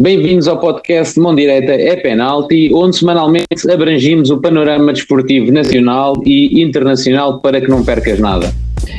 [0.00, 6.62] Bem-vindos ao podcast Mão Direita é Penalti, onde semanalmente abrangimos o panorama desportivo nacional e
[6.62, 8.52] internacional para que não percas nada.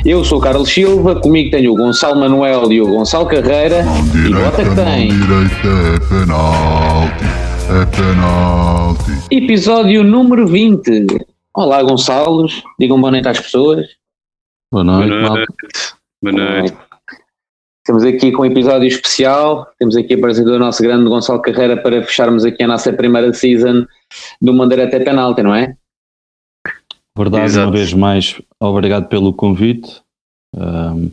[0.04, 3.82] Eu sou Carlos Silva, comigo tenho o Gonçalo Manuel e o Gonçalo Carreira.
[3.82, 5.12] Mão e direita, bota que tem.
[5.12, 7.24] mão direita é penalti,
[7.70, 9.34] é penalti.
[9.34, 11.06] Episódio número 20.
[11.54, 12.62] Olá, Gonçalos.
[12.78, 13.86] Digam boa noite às pessoas.
[14.70, 15.38] Boa noite, Boa malta.
[15.38, 15.94] noite.
[16.22, 16.89] Boa noite.
[17.90, 19.68] Estamos aqui com um episódio especial.
[19.76, 23.34] Temos aqui a presença do nosso grande Gonçalo Carreira para fecharmos aqui a nossa primeira
[23.34, 23.84] season
[24.40, 25.74] do Mandeira até penalti, não é?
[27.18, 27.66] Verdade, Exato.
[27.66, 30.00] uma vez mais, obrigado pelo convite.
[30.56, 31.08] Ahm,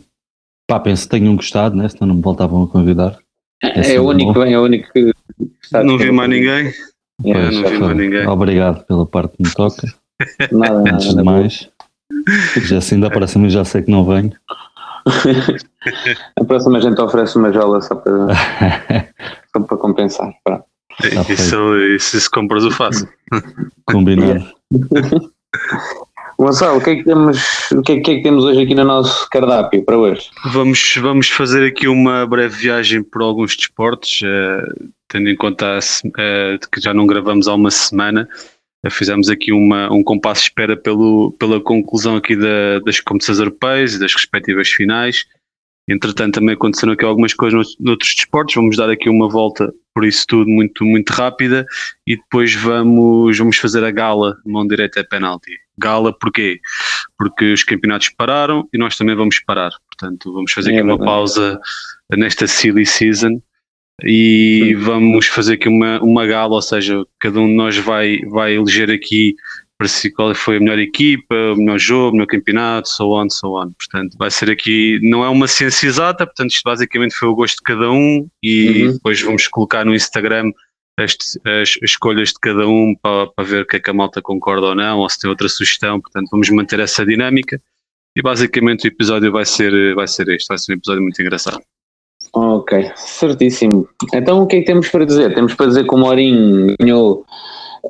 [0.68, 1.88] pá, penso que tenham gostado, né?
[1.88, 3.18] Senão não me voltavam a convidar.
[3.60, 4.44] É, sempre o único, bom.
[4.44, 5.12] é o único que
[5.60, 6.68] está Não vi mais ninguém.
[6.68, 8.26] É, Pois, não vi mais ninguém.
[8.28, 9.82] Obrigado pela parte que me toca.
[10.52, 11.24] Nada, nada, Antes de nada.
[11.24, 11.68] mais,
[12.68, 14.32] já assim da próxima já sei que não venho.
[16.40, 18.28] A próxima a gente oferece uma jola só para,
[19.52, 20.32] só para compensar.
[20.44, 20.64] Pronto.
[21.00, 23.08] Tá Isso, isso, se compras o faço.
[23.86, 24.44] Combinado.
[26.40, 28.72] Gonçalo, o que, é que temos, o que, é, que é que temos hoje aqui
[28.72, 30.30] no nosso cardápio para hoje?
[30.52, 34.62] Vamos, vamos fazer aqui uma breve viagem por alguns desportos, eh,
[35.08, 38.28] tendo em conta a eh, que já não gravamos há uma semana.
[38.90, 43.94] Fizemos aqui uma, um compasso de espera pelo, pela conclusão aqui da- das competições europeias
[43.94, 45.24] e das respectivas finais.
[45.90, 48.54] Entretanto, também aconteceram aqui algumas coisas nout- noutros desportos.
[48.54, 51.66] Vamos dar aqui uma volta por isso tudo muito, muito rápida
[52.06, 55.50] e depois vamos, vamos fazer a gala mão direita é penalti.
[55.76, 56.60] Gala porquê?
[57.16, 59.70] Porque os campeonatos pararam e nós também vamos parar.
[59.90, 61.06] Portanto, vamos fazer É aqui uma verdade.
[61.10, 61.60] pausa
[62.16, 63.40] nesta silly season
[64.04, 68.54] e vamos fazer aqui uma, uma gala, ou seja, cada um de nós vai, vai
[68.54, 69.34] eleger aqui
[69.76, 73.30] para si qual foi a melhor equipa, o melhor jogo, o melhor campeonato, so on,
[73.30, 73.70] so on.
[73.72, 77.56] Portanto, vai ser aqui, não é uma ciência exata, portanto, isto basicamente foi o gosto
[77.58, 78.92] de cada um e Uhum.
[78.94, 80.50] depois vamos colocar no Instagram
[80.98, 84.20] as, as escolhas de cada um para, para ver o que é que a malta
[84.20, 86.00] concorda ou não, ou se tem outra sugestão.
[86.00, 87.62] Portanto, vamos manter essa dinâmica
[88.16, 91.60] e basicamente o episódio vai ser, vai ser este, vai ser um episódio muito engraçado.
[92.32, 93.88] Ok, certíssimo.
[94.12, 95.34] Então o que é que temos para dizer?
[95.34, 97.24] Temos para dizer que o Mourinho ganhou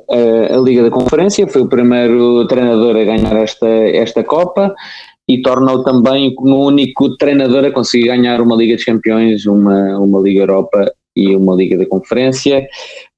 [0.09, 4.73] eh, a Liga da Conferência, foi o primeiro treinador a ganhar esta, esta Copa
[5.27, 10.19] e torna-o também o único treinador a conseguir ganhar uma Liga dos Campeões, uma, uma
[10.19, 12.67] Liga Europa e uma Liga da Conferência.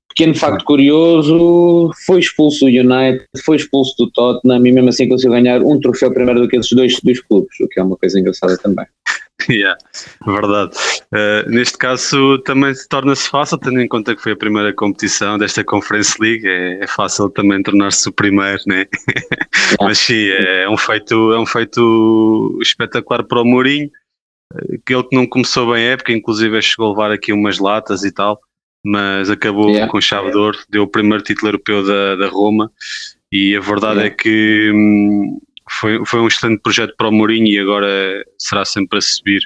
[0.09, 5.31] Pequeno facto curioso, foi expulso o United, foi expulso do Tottenham e mesmo assim conseguiu
[5.31, 8.19] ganhar um troféu primeiro do que esses dois, dois clubes, o que é uma coisa
[8.19, 8.85] engraçada também.
[9.49, 9.77] Yeah,
[10.25, 10.75] verdade.
[11.11, 15.37] Uh, neste caso também se torna-se fácil, tendo em conta que foi a primeira competição
[15.37, 18.85] desta Conference League, é, é fácil também tornar-se o primeiro, né?
[19.81, 23.89] Mas sim, é um feito, é um feito espetacular para o Mourinho,
[24.53, 27.59] eh, que ele que não começou bem a época, inclusive chegou a levar aqui umas
[27.59, 28.39] latas e tal,
[28.83, 29.91] mas acabou Yeah.
[29.91, 32.71] com chave de ouro, deu o primeiro título europeu da, da Roma,
[33.31, 34.07] e a verdade Yeah.
[34.07, 35.39] é que hum,
[35.79, 39.41] foi, foi um excelente projeto para o Mourinho e agora será sempre a subir.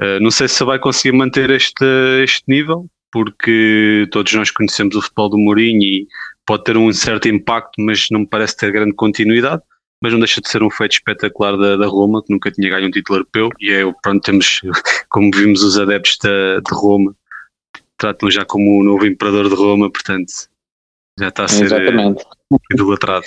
[0.00, 1.84] Uh, não sei se vai conseguir manter este,
[2.22, 6.06] este nível, porque todos nós conhecemos o futebol do Mourinho e
[6.46, 9.62] pode ter um certo impacto, mas não me parece ter grande continuidade.
[10.00, 12.86] Mas não deixa de ser um feito espetacular da, da Roma, que nunca tinha ganho
[12.86, 13.50] um título europeu.
[13.58, 14.60] E é, pronto, temos,
[15.10, 17.12] como vimos, os adeptos da, de Roma
[17.98, 20.32] tratam já como o novo imperador de Roma, portanto
[21.18, 22.24] já está a ser eh, Exatamente.
[22.72, 23.26] idolatrado.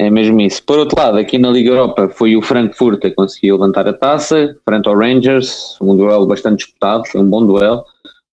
[0.00, 0.62] É mesmo isso.
[0.62, 4.56] Por outro lado, aqui na Liga Europa foi o Frankfurt que conseguiu levantar a taça,
[4.64, 7.84] frente ao Rangers, um duelo bastante disputado, foi um bom duelo.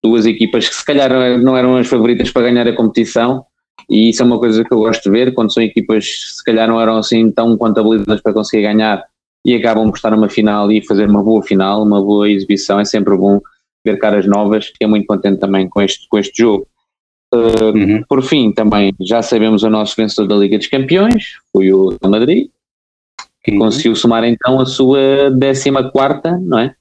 [0.01, 3.44] Duas equipas que se calhar não eram as favoritas para ganhar a competição,
[3.89, 6.44] e isso é uma coisa que eu gosto de ver, quando são equipas que se
[6.45, 9.03] calhar não eram assim tão contabilizadas para conseguir ganhar
[9.44, 12.85] e acabam por estar numa final e fazer uma boa final, uma boa exibição, é
[12.85, 13.41] sempre bom
[13.85, 16.66] ver caras novas, fiquei muito contente também com este, com este jogo.
[17.34, 18.04] Uh, Uhum.
[18.08, 22.10] por fim, também já sabemos o nosso vencedor da Liga dos Campeões, foi o Real
[22.12, 22.48] Madrid,
[23.44, 23.60] que Uhum.
[23.60, 26.76] conseguiu somar então a sua 14, não é?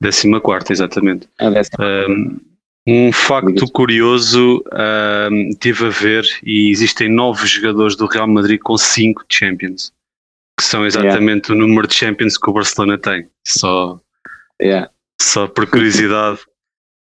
[0.00, 1.28] Décima quarta, exatamente.
[1.38, 1.84] A décima.
[2.08, 2.40] Um,
[2.86, 4.62] um facto curioso
[5.30, 9.92] um, tive a ver e existem nove jogadores do Real Madrid com cinco Champions,
[10.58, 13.28] que são exatamente o número de Champions que o Barcelona tem.
[13.46, 14.00] Só,
[14.60, 14.90] Yeah.
[15.20, 16.40] só por curiosidade.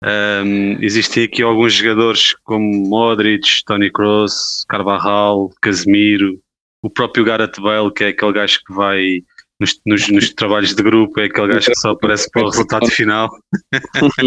[0.04, 6.38] Um, existem aqui alguns jogadores como Modric, Tony Kroos, Carvajal, Casemiro,
[6.82, 9.20] o próprio Gareth Bale, que é aquele gajo que vai
[9.60, 12.86] nos, nos- nos trabalhos de grupo, é aquele gajo que só aparece para o resultado
[12.88, 13.28] final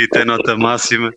[0.00, 1.12] e tem nota máxima.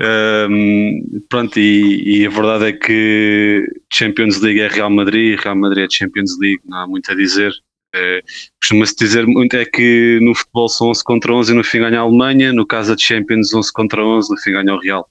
[0.00, 5.86] Um, pronto, e, e a verdade é que Champions League é Real Madrid, Real Madrid
[5.86, 7.52] é Champions League, não há muito a dizer.
[7.94, 8.22] É,
[8.60, 11.98] Costuma-se dizer muito é que no futebol são 11 contra 11 e no fim ganha
[12.00, 15.08] a Alemanha, no caso da Champions 11 contra 11, no fim ganha o Real.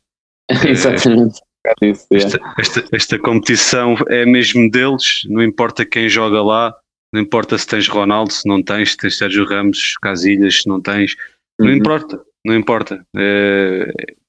[0.65, 1.41] Exatamente.
[1.81, 2.17] Isso, é.
[2.17, 6.73] Esta, esta, esta competição é mesmo deles, não importa quem joga lá,
[7.13, 10.81] não importa se tens Ronaldo, se não tens, se tens Sérgio Ramos, Casilhas, se não
[10.81, 11.15] tens,
[11.59, 11.75] não Uhum.
[11.75, 13.05] importa, não importa.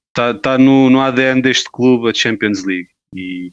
[0.09, 2.89] Está tá no, no ADN deste clube a Champions League.
[3.15, 3.49] E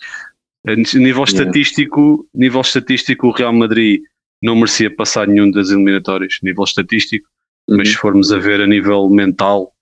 [0.66, 4.02] a nível estatístico, nível estatístico, o Real Madrid
[4.42, 7.28] não merecia passar nenhum das eliminatórias, nível estatístico,
[7.68, 8.00] mas se Uhum.
[8.00, 9.72] formos a ver a nível mental,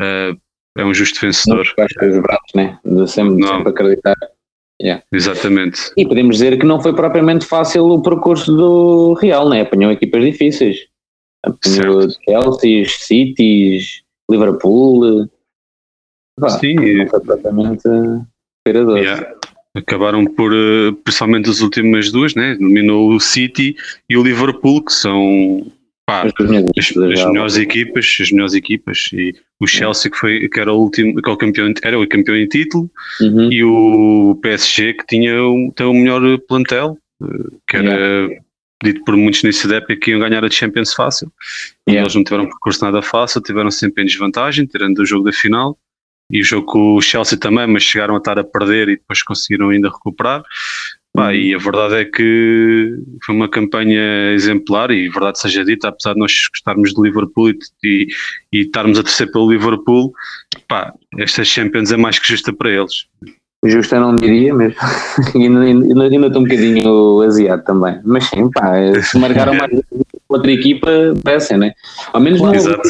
[0.00, 0.32] eh,
[0.76, 1.66] é um justo Não vencedor.
[1.76, 2.78] baixa os braços, né?
[2.84, 3.56] De sempre, Não.
[3.56, 4.16] sempre acreditar.
[5.12, 5.90] Exatamente.
[5.96, 9.62] E podemos dizer que não foi propriamente fácil o percurso do Real, né?
[9.62, 10.86] Apanhou equipas difíceis.
[11.44, 15.28] Apanhou Chelsea, Cities, Liverpool.
[16.38, 18.98] Vá, Sim, não foi propriamente inspirador.
[18.98, 19.37] Yeah.
[19.76, 22.54] Acabaram por, eh, principalmente as últimas duas, né?
[22.56, 23.76] Dominou o City
[24.08, 25.70] e o Liverpool, que são
[26.06, 29.10] pá, As as, equipas as melhores equipas, as melhores equipas.
[29.12, 32.08] E o Chelsea, que, foi, que era o último, que é o campeão, era o
[32.08, 33.52] campeão em título, Uhum.
[33.52, 37.26] e o PSG, que tinha o, tem o melhor plantel, eh,
[37.68, 38.28] que era
[38.82, 41.30] dito por muitos nesse época que iam ganhar a Champions fácil.
[41.86, 42.04] E Yeah.
[42.06, 45.32] eles não tiveram um percurso nada fácil, tiveram sempre em desvantagem, tirando o jogo da
[45.32, 45.76] final.
[46.30, 49.22] E o jogo com o Chelsea também, mas chegaram a estar a perder e depois
[49.22, 50.42] conseguiram ainda recuperar.
[51.14, 51.34] Pá, Uhum.
[51.34, 52.94] e a verdade é que
[53.24, 57.58] foi uma campanha exemplar e verdade seja dita, apesar de nós gostarmos do Liverpool e,
[57.82, 58.06] e,
[58.52, 60.12] e estarmos a torcer pelo Liverpool,
[60.68, 63.06] pá, esta Champions é mais que justa para eles.
[63.64, 64.74] Justo eu não diria, mas
[65.34, 67.98] ainda, ainda, ainda estou um bocadinho asiado também.
[68.04, 69.72] Mas sim, pá, se marcaram mais
[70.28, 70.88] outra equipa,
[71.24, 71.72] peça, né?
[72.12, 72.82] Ao menos não Exato.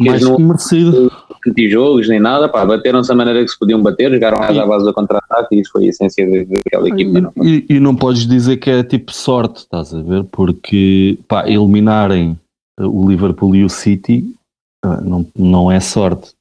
[0.00, 1.12] Mais não que merecido.
[1.46, 4.84] anti-jogos nem nada, pá, bateram-se da maneira que se podiam bater, jogaram mais à base
[4.84, 7.20] do contra-ataque e isso foi a essência daquela equipa.
[7.20, 7.46] Não foi?
[7.46, 10.24] E, e não podes dizer que é tipo sorte, estás a ver?
[10.24, 12.38] Porque pá, eliminarem
[12.78, 14.24] o Liverpool e o City
[14.84, 16.32] ah, não, não é sorte.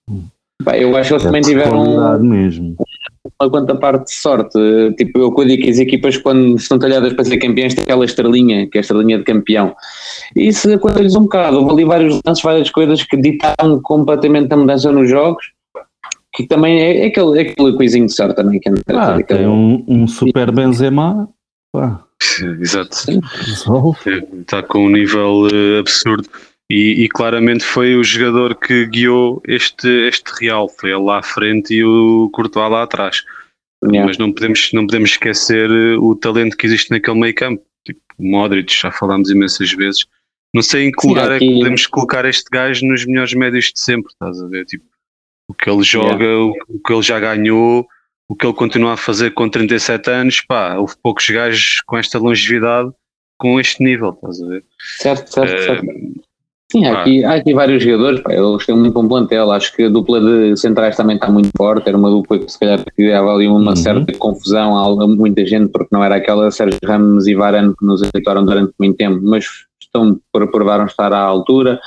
[0.63, 2.75] Pá, eu acho que eles É também tiveram qualidade mesmo.
[3.39, 4.57] Uma quanta parte de sorte.
[4.97, 8.68] Tipo, eu cuido que as equipas, quando estão talhadas para ser campeões, têm aquela estrelinha,
[8.68, 9.75] que é a estrelinha de campeão.
[10.35, 11.57] E isso acontece um bocado.
[11.57, 15.44] Houve ali vários lances, várias coisas que ditaram completamente a mudança nos jogos,
[16.33, 18.59] que também é, é aquele, é aquele coisinho de sorte também.
[18.59, 21.29] Que anda- Ah, aquele- tem um, um super Benzema,
[21.71, 22.03] pá,
[22.59, 22.97] Exato.
[24.41, 26.27] Está com um nível eh, absurdo.
[26.71, 30.69] E, e claramente foi o jogador que guiou este, este Real.
[30.69, 33.23] Foi ele lá à frente e o Courtois lá atrás.
[33.83, 34.06] Yeah.
[34.07, 37.63] Mas não podemos, não podemos esquecer eh, o talento que existe naquele meio campo.
[37.85, 40.06] Tipo, o Modric, já falámos imensas vezes.
[40.53, 43.33] Não sei em que Sim, lugar é que aqui- podemos colocar este gajo nos melhores
[43.33, 44.65] médios de sempre, estás a ver?
[44.65, 44.85] Tipo,
[45.50, 47.88] o que ele joga, o, o que ele já ganhou,
[48.29, 52.19] o que ele continua a fazer com 37 anos, pá, houve poucos gajos com esta
[52.19, 52.91] longevidade,
[53.38, 54.63] com este nível, estás a ver?
[54.79, 55.85] Certo, certo, Eh, certo.
[56.71, 59.83] Sim, há aqui, há aqui vários jogadores, pá, eles têm muito bom plantel, acho que
[59.83, 63.33] a dupla de centrais também está muito forte, era uma dupla que se calhar criava
[63.33, 63.75] ali uma Uhum.
[63.75, 68.01] certa confusão a muita gente, porque não era aquela Sérgio Ramos e Varane que nos
[68.01, 69.45] habituaram durante muito tempo, mas
[69.81, 71.77] estão, provaram estar à altura,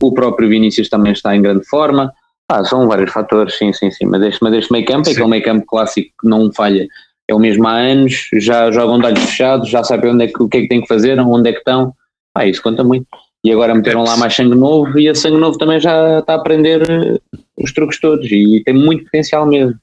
[0.00, 2.10] o próprio Vinícius também está em grande forma,
[2.48, 5.28] ah, são vários fatores, sim, sim, sim, mas este, mas este meio campo é aquele
[5.28, 6.88] meio campo clássico que não falha,
[7.28, 10.42] é o mesmo há anos, já jogam de olhos fechados, já sabem onde é que,
[10.42, 11.92] o que é que têm que fazer, onde é que estão,
[12.34, 13.06] ah, isso conta muito.
[13.44, 16.36] E agora meteram lá mais sangue novo e a sangue novo também já está a
[16.36, 17.18] aprender eh,
[17.58, 19.74] os truques todos e tem muito potencial mesmo.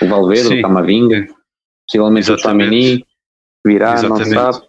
[0.00, 0.58] O Valverde, Sim.
[0.60, 1.26] o Camavinga,
[1.86, 2.70] possivelmente o Exatamente.
[2.70, 3.06] Chamini,
[3.66, 4.34] virá, não Exatamente.
[4.34, 4.66] sabe.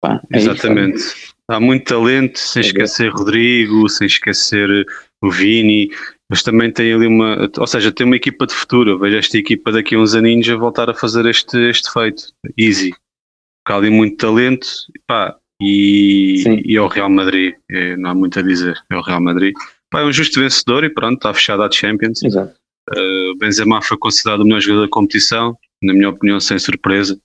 [0.00, 1.02] Pá, é isso, Exatamente.
[1.48, 4.86] Há muito talento, sem É esquecer Rodrigo, sem esquecer
[5.22, 5.90] o Vini,
[6.28, 8.98] mas também tem ali uma, ou seja, tem uma equipa de futuro.
[8.98, 12.32] Vejo esta equipa daqui a uns aninhos a voltar a fazer este, este feito.
[12.58, 12.90] Easy.
[12.90, 14.66] Porque há ali muito talento
[15.06, 17.54] pá, e, e é o Real Madrid.
[17.70, 18.76] É, não há muito a dizer.
[18.90, 19.54] É o Real Madrid.
[19.90, 22.22] Pá, é um justo vencedor e pronto, está fechado a Champions.
[22.22, 22.54] Exato.
[22.90, 27.18] Uh, Benzema foi considerado o melhor jogador da competição, na minha opinião, sem surpresa,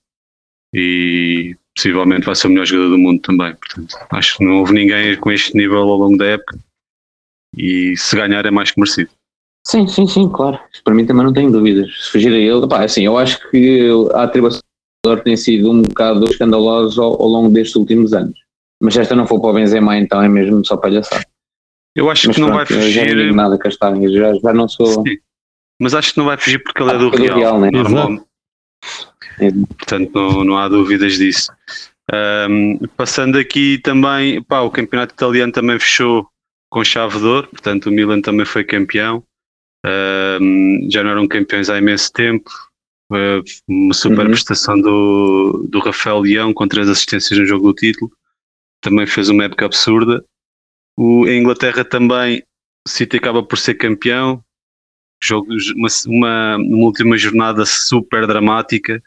[0.74, 3.56] e possivelmente vai ser o melhor jogador do mundo também.
[3.56, 6.60] Portanto, acho que não houve ninguém com este nível ao longo da época,
[7.56, 9.10] e se ganhar é mais que merecido.
[9.66, 10.60] Sim, sim, sim, claro.
[10.84, 12.06] Para mim também não tenho dúvidas.
[12.06, 14.62] Se fugir a ele, pá, assim, eu acho que a atribuição
[15.08, 18.38] jogador tem sido um bocado escandalosa ao, ao longo destes últimos anos.
[18.82, 21.26] Mas se esta não for para o Benzema, então é mesmo só palhaçada.
[21.96, 24.54] Eu acho Mas que não pronto, vai eu já não fugir, nada castanho, já, já
[24.54, 25.04] não sou.
[25.04, 25.18] Sim.
[25.82, 27.38] mas acho que não vai fugir porque ele é Ah, é do Real.
[27.40, 27.70] Real, né?
[27.72, 28.28] normal.
[29.78, 31.52] Portanto, não, não há dúvidas disso.
[32.50, 36.28] Um, passando aqui também, pá, o campeonato italiano também fechou
[36.70, 39.24] com chave de ouro, portanto o Milan também foi campeão.
[39.86, 42.50] Um, já não eram campeões há imenso tempo.
[43.68, 44.32] Uma super Uhum.
[44.32, 48.12] prestação do, do Rafael Leão com três assistências no jogo do título.
[48.82, 50.24] também fez uma época absurda.
[50.98, 52.44] O, a Inglaterra também,
[52.86, 54.44] o City acaba por ser campeão.
[55.24, 59.02] Jogo, uma, uma, uma última jornada super dramática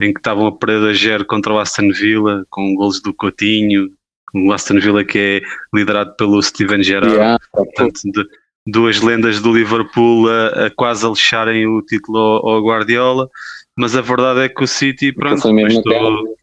[0.00, 3.92] em que estavam a perder a zero contra o Aston Villa, com gols do Coutinho,
[4.34, 5.40] o Aston Villa que é
[5.76, 7.38] liderado pelo Steven Gerrard, yeah.
[7.52, 8.24] portanto, de,
[8.70, 13.28] duas lendas do Liverpool a, a quase a lixarem o título ao, ao, Guardiola,
[13.76, 16.36] mas a verdade é que o City, pronto, bastou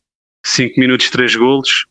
[0.45, 1.85] 5 minutos, 3 golos,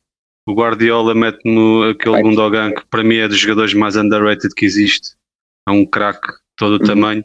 [0.46, 4.66] o Guardiola mete no aquele Gundogan que para mim é dos jogadores mais underrated que
[4.66, 5.14] existe,
[5.68, 6.86] é um craque todo o uhum.
[6.86, 7.24] tamanho,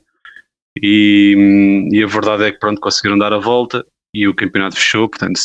[0.81, 5.09] e, e a verdade é que pronto, conseguiram dar a volta, e o campeonato fechou,
[5.09, 5.39] portanto,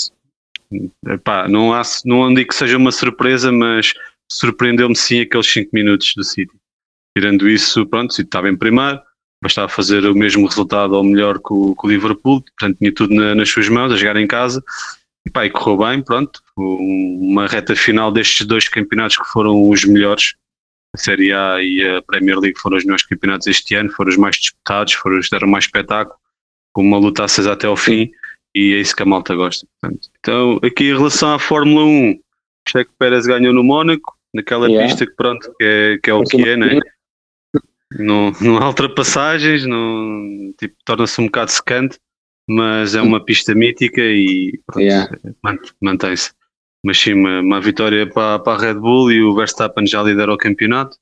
[1.09, 3.94] epá, não, há, não digo que seja uma surpresa, mas
[4.30, 6.52] surpreendeu-me sim aqueles 5 minutos do City.
[7.16, 9.00] Tirando isso, pronto, estava em primeiro,
[9.42, 13.14] bastava fazer o mesmo resultado ou melhor que o, que o Liverpool, portanto tinha tudo
[13.14, 14.62] na, nas suas mãos, a jogar em casa,
[15.26, 19.85] e, pá, e correu bem, pronto, uma reta final destes dois campeonatos que foram os
[19.85, 20.35] melhores,
[20.94, 24.16] a Série A e a Premier League foram os melhores campeonatos este ano, foram os
[24.16, 26.16] mais disputados, foram os que deram mais espetáculo,
[26.73, 28.11] com uma luta acesa até ao fim,
[28.54, 29.66] e é isso que a malta gosta.
[29.80, 30.09] Portanto.
[30.18, 32.21] Então, aqui em relação à Fórmula 1,
[32.68, 34.87] Checo Pérez ganhou no Mónaco, naquela yeah.
[34.87, 36.80] pista que pronto, que é, que é o que é, né?
[37.99, 41.99] Não, não há ultrapassagens, não, tipo, torna-se um bocado secante,
[42.49, 45.11] mas é uma pista mítica e yeah.
[45.81, 46.33] mantém-se.
[46.85, 50.33] Mas sim, uma, uma, vitória para, para a Red Bull e o Verstappen já lidera
[50.33, 50.99] o campeonato.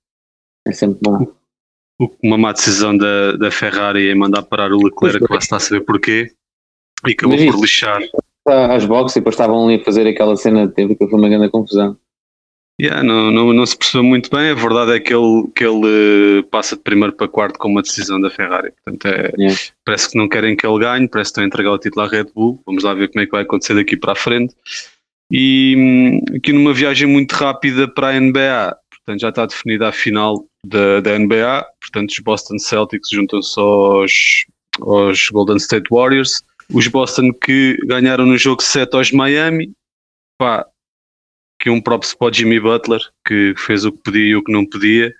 [0.66, 1.26] É sempre bom.
[2.22, 5.60] Uma má decisão da, da Ferrari em mandar parar o Leclerc, que lá está a
[5.60, 6.30] saber porquê.
[7.06, 8.00] E acabou por lixar.
[8.46, 11.48] As boxes e depois estavam ali a fazer aquela cena, teve que foi uma grande
[11.48, 11.96] confusão.
[12.80, 16.40] Yeah, não, não, não se percebeu muito bem, a verdade é que ele, que ele
[16.40, 18.72] uh, passa de primeiro para quarto com uma decisão da Ferrari.
[18.84, 19.60] Portanto, é, yeah.
[19.84, 22.08] parece que não querem que ele ganhe, parece que estão a entregar o título à
[22.08, 22.60] Red Bull.
[22.66, 24.54] Vamos lá ver como é que vai acontecer daqui para a frente.
[25.30, 29.92] E hum, aqui numa viagem muito rápida para a NBA, portanto já está definida a
[29.92, 34.12] final da, da NBA, portanto os Boston Celtics juntam-se aos,
[34.80, 39.72] aos Golden State Warriors os Boston que ganharam no jogo 7 aos Miami,
[40.38, 40.66] pá,
[41.62, 44.50] que um props para o Jimmy Butler, que fez o que podia e o que
[44.50, 45.14] não podia.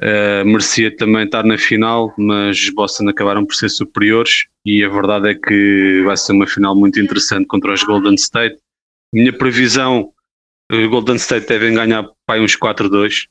[0.00, 4.88] Uh, merecia também estar na final, mas os Boston acabaram por ser superiores e a
[4.88, 8.58] verdade é que vai ser uma final muito interessante contra os Golden State.
[9.12, 10.12] Minha previsão,
[10.72, 13.26] o Golden State devem ganhar pai, uns 4-2.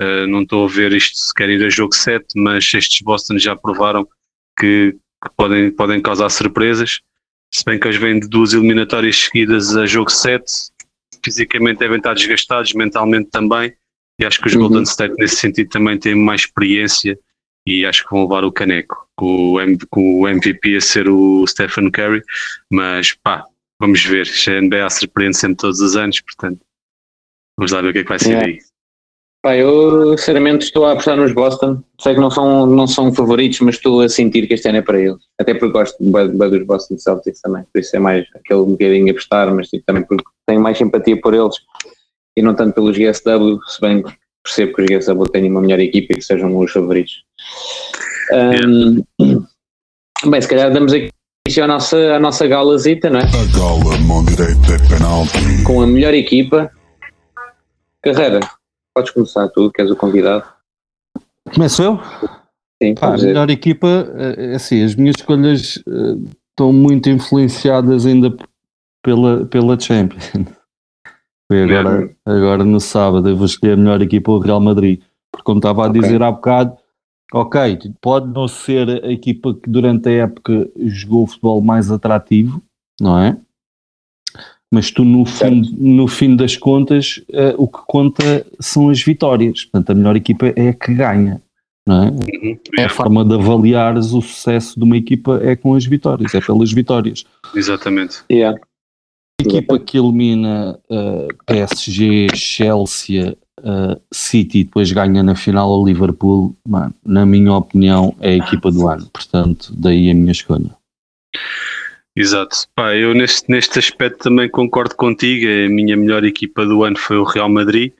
[0.00, 3.02] Uh, eh, não estou a ver isto se querem ir a jogo 7, mas estes
[3.02, 4.06] Boston já provaram
[4.56, 7.00] que que podem, podem causar surpresas.
[7.52, 10.44] Se bem que eles vêm de duas eliminatórias seguidas a jogo 7,
[11.28, 13.74] fisicamente devem estar desgastados, mentalmente também.
[14.20, 14.62] E acho que os uhum.
[14.62, 17.18] Golden State, nesse sentido, também têm mais experiência
[17.66, 21.08] e acho que vão levar o caneco, com o, M, com o MVP a ser
[21.08, 22.22] o Stephen Curry.
[22.70, 23.44] Mas pá,
[23.78, 24.26] vamos ver.
[24.48, 26.60] A NBA surpreende sempre todos os anos, portanto,
[27.56, 28.46] vamos lá ver o que é que vai ser yeah.
[28.46, 28.58] aí.
[29.40, 31.80] Pá, eu sinceramente estou a apostar nos Boston.
[32.00, 34.82] Sei que não são, não são favoritos, mas estou a sentir que este ano é
[34.82, 35.22] para eles.
[35.38, 37.62] Até porque gosto bem, bem dos Boston Celtics também.
[37.72, 41.20] Por isso é mais aquele um bocadinho apostar, mas tipo, também porque tenho mais simpatia
[41.20, 41.54] por eles
[42.36, 45.80] e não tanto pelos GSW, se bem que percebo que os GSW têm uma melhor
[45.80, 47.22] equipa e que sejam os favoritos.
[48.32, 49.02] Um,
[50.28, 51.10] bem, se calhar damos aqui
[51.60, 53.24] a nossa, a nossa galazita, não é?
[53.24, 55.64] A gala, mão direita, penalti.
[55.64, 56.70] Com a melhor equipa.
[58.02, 58.40] Carreira,
[58.98, 60.42] Podes começar tu, que és o convidado.
[61.54, 62.00] Começo eu?
[62.82, 68.36] Sim, Pá, a melhor equipa, é assim, as minhas escolhas uh, estão muito influenciadas ainda
[69.00, 70.32] pela, pela Champions.
[71.46, 75.00] Foi agora, agora no sábado, eu vou escolher a melhor equipa, o Real Madrid.
[75.30, 76.76] Porque como estava a dizer há bocado,
[77.32, 82.60] ok, pode não ser a equipa que durante a época jogou o futebol mais atrativo,
[83.00, 83.38] não é?
[84.72, 89.64] Mas tu no fim, no fim das contas uh, o que conta são as vitórias,
[89.64, 91.42] portanto a melhor equipa é a que ganha,
[91.86, 92.08] não é?
[92.10, 92.58] Uhum.
[92.78, 96.40] É a forma de avaliares o sucesso de uma equipa é com as vitórias, é
[96.40, 97.24] pelas vitórias.
[97.54, 98.22] Exatamente.
[98.30, 98.60] Yeah.
[99.40, 105.70] A equipa que elimina uh, eh, PSG, Chelsea, uh, City e depois ganha na final
[105.70, 110.32] ao Liverpool, mano, na minha opinião é a equipa do ano, portanto daí a minha
[110.32, 110.76] escolha.
[112.16, 112.66] Exato.
[112.74, 115.46] Pá, eu neste, neste aspecto também concordo contigo.
[115.46, 117.92] A minha melhor equipa do ano foi o Real Madrid.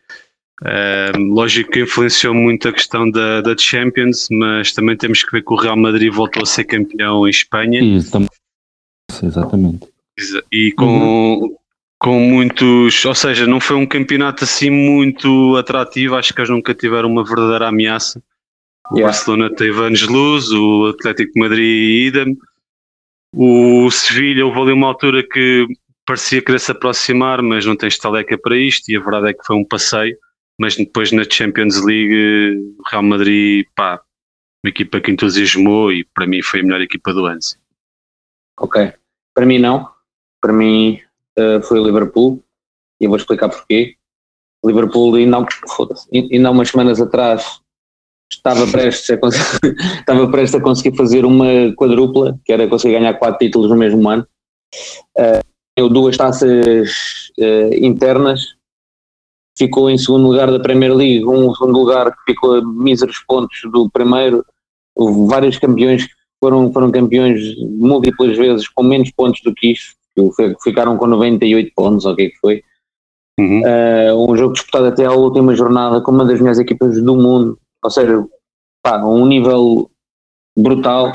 [0.60, 5.44] Uh, lógico que influenciou muito a questão da, da Champions, mas também temos que ver
[5.44, 7.80] que o Real Madrid voltou a ser campeão em Espanha.
[9.22, 9.88] Exatamente.
[10.50, 11.56] E com, uhum.
[11.98, 13.04] com muitos.
[13.04, 16.16] Ou seja, não foi um campeonato assim muito atrativo.
[16.16, 18.20] Acho que eles nunca tiveram uma verdadeira ameaça.
[18.90, 19.12] O yeah.
[19.12, 22.36] Barcelona teve anos luz, o Atlético de Madrid idem.
[23.34, 25.66] O Sevilha, houve ali uma altura que
[26.06, 29.44] parecia querer se aproximar, mas não tem estaleca para isto, e a verdade é que
[29.44, 30.16] foi um passeio.
[30.58, 34.00] Mas depois na Champions League, Real Madrid, pá,
[34.64, 37.38] uma equipa que entusiasmou e para mim foi a melhor equipa do ano.
[38.58, 38.92] Ok.
[39.34, 39.88] Para mim não.
[40.40, 41.00] Para mim
[41.38, 42.42] uh, foi o Liverpool
[43.00, 43.96] e eu vou explicar porquê.
[44.64, 47.60] Liverpool ainda há umas semanas atrás
[48.30, 49.18] estava prestes, a
[50.00, 54.08] estava prestes a conseguir fazer uma quadrupla, que era conseguir ganhar quatro títulos no mesmo
[54.08, 54.26] ano.
[55.16, 56.90] Uh, duas taças
[57.38, 58.56] uh, internas,
[59.56, 63.60] ficou em segundo lugar da Premier League, um segundo lugar que ficou a míseros pontos
[63.72, 64.44] do primeiro,
[64.98, 69.94] Houve vários campeões que foram, foram campeões múltiplas vezes com menos pontos do que isto,
[70.60, 72.62] ficaram com 98 pontos, ou o que é que foi.
[73.38, 73.60] Uhum.
[73.60, 77.56] Uh, um jogo disputado até à última jornada com uma das melhores equipas do mundo,
[77.82, 78.26] ou seja,
[78.82, 79.90] pá, um nível
[80.56, 81.12] brutal.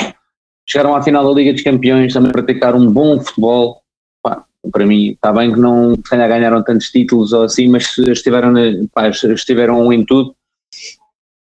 [0.67, 3.81] Chegaram à final da Liga dos Campeões, também praticaram um bom futebol.
[4.21, 8.53] Pá, para mim, está bem que não se ganharam tantos títulos ou assim, mas estiveram,
[8.93, 10.35] pá, estiveram em tudo.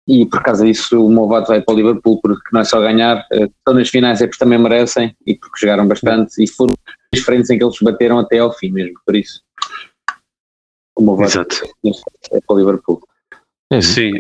[0.07, 2.81] E por causa disso, o meu voto vai para o Liverpool, porque não é só
[2.81, 6.73] ganhar, eh, estão nas finais é porque também merecem e porque jogaram bastante e foram
[7.13, 9.43] diferentes em que eles bateram até ao fim mesmo, por isso.
[10.97, 11.57] O meu voto Exato.
[12.33, 13.03] é para o Liverpool.
[13.71, 14.13] É, sim,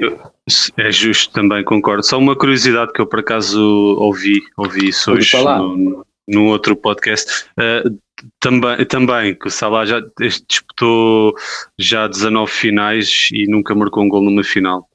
[0.76, 2.04] é justo também, concordo.
[2.04, 3.60] Só uma curiosidade que eu por acaso
[3.98, 7.46] ouvi, ouvi isso hoje no, num outro podcast.
[7.52, 7.98] Uh,
[8.38, 11.34] também, também que o Salah já disputou
[11.78, 14.86] já 19 finais e nunca marcou um gol numa final.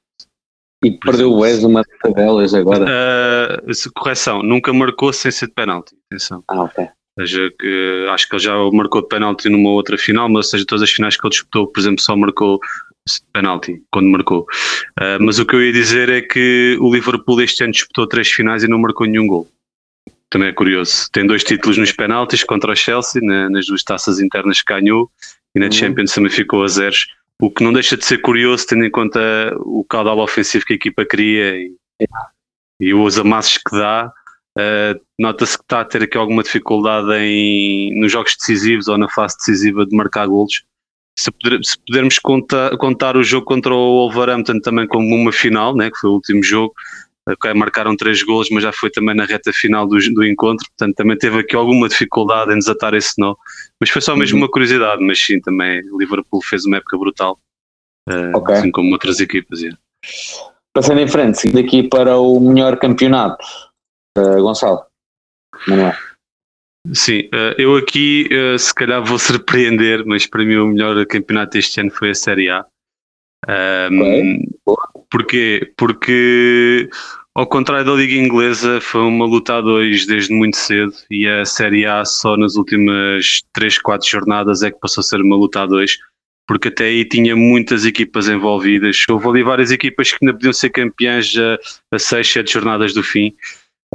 [0.83, 1.83] E perdeu o Wes uma
[2.13, 2.85] delas agora.
[2.85, 5.95] Uh, correção, nunca marcou sem ser de penalti.
[6.11, 6.43] Atenção.
[6.47, 6.83] Ah, ok.
[7.17, 10.51] Ou seja, que acho que ele já marcou de penalti numa outra final, mas ou
[10.51, 12.59] seja, todas as finais que ele disputou, por exemplo, só marcou
[13.31, 14.45] penalti quando marcou.
[14.99, 18.29] Uh, mas o que eu ia dizer é que o Liverpool este ano disputou três
[18.29, 19.47] finais e não marcou nenhum gol.
[20.29, 21.09] Também é curioso.
[21.11, 25.11] Tem dois títulos nos penaltis contra o Chelsea, na, nas duas taças internas que ganhou,
[25.55, 25.71] e na uhum.
[25.71, 27.07] Champions também ficou a zeros.
[27.41, 29.19] O que não deixa de ser curioso, tendo em conta
[29.59, 31.75] o caudal ofensivo que a equipa cria e,
[32.79, 34.11] e os amassos que dá.
[34.57, 39.09] Uh, Nota-se que está a ter aqui alguma dificuldade em, nos jogos decisivos ou na
[39.09, 40.63] fase decisiva de marcar golos
[41.17, 45.75] se, puder, se pudermos contar, contar o jogo contra o Wolverhampton também como uma final,
[45.75, 46.73] né, que foi o último jogo,
[47.29, 50.95] okay, marcaram três golos, mas já foi também na reta final do, do encontro, portanto
[50.95, 53.35] também teve aqui alguma dificuldade em desatar esse nó,
[53.79, 54.43] mas foi só mesmo uhum.
[54.43, 57.39] uma curiosidade, mas sim, também o Liverpool fez uma época brutal,
[58.09, 58.55] uh, okay.
[58.55, 59.61] assim como outras equipas.
[59.61, 59.77] Yeah.
[60.73, 63.45] Passando em frente, seguindo aqui para o melhor campeonato,
[64.17, 64.83] uh, Gonçalo,
[65.67, 65.93] Manuel.
[66.91, 71.57] Sim, eh, eu aqui eh, se calhar vou surpreender, mas para mim o melhor campeonato
[71.57, 72.65] este ano foi a Série A.
[73.91, 74.41] Um,
[75.09, 75.71] porquê?
[75.77, 76.89] Porque
[77.35, 81.45] ao contrário da Liga Inglesa foi uma luta a dois desde muito cedo e a
[81.45, 85.61] Série A só nas últimas 3, 4 jornadas é que passou a ser uma luta
[85.61, 85.97] a dois
[86.47, 89.03] porque até aí tinha muitas equipas envolvidas.
[89.09, 91.57] Houve ali várias equipas que ainda podiam ser campeãs a,
[91.95, 93.33] a 6, 7 jornadas do fim.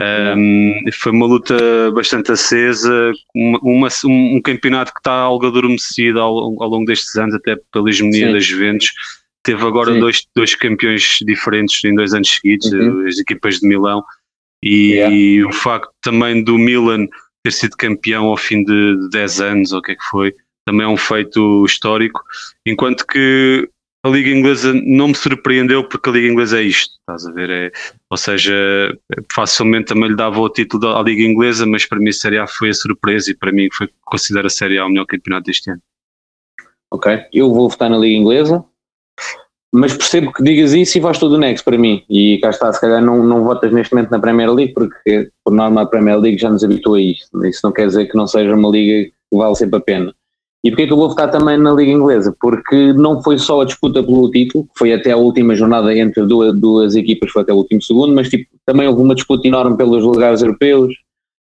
[0.01, 6.39] Um, foi uma luta bastante acesa, uma, uma, um, campeonato que está algo adormecido ao,
[6.63, 8.93] ao longo destes anos, até pela hegemonia das Juventus.
[9.43, 13.07] Teve agora dois, dois campeões diferentes em dois anos seguidos, uhum.
[13.07, 14.05] as equipas de Milão,
[14.63, 15.15] e, yeah.
[15.15, 17.07] e, o facto também do Milan
[17.43, 20.35] ter sido campeão ao fim de 10 anos, ou o que é que foi,
[20.67, 22.21] também é um feito histórico,
[22.67, 23.69] enquanto que
[24.05, 27.51] a Liga Inglesa não me surpreendeu porque a Liga Inglesa é isto, estás a ver?
[27.51, 27.73] É,
[28.11, 28.55] ou seja,
[29.33, 32.47] facilmente também lhe dava o título à Liga Inglesa, mas para mim a Série A
[32.47, 35.71] foi a surpresa e para mim foi considero a Série A o melhor campeonato deste
[35.71, 35.83] ano.
[36.91, 38.65] Ok, eu vou votar na Liga Inglesa,
[39.75, 42.03] mas percebo que digas isso e vais tudo next para mim.
[42.09, 45.53] E cá está, se calhar não, não votas neste momento na Premier League, porque por
[45.53, 47.45] norma a Premier League já nos habitou a isto.
[47.45, 50.15] Isso não quer dizer que não seja uma liga que vale sempre a pena.
[50.65, 52.35] E porquê que eu vou votar também na Liga Inglesa?
[52.41, 56.27] Porque não foi só a disputa pelo título, que foi até a última jornada entre
[56.27, 59.77] duas, duas equipas, foi até o último segundo, mas tipo, também houve uma disputa enorme
[59.77, 60.93] pelos lugares europeus,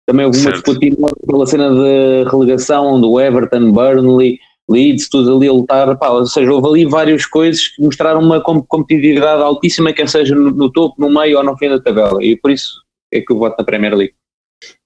[0.07, 0.57] também houve certo.
[0.57, 4.39] uma disputa enorme pela cena de relegação do Everton, Burnley,
[4.71, 8.43] Leeds, tudo ali a lutar, pá, ou seja, houve ali várias coisas que mostraram uma
[8.43, 12.37] competitividade altíssima, quer seja no, no topo, no meio ou no fim da tabela, e
[12.37, 14.13] por isso é que eu voto na Premier League.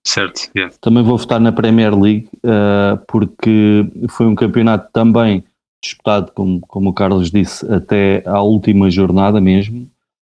[0.04, 0.74] Certo, yeah.
[0.80, 5.44] Também vou votar na Premier League uh, porque foi um campeonato também
[5.82, 9.88] disputado, como, como o Carlos disse, até à última jornada mesmo,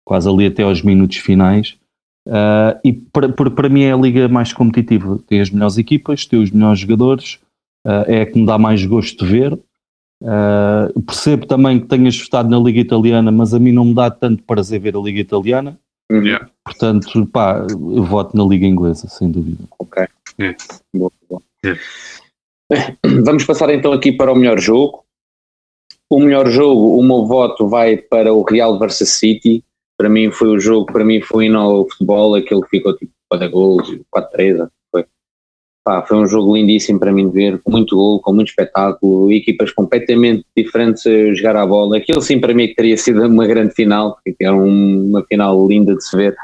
[0.04, 1.76] quase ali até aos minutos finais.
[2.26, 5.18] Uh, e para, para mim é a liga mais competitiva.
[5.26, 7.38] Tem as melhores equipas, tem os melhores jogadores,
[7.86, 9.58] uh, é a que me dá mais gosto de ver.
[11.06, 14.42] percebo também que tenhas votado na Liga Italiana, mas a mim não me dá tanto
[14.42, 15.78] prazer ver a Liga Italiana.
[16.10, 16.48] Yeah.
[16.68, 19.64] Portanto, pá, eu voto na Liga Inglesa, sem dúvida.
[19.78, 20.06] Ok.
[20.38, 20.58] Yeah.
[20.94, 21.42] Boa, boa.
[21.64, 21.80] Yeah.
[23.24, 25.02] Vamos passar então aqui para o melhor jogo.
[26.10, 29.64] O melhor jogo, o meu voto vai para o Real versus City.
[29.96, 33.50] Para mim foi o jogo, para mim foi no futebol, aquele que ficou tipo 4
[33.50, 34.68] gols, 4-3.
[34.92, 35.06] Foi.
[35.84, 39.32] Pá, foi um jogo lindíssimo para mim de ver, com muito gol, com muito espetáculo,
[39.32, 41.96] equipas completamente diferentes a jogar a bola.
[41.96, 45.94] Aquilo sim para mim que teria sido uma grande final, porque era uma final linda
[45.96, 46.36] de se ver.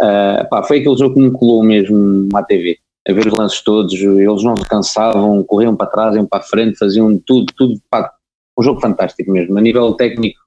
[0.00, 2.78] Uh, pá, foi aquele jogo que me colou mesmo à TV
[3.08, 6.46] a ver os lances todos, eles não se cansavam, corriam para trás, iam para a
[6.46, 8.12] frente, faziam tudo, tudo, pá,
[8.58, 9.56] um jogo fantástico mesmo.
[9.56, 10.40] A nível técnico,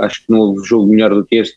[0.00, 1.56] acho que não houve jogo melhor do que este.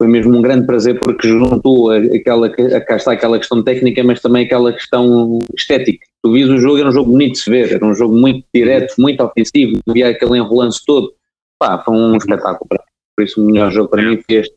[0.00, 4.44] Foi mesmo um grande prazer porque juntou aquela, cá está aquela questão técnica, mas também
[4.44, 6.04] aquela questão estética.
[6.22, 8.44] Tu vias o jogo, era um jogo bonito de se ver, era um jogo muito
[8.54, 11.12] direto, muito ofensivo, havia aquele enrolance todo.
[11.58, 12.68] Pá, foi um espetáculo.
[13.16, 14.54] Por isso, o melhor jogo para mim foi este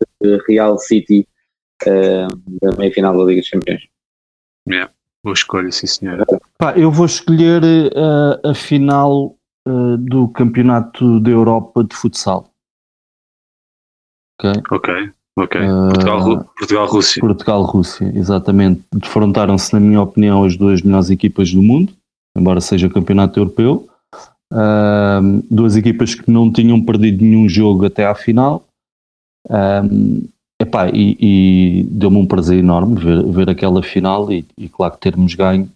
[0.48, 1.28] Real City
[1.86, 3.84] da meia final da Liga dos Campeões.
[4.68, 4.92] Yeah.
[5.24, 6.26] Boa escolha, sim senhor.
[6.58, 9.36] Pá, eu vou escolher uh, a final
[9.68, 12.50] uh, do Campeonato da Europa de Futsal.
[14.40, 14.62] Ok.
[14.72, 15.12] Ok.
[15.38, 15.62] Ok.
[15.62, 17.22] Uh, Portugal-Rússia.
[17.22, 18.84] Portugal-Rússia, exatamente.
[18.94, 21.94] Defrontaram-se, na minha opinião, as duas melhores equipas do mundo,
[22.36, 23.88] embora seja campeonato europeu.
[24.52, 28.66] Uh, duas equipas que não tinham perdido nenhum jogo até à final.
[29.50, 30.28] Um,
[30.67, 34.99] Epá, e, e deu-me um prazer enorme ver, ver aquela final e, e claro que
[34.99, 35.69] termos ganho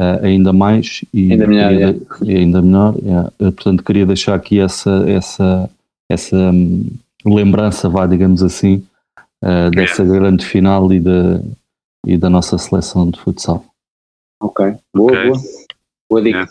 [0.00, 2.38] uh, ainda mais e ainda melhor, queria, é.
[2.38, 2.94] ainda melhor
[3.38, 3.50] é.
[3.52, 5.70] portanto queria deixar aqui essa essa
[6.10, 6.90] essa um,
[7.24, 8.84] lembrança vá digamos assim
[9.44, 11.40] uh, dessa grande final e da
[12.04, 13.64] e da nossa seleção de futsal
[14.40, 15.28] ok boa okay.
[15.28, 15.40] boa
[16.10, 16.46] boa dica é.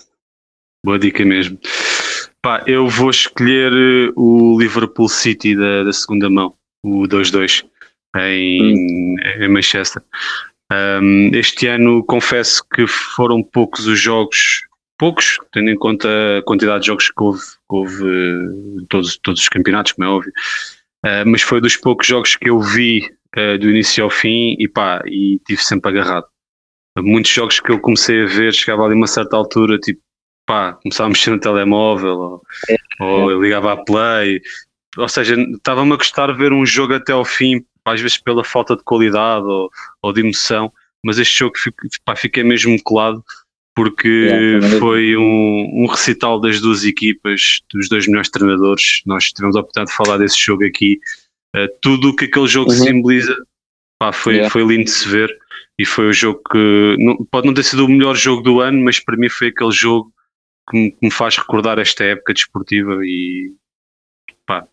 [0.85, 1.57] boa dica mesmo
[2.43, 7.63] Pá, eu vou escolher eh, o Liverpool City da, da segunda mão o 2-2
[8.17, 10.01] em, em Manchester.
[10.71, 14.61] Um, este ano confesso que foram poucos os jogos,
[14.97, 19.41] poucos, tendo em conta a quantidade de jogos que houve, que houve uh, todos, todos
[19.41, 20.31] os campeonatos, como é óbvio,
[21.05, 23.01] uh, mas foi dos poucos jogos que eu vi
[23.37, 26.25] uh, do início ao fim e pá, e tive sempre agarrado.
[26.97, 30.01] Muitos jogos que eu comecei a ver, chegava ali a uma certa altura, tipo,
[30.45, 34.41] pá, começava a mexer no telemóvel, ou, é, ou eu ligava a play,
[34.97, 38.43] ou seja, estava-me a gostar de ver um jogo até ao fim, às vezes pela
[38.43, 39.69] falta de qualidade ou,
[40.01, 40.71] ou de emoção,
[41.03, 41.53] mas este jogo
[42.05, 43.23] pá, fiquei mesmo colado
[43.73, 49.01] porque foi um, um, recital das duas equipas, dos dois melhores treinadores.
[49.05, 50.99] Nós tivemos a oportunidade de falar desse jogo aqui.
[51.55, 52.77] Uh, tudo o que aquele jogo uhum.
[52.77, 53.35] simboliza
[53.97, 54.49] pá, foi, yeah.
[54.49, 55.35] foi lindo de se ver
[55.77, 58.79] e foi o jogo que não, pode não ter sido o melhor jogo do ano,
[58.83, 60.11] mas para mim foi aquele jogo
[60.69, 63.53] que me, que me faz recordar esta época desportiva e
[64.45, 64.67] pá,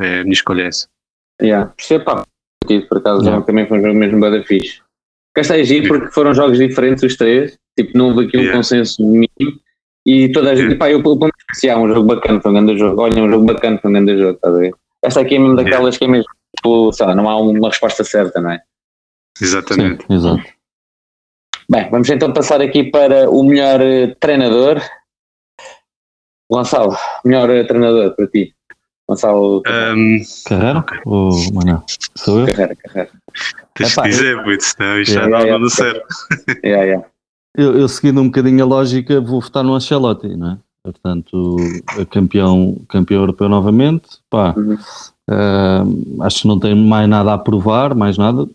[0.00, 0.88] é, a minha escolha é essa.
[1.40, 1.72] Yeah.
[1.76, 2.26] Percebo, pá,
[2.88, 3.44] por acaso yeah.
[3.44, 4.80] também foi um jogo mesmo bada fixe.
[5.34, 8.56] Cá está agir porque foram jogos diferentes os três, tipo, não houve aqui um yeah.
[8.56, 9.60] consenso mínimo
[10.06, 10.78] e toda a gente, yeah.
[10.78, 13.44] pá, eu pelo menos apreciar um jogo bacana, foi um grande jogo, olha, um jogo
[13.46, 14.74] bacana, foi um grande jogo, estás a ver?
[15.04, 15.98] Esta aqui é mesmo daquelas yeah.
[15.98, 18.60] que é mesmo, tipo, sei lá, não há uma resposta certa, não é?
[19.40, 20.06] Exatamente.
[20.06, 20.42] Sim, exato.
[21.70, 24.82] Bem, vamos então passar aqui para o melhor uh, treinador.
[26.50, 26.94] Gonçalo,
[27.24, 28.54] melhor uh, treinador para ti.
[29.12, 29.62] Gonçalo.
[29.66, 30.78] Um, Carreira?
[30.80, 30.98] Okay.
[31.04, 31.84] Ou Manuel?
[32.16, 32.46] Sou eu?
[32.46, 33.10] Carreira, Carreira.
[33.74, 36.06] Tens de dizer, muito, senão isto já não anda certo.
[36.64, 37.06] Yeah, yeah.
[37.56, 40.58] Eu, eu, seguindo um bocadinho a lógica, vou votar no Ancelotti, não é?
[40.84, 41.56] Portanto,
[42.10, 44.18] campeão, campeão europeu novamente.
[44.30, 44.74] Pá, uhum.
[44.74, 48.48] uh, acho que não tem mais nada a provar, mais nada.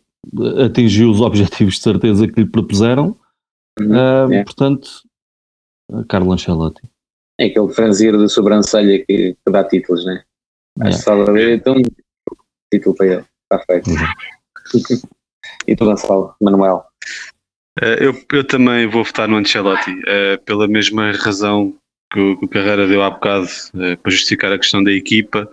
[0.65, 3.15] Atingiu os objetivos de certeza que lhe propuseram.
[3.79, 3.91] Uhum.
[3.91, 4.43] Uh, yeah.
[4.43, 4.89] Portanto,
[6.09, 6.81] Carlo Ancelotti.
[7.39, 10.23] É aquele franzir de sobrancelha que, que dá títulos, não é?
[10.81, 11.75] Acho que ver, então,
[12.71, 13.89] título para ele, está feito.
[13.89, 15.01] Uhum.
[15.67, 16.85] e tu, Gonçalo, Manuel?
[17.81, 21.75] Uh, eu, eu também vou votar no Ancelotti, uh, pela mesma razão
[22.11, 25.49] que o, que o Carreira deu há bocado, uh, para justificar a questão da equipa.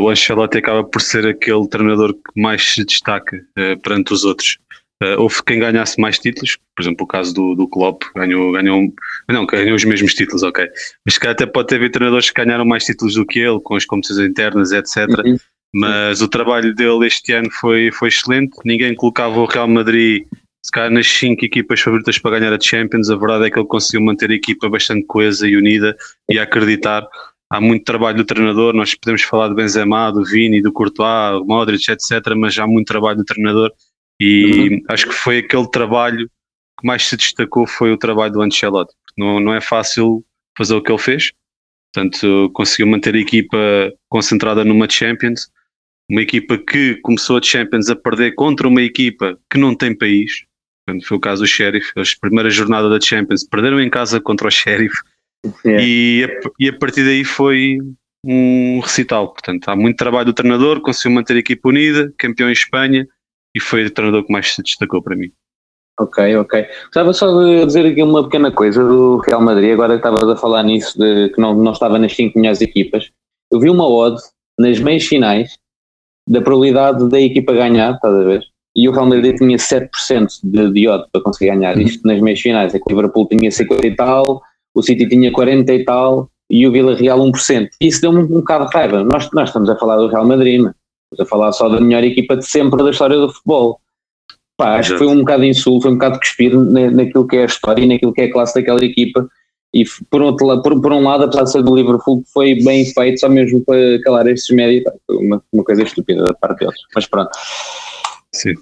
[0.00, 3.44] o Ancelotti acaba por ser aquele treinador que mais se destaca
[3.82, 4.58] perante os outros.
[5.02, 8.90] Uh, houve quem ganhasse mais títulos, por exemplo, o caso do, do Klopp ganhou, ganhou,
[9.28, 10.66] não, ganhou os mesmos títulos, ok.
[11.04, 13.84] Mas que até pode haver treinadores que ganharam mais títulos do que ele, com as
[13.84, 15.06] competições internas, etc.
[15.24, 15.36] Uhum.
[15.74, 18.56] Mas o trabalho dele este ano foi, foi excelente.
[18.64, 20.24] Ninguém colocava o Real Madrid
[20.62, 23.10] se calhar nas cinco equipas favoritas para ganhar a Champions.
[23.10, 25.94] A verdade é que ele conseguiu manter a equipa bastante coesa e unida
[26.28, 27.06] e a acreditar.
[27.48, 28.74] Há muito trabalho do treinador.
[28.74, 32.34] Nós podemos falar do Benzema, do Vini, do Courtois, do Modric, etc.
[32.36, 33.70] Mas há muito trabalho do treinador
[34.20, 34.82] e uhum.
[34.88, 36.28] acho que foi aquele trabalho
[36.78, 38.94] que mais se destacou foi o trabalho do Ancelotti.
[39.16, 40.24] Não, não é fácil
[40.56, 41.32] fazer o que ele fez.
[41.92, 43.56] Portanto, conseguiu manter a equipa
[44.08, 45.50] concentrada numa Champions,
[46.10, 50.44] uma equipa que começou a Champions a perder contra uma equipa que não tem país.
[50.86, 54.48] quando foi o caso do Sheriff, a primeira jornada da Champions, perderam em casa contra
[54.48, 54.94] o Sheriff
[55.64, 55.84] Yeah.
[55.84, 57.78] e, a, e a partir daí foi
[58.24, 59.32] um recital.
[59.32, 63.06] Portanto, há muito trabalho do treinador, conseguiu manter a equipa unida, campeão em Espanha
[63.56, 65.30] e foi o treinador que mais se destacou para mim.
[65.98, 66.66] Ok, ok.
[66.84, 70.36] Gostava só de dizer aqui uma pequena coisa do Real Madrid, agora que estavas a
[70.36, 73.10] falar nisso, de que não, não estava nas 5 melhores equipas.
[73.50, 74.20] Eu vi uma odd
[74.58, 75.56] nas meias finais
[76.28, 78.42] da probabilidade da equipa ganhar, estás a ver?
[78.76, 79.88] E o Real Madrid tinha 7%
[80.44, 82.74] de, de odd para conseguir ganhar isto nas meias finais.
[82.74, 84.42] É que o Liverpool tinha 50 e tal,
[84.74, 87.68] o City tinha 40 e tal e o Villarreal 1%.
[87.80, 89.02] Isso deu-me um bocado de raiva.
[89.02, 90.62] Nós, nós estamos a falar do Real Madrid,
[91.18, 93.80] a falar só da melhor equipa de sempre da história do futebol.
[94.56, 97.42] Pá, acho que foi um bocado insulto, foi um bocado cuspir na, naquilo que é
[97.42, 99.28] a história e naquilo que é a classe daquela equipa.
[99.74, 103.20] E por, outro, por, por um lado, apesar de ser do Liverpool, foi bem feito,
[103.20, 104.84] só mesmo para calar estes médios.
[105.10, 106.80] Uma, uma coisa estúpida da parte deles.
[106.94, 107.30] Mas pronto.
[108.32, 108.54] Sim.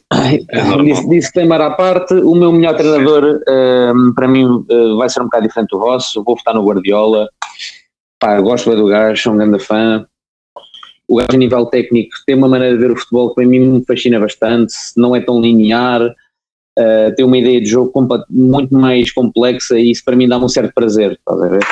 [0.50, 0.84] É normal.
[0.84, 5.24] Disse, disclaimer à parte, o meu melhor treinador ehm, para mim eh, vai ser um
[5.24, 6.24] bocado diferente do vosso.
[6.24, 7.28] Vou votar no Guardiola.
[8.18, 10.04] Pá, gosto bem do gajo, sou um grande fã.
[11.06, 13.60] O gajo, a nível técnico, tem uma maneira de ver o futebol que para mim
[13.60, 14.74] me fascina bastante.
[14.96, 16.14] Não é tão linear,
[16.78, 17.92] eh, tem uma ideia de jogo
[18.30, 21.12] muito mais complexa e isso para mim dá-me um certo prazer.
[21.12, 21.62] Estás a ver?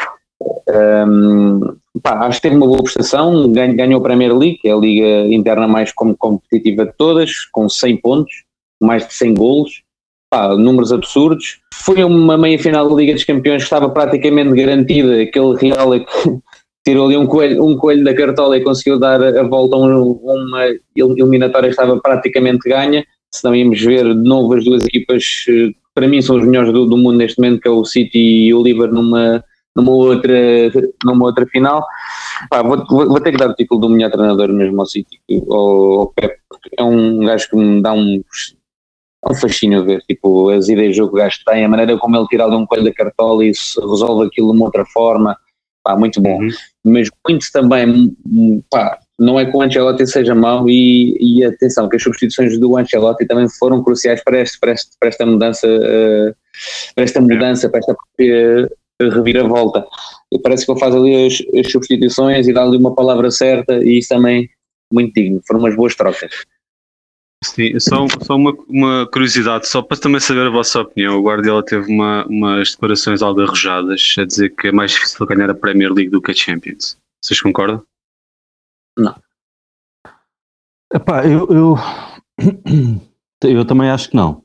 [0.69, 1.61] Ehm,
[2.03, 5.27] pá, acho que teve uma boa prestação, ganhou, a Premier League, que é a liga
[5.35, 8.45] interna mais com- competitiva de todas, com 100 pontos,
[8.81, 9.83] mais de 100 golos,
[10.31, 11.61] pá, números absurdos.
[11.75, 16.01] Foi uma meia final da Liga dos Campeões que estava praticamente garantida, aquele Real é
[16.01, 16.39] que
[16.85, 20.19] tirou ali um coelho, um coelho da cartola e conseguiu dar a volta a um-
[20.23, 20.67] uma
[20.97, 26.09] eliminatória que estava praticamente ganha, senão íamos ver de novo as duas equipas, eh, para
[26.09, 28.63] mim são os melhores do, do mundo neste momento, que é o City e o
[28.63, 30.35] Liverpool numa numa outra,
[31.03, 31.83] numa outra final.
[32.51, 35.19] Pá, vou, vou, vou ter que dar o título do melhor treinador mesmo ao City,
[35.51, 36.37] ao, ao Pep,
[36.79, 38.23] é um gajo que me dá um,
[39.25, 41.97] é um fascínio ver, tipo, as ideias de jogo que o gajo tem, a maneira
[41.97, 44.85] como ele tira ali um coelho da cartola e se resolve aquilo de uma outra
[44.85, 45.37] forma,
[45.83, 46.39] pá, muito bom.
[46.39, 46.51] Uhum.
[46.85, 51.89] Mas muito também, hum, pá, não é que o Ancelotti seja mau e, e atenção,
[51.89, 55.67] que as substituições do Ancelotti também foram cruciais para, este, para, este, para esta mudança,
[55.67, 56.35] eh,
[56.95, 58.69] para esta mudança, para esta própria
[59.01, 59.87] reviravolta.
[60.33, 63.75] E parece que ele faz ali as, as substituições e dá ali uma palavra certa
[63.75, 64.49] e isso também
[64.93, 66.31] muito digno, foram umas boas trocas.
[67.45, 71.19] Sim, só, só uma, uma curiosidade, só para também saber a vossa opinião.
[71.19, 75.51] O Guardiola teve uma, umas declarações algo arrojadas a dizer que é mais difícil ganhar
[75.51, 76.97] a Premier League do que a Champions.
[77.23, 77.83] Vocês concordam?
[80.93, 81.77] Epá, eu, eu,
[83.43, 84.45] eu também acho que não.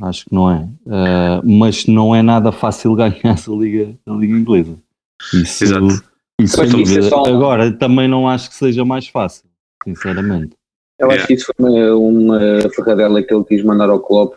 [0.00, 0.62] Acho que não é.
[0.86, 4.78] Uh, mas não é nada fácil ganhar a Liga, a Liga Inglesa.
[5.34, 5.86] Isso, Exato.
[6.40, 9.44] isso é só Agora, também não acho que seja mais fácil,
[9.84, 10.56] sinceramente.
[10.98, 14.34] Eu acho que isso foi uma, uma ferradela que ele quis mandar ao Klopp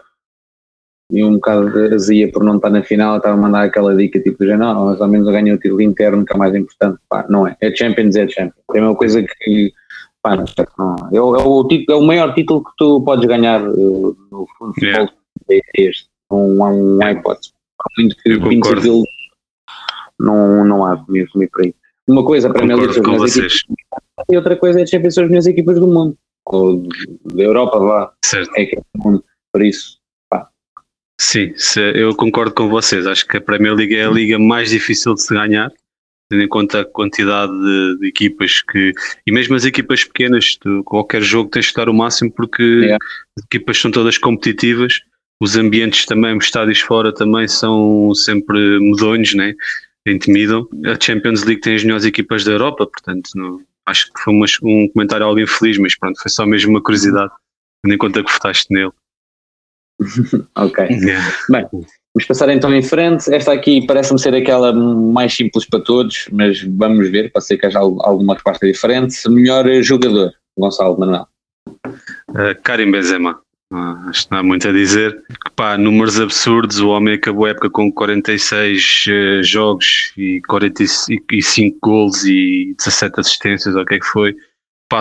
[1.12, 4.19] e um bocado de azia por não estar na final, estava a mandar aquela dica
[4.19, 7.00] tipo, já não, mas ao menos eu ganhei o título interno, que é mais importante.
[7.10, 7.58] Pá, não é.
[7.60, 8.63] É Champions, é Champions.
[8.74, 9.74] É uma coisa que,
[10.21, 10.45] pá, não,
[10.78, 11.17] não é.
[11.17, 14.74] É, o, é, título, é o maior título que tu podes ganhar uh, no futebol.
[14.82, 15.13] Yeah.
[15.50, 16.10] É este.
[16.32, 17.52] Não há um hipótese.
[17.82, 19.04] Há muito que aquilo,
[20.17, 21.76] não, não há comigo, comigo por aí.
[22.08, 23.63] Uma coisa, a Premier League Concordo são com as melhores vocês.
[23.63, 26.17] equipas, e outra coisa é Champions são as melhores equipas do mundo.
[26.46, 26.88] Ou
[27.34, 28.52] da Europa, vá Certo.
[28.56, 28.82] é que é.
[29.54, 30.00] Por isso,
[31.20, 31.54] Sim,
[31.94, 33.06] eu concordo com vocês.
[33.06, 35.72] Acho que a Premier League é a liga mais difícil de se ganhar,
[36.30, 38.92] tendo em conta a quantidade de, de equipas que.
[39.28, 42.98] E mesmo as equipas pequenas, tu, qualquer jogo tens de dar o máximo porque Yeah.
[43.38, 45.00] as equipas são todas competitivas.
[45.40, 49.54] Os ambientes também, os estádios fora também são sempre medonhos, né?
[50.08, 50.68] intimidam.
[50.86, 54.46] A Champions League tem as melhores equipas da Europa, portanto, não- acho que foi uma-
[54.64, 57.32] um comentário algo infeliz, mas pronto, foi só mesmo uma curiosidade,
[57.84, 58.92] tendo em conta que votaste nele.
[60.56, 60.88] ok.
[60.90, 61.32] Yeah.
[61.50, 63.32] Bem, vamos passar então em frente.
[63.34, 67.66] Esta aqui parece-me ser aquela mais simples para todos, mas vamos ver, pode ser que
[67.68, 69.16] haja al- alguma resposta diferente.
[69.30, 71.28] Melhor jogador, Gonçalo Manuel.
[72.30, 73.40] Uh, Karim Benzema.
[73.72, 75.24] Ah, acho que não há muito a dizer.
[75.56, 76.80] Pá, números absurdos.
[76.80, 83.76] O homem acabou a época com 46 eh, jogos e 45 gols e 17 assistências,
[83.76, 84.36] ou o que é que foi.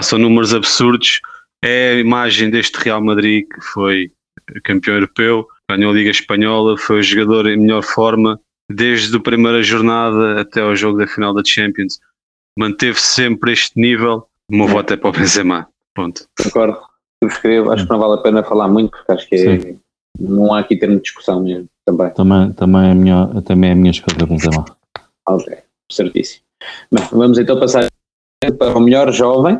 [0.02, 1.20] São números absurdos.
[1.62, 4.10] É a imagem deste Real Madrid que foi
[4.64, 9.62] campeão europeu, ganhou a Liga Espanhola, foi o jogador em melhor forma desde a primeira
[9.62, 11.98] jornada até ao jogo da final da Champions.
[12.56, 14.26] Manteve sempre este nível.
[14.48, 15.68] O meu voto é para o Benzema.
[15.94, 16.26] Ponto.
[16.40, 16.89] Concordo.
[17.22, 19.74] Subscrevo, acho que não vale a pena falar muito, porque acho que é-
[20.18, 22.10] não há aqui termo de discussão mesmo também.
[22.14, 24.64] Também, também, é a minha, também é a minha escolha, Benzema.
[25.28, 25.56] Ok,
[25.90, 26.42] certíssimo.
[26.92, 27.86] Bem, vamos então passar
[28.58, 29.58] para o melhor jovem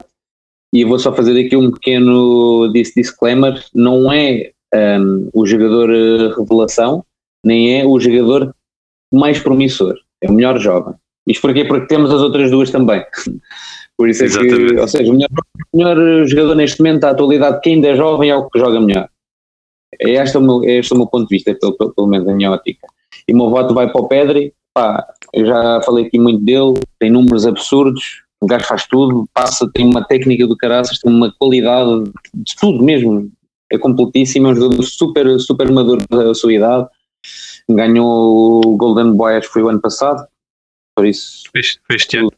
[0.75, 3.63] e vou só fazer aqui um pequeno dis- disclaimer.
[3.75, 7.05] Não é um, o jogador uh, revelação,
[7.45, 8.55] nem é o jogador
[9.13, 10.95] mais promissor, é o melhor jovem.
[11.27, 11.65] Isto porquê?
[11.65, 13.05] Porque temos as outras duas também.
[14.01, 14.73] Por isso é Exatamente.
[14.73, 15.29] que, ou seja, o melhor,
[15.75, 18.81] o melhor, jogador neste momento, da atualidade, que ainda é jovem, é o que joga
[18.81, 19.07] melhor.
[20.01, 22.27] É este o meu, é este o meu ponto de vista, pelo, pelo, pelo menos
[22.27, 22.87] a minha ótica.
[23.29, 26.81] E o meu voto vai para o Pedri, pá, eu já falei aqui muito dele,
[26.99, 31.31] tem números absurdos, o gajo faz tudo, passa, tem uma técnica do caraças, tem uma
[31.39, 33.31] qualidade de tudo mesmo,
[33.71, 36.89] é completíssimo, é um jogador super, super maduro da sua idade,
[37.69, 40.27] ganhou o Golden Boy, acho que foi o ano passado,
[41.01, 41.49] por isso.
[41.55, 42.31] Este, este ano.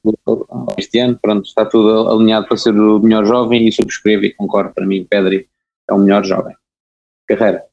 [0.78, 4.72] Este ano, pronto, está tudo alinhado para ser o melhor jovem e subscrevo e concordo.
[4.72, 5.48] Para mim, Pedri
[5.90, 6.54] é o melhor jovem.
[7.26, 7.64] Carreira.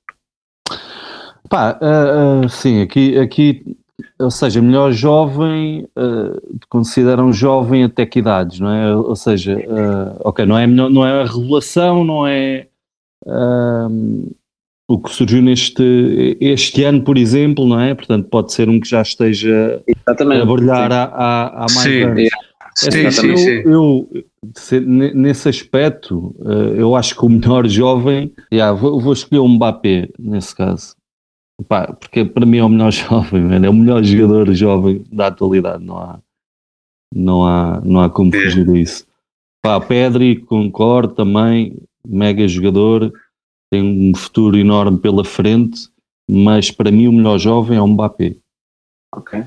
[1.47, 3.78] Pá, uh, uh, sim, aqui, aqui,
[4.19, 8.95] ou seja, melhor jovem, uh, consideram jovem até que idades, não é?
[8.95, 9.58] Ou seja,
[10.21, 12.67] ok, não é, não é a revelação, não é
[14.89, 17.93] o que surgiu neste este ano, por exemplo, não é?
[17.93, 22.02] Portanto, pode ser um que já esteja Exatamente, a brilhar há, há, há, mais sim.
[22.02, 22.30] anos.
[22.88, 28.34] É, sim, assim, sim, eu, eu, nesse aspecto, eh, eu acho que o melhor jovem,
[28.52, 30.95] yeah, vou, vou escolher o Mbappé nesse caso.
[31.67, 35.28] Pá, porque para mim é o melhor jovem, man, é o melhor jogador jovem da
[35.28, 36.19] atualidade, não há,
[37.13, 39.06] não há, não há como fugir disso.
[39.62, 43.13] Pá, Pedri, concordo também, mega jogador,
[43.72, 45.90] tem um futuro enorme pela frente,
[46.30, 48.36] mas para mim o melhor jovem é o Mbappé.
[49.14, 49.44] Ok.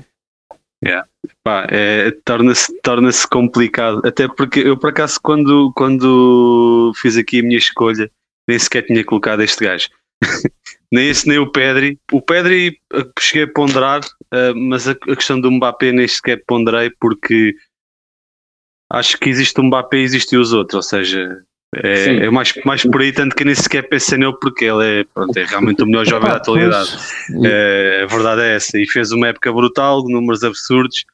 [0.83, 1.07] Yeah.
[1.69, 7.57] É, torna-se torna complicado, até porque eu por acaso quando, quando fiz aqui a minha
[7.57, 8.11] escolha
[8.47, 9.89] nem sequer tinha colocado este gajo.
[10.91, 11.97] nem esse nem o Pedri.
[12.11, 12.79] O Pedri
[13.19, 17.55] cheguei a ponderar, uh, mas a, a, questão do Mbappé nem sequer ponderei porque
[18.91, 21.43] acho que existe o Mbappé e existem os outros, ou seja,
[21.81, 25.03] é, é, mais, mais por aí, tanto que nem sequer pensei nele porque ele é,
[25.13, 26.97] pronto, é realmente o melhor jovem da atualidade.
[27.45, 28.79] É, a verdade é essa.
[28.79, 31.05] E fez uma época brutal, números absurdos.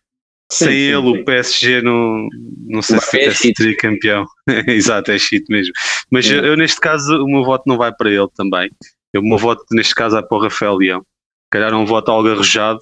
[0.51, 1.21] Sim, Sem sim, ele, sim.
[1.21, 2.27] o PSG não,
[2.65, 4.25] não sei se é seria campeão.
[4.67, 5.73] Exato, é shit mesmo.
[6.11, 8.71] Mas eu, eu, neste caso, o meu voto não vai para ele também.
[9.13, 11.05] Eu, o meu voto, neste caso, é para o Rafael Leão.
[11.51, 12.79] Calhar um voto algo arrojado,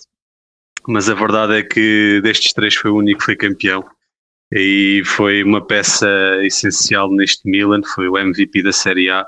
[0.87, 3.83] mas a verdade é que destes três foi o único que foi campeão
[4.53, 6.07] e foi uma peça
[6.43, 9.25] essencial neste Milan, foi o MVP da Série A.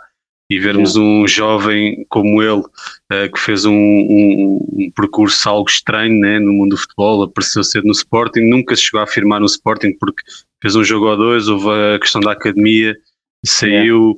[0.52, 6.20] E vermos um jovem como ele uh, que fez um, um, um, percurso algo estranho
[6.20, 9.46] né, no mundo do futebol, apareceu cedo no Sporting, nunca se chegou a afirmar no
[9.46, 10.24] Sporting porque
[10.60, 12.98] fez um jogo ou dois, houve a questão da academia,
[13.46, 14.16] saiu,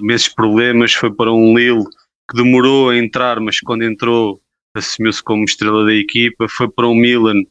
[0.00, 1.84] meses problemas, foi para um Lille
[2.28, 4.40] que demorou a entrar, mas quando entrou
[4.76, 7.44] assumiu-se como estrela da equipa, foi para um Milan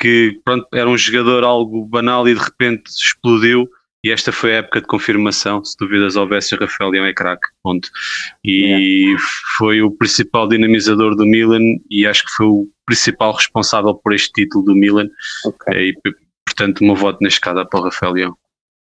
[0.00, 3.68] que pronto, era um jogador algo banal e de repente explodiu.
[4.04, 5.64] E esta foi a época de confirmação.
[5.64, 7.48] Se duvidas houvesse, Rafael Leão é craque.
[7.64, 7.90] Ponto.
[8.44, 9.22] E yeah.
[9.56, 14.30] foi o principal dinamizador do Milan e acho que foi o principal responsável por este
[14.32, 15.08] título do Milan.
[15.44, 15.90] Okay.
[15.90, 15.94] E,
[16.46, 18.36] portanto, meu voto caso é para o Rafael Leão.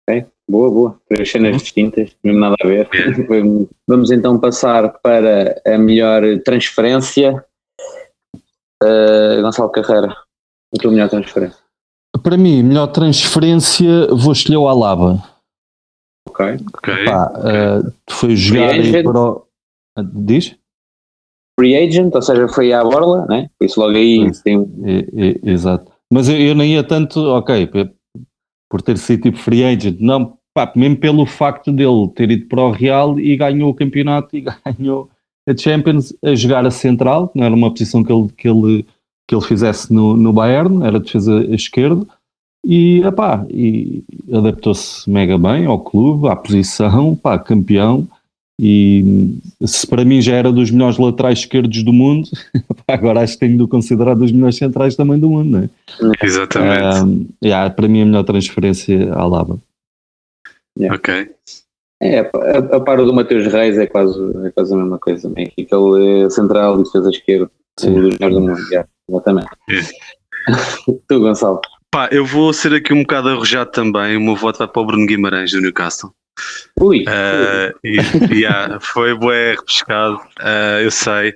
[0.09, 1.01] Ok, boa, boa.
[1.07, 1.57] Três cenas uhum.
[1.57, 2.89] distintas, mesmo nada a ver.
[2.93, 3.23] Yeah.
[3.87, 7.41] Vamos então passar para a melhor transferência.
[8.83, 10.28] Uh, Gonçalo Carreira.
[10.75, 11.59] A tua melhor transferência?
[12.21, 15.23] Para mim, melhor transferência, vou escolher o Alaba.
[16.27, 16.45] Ok.
[16.73, 17.05] Ok.
[17.05, 19.45] Pá, uh, foi jogar para o.
[19.97, 20.55] Ah, diz?
[21.59, 23.49] Free agent, ou seja, foi à borla, né?
[23.57, 24.65] Por isso logo aí tem.
[25.43, 25.91] exato.
[26.11, 27.69] Mas eu, eu nem ia tanto, ok,
[28.69, 32.61] por ter sido tipo free agent, não, pá, mesmo pelo facto dele ter ido para
[32.61, 35.09] o Real e ganhou o campeonato e ganhou
[35.47, 38.85] a Champions a jogar a central, não era uma posição que ele, que ele
[39.29, 42.03] que ele fizesse no, no Bayern, era defesa esquerda,
[42.65, 48.07] e, epá, e adaptou-se mega bem ao clube, à posição, pá, campeão,
[48.59, 52.27] e se para mim já era dos melhores laterais esquerdos do mundo,
[52.89, 55.69] agora acho que tenho de considerar dos melhores centrais também do mundo, não é?
[56.23, 57.03] Exatamente.
[57.03, 59.59] Um, yeah, para mim a melhor transferência à Lava.
[60.75, 60.95] Yeah.
[60.95, 61.29] Ok.
[62.01, 65.51] É, a, a par do Mateus Reis é quase, é quase a mesma coisa também.
[65.51, 67.51] Aquele é central e defesa esquerda,
[67.83, 68.59] um dos melhores do mundo.
[68.71, 68.89] Yeah.
[69.09, 69.49] Exatamente.
[69.69, 69.81] É.
[71.07, 71.59] tu, Gonçalo.
[71.91, 74.15] Pá, eu vou ser aqui um bocado arrojado também.
[74.15, 76.11] O meu voto vai para o Bruno Guimarães do Newcastle.
[76.79, 77.03] Ui!
[77.03, 77.97] Uh, e,
[78.41, 81.33] yeah, foi bué repescado, uh, eu sei.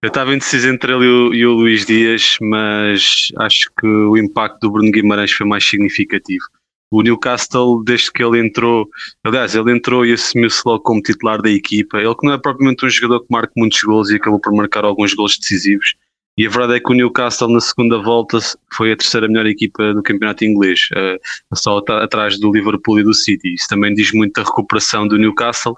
[0.00, 4.16] Eu estava indeciso entre ele e o, e o, Luís Dias, mas acho que o
[4.16, 6.44] impacto do Bruno Guimarães foi mais significativo.
[6.90, 8.88] O Newcastle, desde que ele entrou,
[9.24, 11.98] aliás, ele entrou e assumiu-se logo como titular da equipa.
[11.98, 14.84] Ele que não é propriamente um jogador que marca muitos gols e acabou por marcar
[14.84, 15.94] alguns gols decisivos,
[16.38, 18.38] e a verdade é que o Newcastle na segunda volta
[18.72, 23.12] foi a terceira melhor equipa do campeonato inglês, uh, só atrás do Liverpool e do
[23.12, 23.54] City.
[23.54, 25.72] Isso também diz muito da recuperação do Newcastle.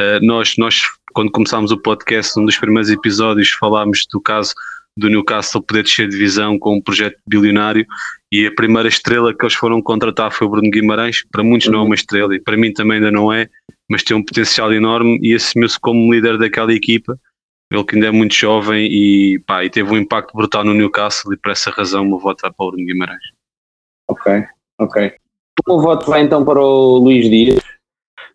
[0.00, 0.80] Uh, nós, nós,
[1.12, 4.54] quando começámos o podcast, um dos primeiros episódios, falámos do caso
[4.96, 7.86] do Newcastle poder descer divisão com um projeto bilionário
[8.32, 11.22] e a primeira estrela que eles foram contratar foi o Bruno Guimarães.
[11.30, 13.46] Para muitos não é uma estrela e para mim também ainda não é,
[13.90, 17.18] mas tem um potencial enorme e assumiu-se como líder daquela equipa.
[17.70, 21.34] Ele que ainda é muito jovem e, pá, e teve um impacto brutal no Newcastle
[21.34, 23.22] e por essa razão o meu voto vai para o Bruno Guimarães.
[24.08, 24.44] Ok,
[24.78, 25.14] ok.
[25.66, 27.62] O meu voto vai então para o Luís Dias.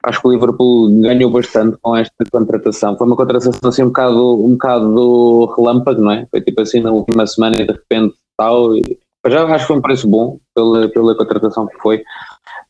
[0.04, 2.96] Acho que o Liverpool ganhou bastante com esta contratação.
[2.98, 6.28] Foi uma contratação assim um bocado, um bocado relâmpago, não é?
[6.30, 8.74] Foi tipo assim na última semana e de repente tal.
[9.26, 12.04] Já acho que foi um preço bom pela, pela contratação que foi.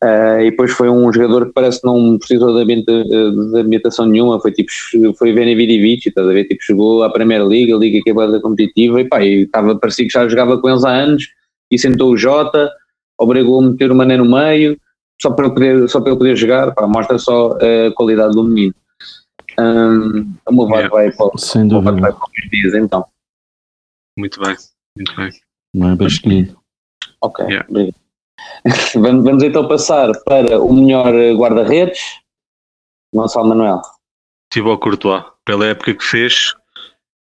[0.04, 4.06] Uh, e depois foi um jogador que parece que não precisou de, ambienta, de ambientação
[4.06, 4.70] nenhuma, foi tipo,
[5.18, 6.43] foi Vene Vidivic, estás a ver?
[6.43, 9.78] Tipo, chegou à Primeira Liga, a Liga que é da competitiva, e pá, e estava,
[9.78, 11.30] parecia que já jogava com eles há anos,
[11.72, 12.70] e sentou o Jota,
[13.18, 14.78] obrigou a meter o Mané no meio,
[15.22, 18.43] só para ele poder, só para ele poder jogar, pá, mostra só a qualidade do
[18.43, 18.76] menino.
[19.58, 22.01] Um, o meu vai para, Sem dúvida.
[22.01, 23.06] vai para os dias, então.
[24.18, 24.56] Muito bem,
[24.97, 25.32] muito bem.
[25.74, 26.58] Não é bem escolhido.
[27.22, 27.66] Ok, yeah.
[27.70, 28.03] obrigado.
[28.96, 32.00] vamos, vamos então passar para o melhor guarda-redes,
[33.14, 33.82] Gonçalo Manuel.
[34.50, 36.54] Thibaut Courtois, pela época que fez,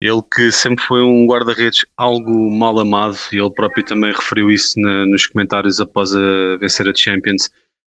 [0.01, 4.79] ele que sempre foi um guarda-redes algo mal amado, e ele próprio também referiu isso
[4.79, 7.49] na, nos comentários após a vencer a Champions.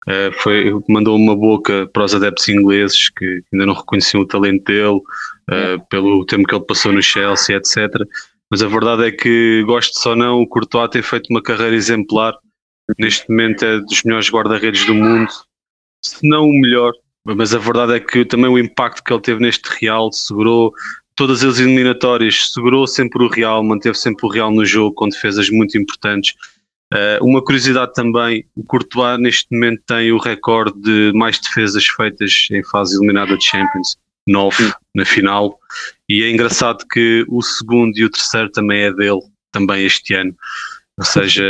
[0.08, 4.64] Uh, foi, mandou uma boca para os adeptos ingleses que ainda não reconheciam o talento
[4.66, 7.88] dele, uh, pelo tempo que ele passou no Chelsea, etc.
[8.50, 12.36] Mas a verdade é que, gosto só não, o Courtois tem feito uma carreira exemplar
[12.98, 15.30] neste momento é dos melhores guarda-redes do mundo,
[16.04, 19.42] se não o melhor, mas a verdade é que também o impacto que ele teve
[19.42, 20.74] neste Real segurou
[21.16, 25.50] todas as eliminatórias, segurou sempre o Real, manteve sempre o Real no jogo com defesas
[25.50, 26.34] muito importantes.
[26.94, 32.48] Uh, uma curiosidade também, o Courtois neste momento tem o recorde de mais defesas feitas
[32.52, 33.96] em fase eliminada de Champions,
[34.28, 35.58] nove na final,
[36.10, 39.22] e é engraçado que o segundo e o terceiro também é dele,
[39.52, 40.36] também este ano.
[40.98, 41.44] Ou seja,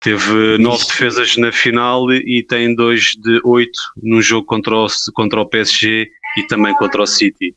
[0.00, 5.40] Teve nove defesas na final e tem dois de oito no jogo contra o, contra
[5.40, 7.54] o PSG e também contra o City.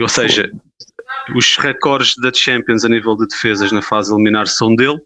[0.00, 0.50] Ou seja,
[1.36, 5.00] os recordes da Champions a nível de defesas na fase eliminar são dele,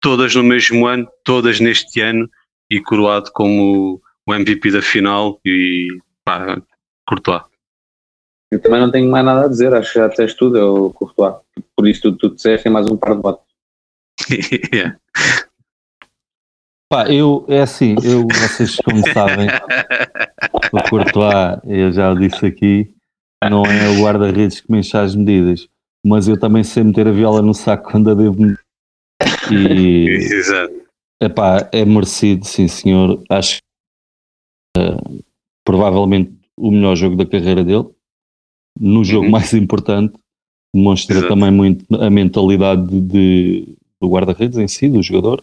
[0.00, 2.28] todas no mesmo ano, todas neste ano
[2.68, 5.86] e coroado como o MVP da final e
[6.24, 6.60] pá,
[7.06, 7.42] Courtois.
[8.50, 10.90] Eu também não tenho mais nada a dizer, acho que já disseste tudo, é o
[10.90, 11.36] Courtois.
[11.76, 13.46] Por isso tu, tu disseste mais um par de votos.
[14.74, 14.98] yeah.
[16.92, 19.46] Pá, eu, é assim, eu, vocês como sabem,
[20.70, 22.94] o Courtois, eu já o disse aqui,
[23.42, 25.66] não é o guarda-redes que me enche as medidas,
[26.04, 28.36] mas eu também sei meter a viola no saco quando a devo
[29.50, 30.82] e Exato.
[31.18, 33.24] Epá, é merecido, sim senhor.
[33.30, 33.56] Acho
[34.76, 35.24] uh,
[35.64, 37.88] provavelmente o melhor jogo da carreira dele,
[38.78, 39.30] no jogo uhum.
[39.30, 40.12] mais importante,
[40.74, 41.32] demonstra Exato.
[41.32, 45.42] também muito a mentalidade de, de do guarda-redes em si, do jogador.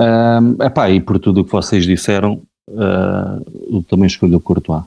[0.00, 4.84] Um, epá, e por tudo o que vocês disseram, uh, eu também escolho o Courtois.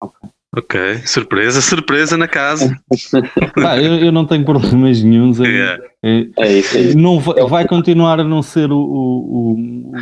[0.00, 0.30] Ok.
[0.56, 2.80] Ok, surpresa, surpresa na casa.
[3.66, 5.40] ah, eu, eu, não tenho problemas nenhums.
[5.40, 5.82] Yeah.
[6.00, 6.98] É, é, isso, é isso.
[6.98, 9.92] Não vai, vai, continuar a não ser o, o, o,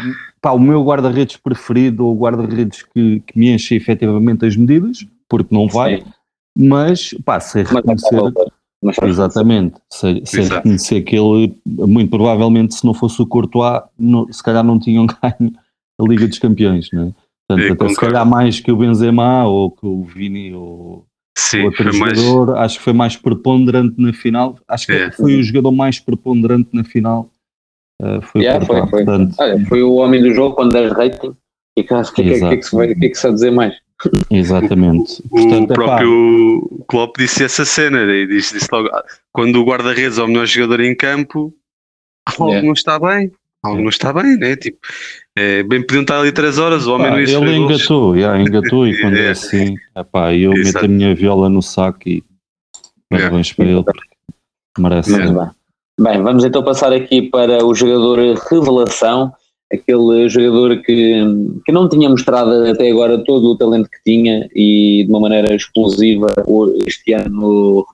[0.42, 5.06] pá, o meu guarda-redes preferido ou o guarda-redes que, que, me enche efetivamente as medidas,
[5.26, 6.04] porque não vai, Sim.
[6.54, 8.10] mas pá, sei reconhecer.
[8.12, 8.34] Mas
[9.04, 14.42] Exatamente, sem, sem reconhecer que ele, muito provavelmente, se não fosse o Courtois, no, se
[14.42, 15.52] calhar não tinham ganho
[16.00, 17.12] a Liga dos Campeões, não é?
[17.48, 21.04] Portanto, até se calhar mais que o Benzema ou que o Vini ou
[21.36, 22.64] Sim, outro jogador, mais...
[22.64, 24.58] acho que foi mais preponderante na final.
[24.66, 25.10] Acho que é.
[25.10, 27.30] foi o jogador mais preponderante na final.
[28.00, 29.04] Uh, foi, yeah, foi, foi.
[29.04, 31.34] Portanto, Olha, foi o homem do jogo quando 10 rating.
[31.76, 33.50] E que, que, que, que, é que, se vai, que, é que se vai dizer
[33.50, 33.74] mais?
[34.30, 35.22] Exatamente.
[35.30, 38.88] O, Portanto, o próprio é Klopp disse essa cena, e disse, disse logo,
[39.32, 41.54] quando o guarda-redes é o melhor jogador em campo,
[42.26, 42.66] algo yeah.
[42.66, 43.32] não está bem.
[43.64, 44.56] Algo não está bem, né?
[44.56, 44.78] Tipo,
[45.36, 48.86] é, bem podiam estar ali 3 horas, o homem não ia Ele engatou, yeah, engatou
[48.86, 50.84] e quando é, é assim, epá, eu Exato.
[50.84, 52.24] meto a minha viola no saco e
[53.08, 53.56] parabéns yeah.
[53.56, 54.16] para ele, porque
[54.78, 55.12] merece.
[55.12, 55.54] Yeah.
[56.00, 58.18] Bem, vamos então passar aqui para o jogador
[58.50, 59.32] revelação
[59.72, 61.22] aquele jogador que,
[61.64, 65.54] que não tinha mostrado até agora todo o talento que tinha e de uma maneira
[65.54, 66.26] explosiva
[66.86, 67.86] este ano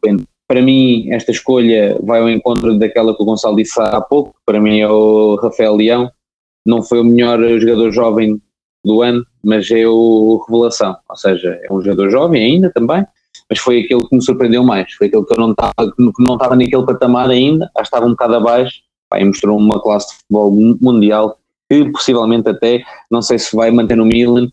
[0.49, 4.61] para mim esta escolha vai ao encontro daquela que o Gonçalo disse há pouco, para
[4.61, 6.11] mim é o Rafael Leão,
[6.67, 8.41] não foi o melhor jogador jovem
[8.85, 13.05] do ano, mas é o revelação, ou seja, é um jogador jovem ainda também,
[13.49, 16.35] mas foi aquele que me surpreendeu mais, foi aquele que eu não estava, que não
[16.35, 20.51] estava naquele patamar ainda, estava um bocado abaixo, pá, mostrou uma classe de futebol
[20.81, 21.38] mundial
[21.69, 24.49] que possivelmente até, não sei se vai manter no Milan,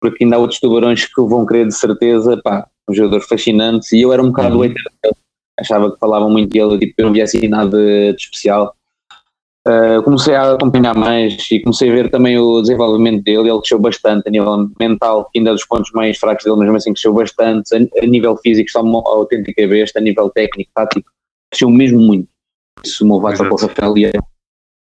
[0.00, 4.02] porque ainda há outros tubarões que vão querer de certeza, pá, um jogador fascinante, e
[4.02, 4.62] eu era um bocado Uhum.
[4.62, 5.16] hater dele,
[5.58, 8.74] achava que falavam muito dele, tipo, eu não via assim nada de, especial.
[9.68, 13.78] Uh, comecei a acompanhar mais e comecei a ver também o desenvolvimento dele, ele cresceu
[13.78, 16.92] bastante a nível mental, que ainda é dos pontos mais fracos dele, mas mesmo assim
[16.94, 21.10] cresceu bastante, a, a nível físico está uma autêntica besta, a nível técnico, tático,
[21.50, 22.28] cresceu mesmo muito.
[22.82, 23.54] Isso o meu voto Exato.
[23.54, 24.12] para o Rafael Leão.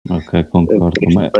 [0.08, 1.00] Ok, concordo.
[1.00, 1.30] também.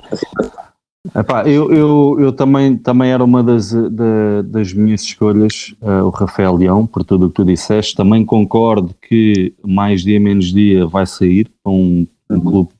[1.15, 6.09] Epá, eu, eu, eu também, também era uma das, da- das minhas escolhas, eh, o
[6.09, 7.95] Rafael Leão, por tudo o que tu disseste.
[7.95, 12.71] Também concordo que mais dia menos dia vai sair para um, um clube,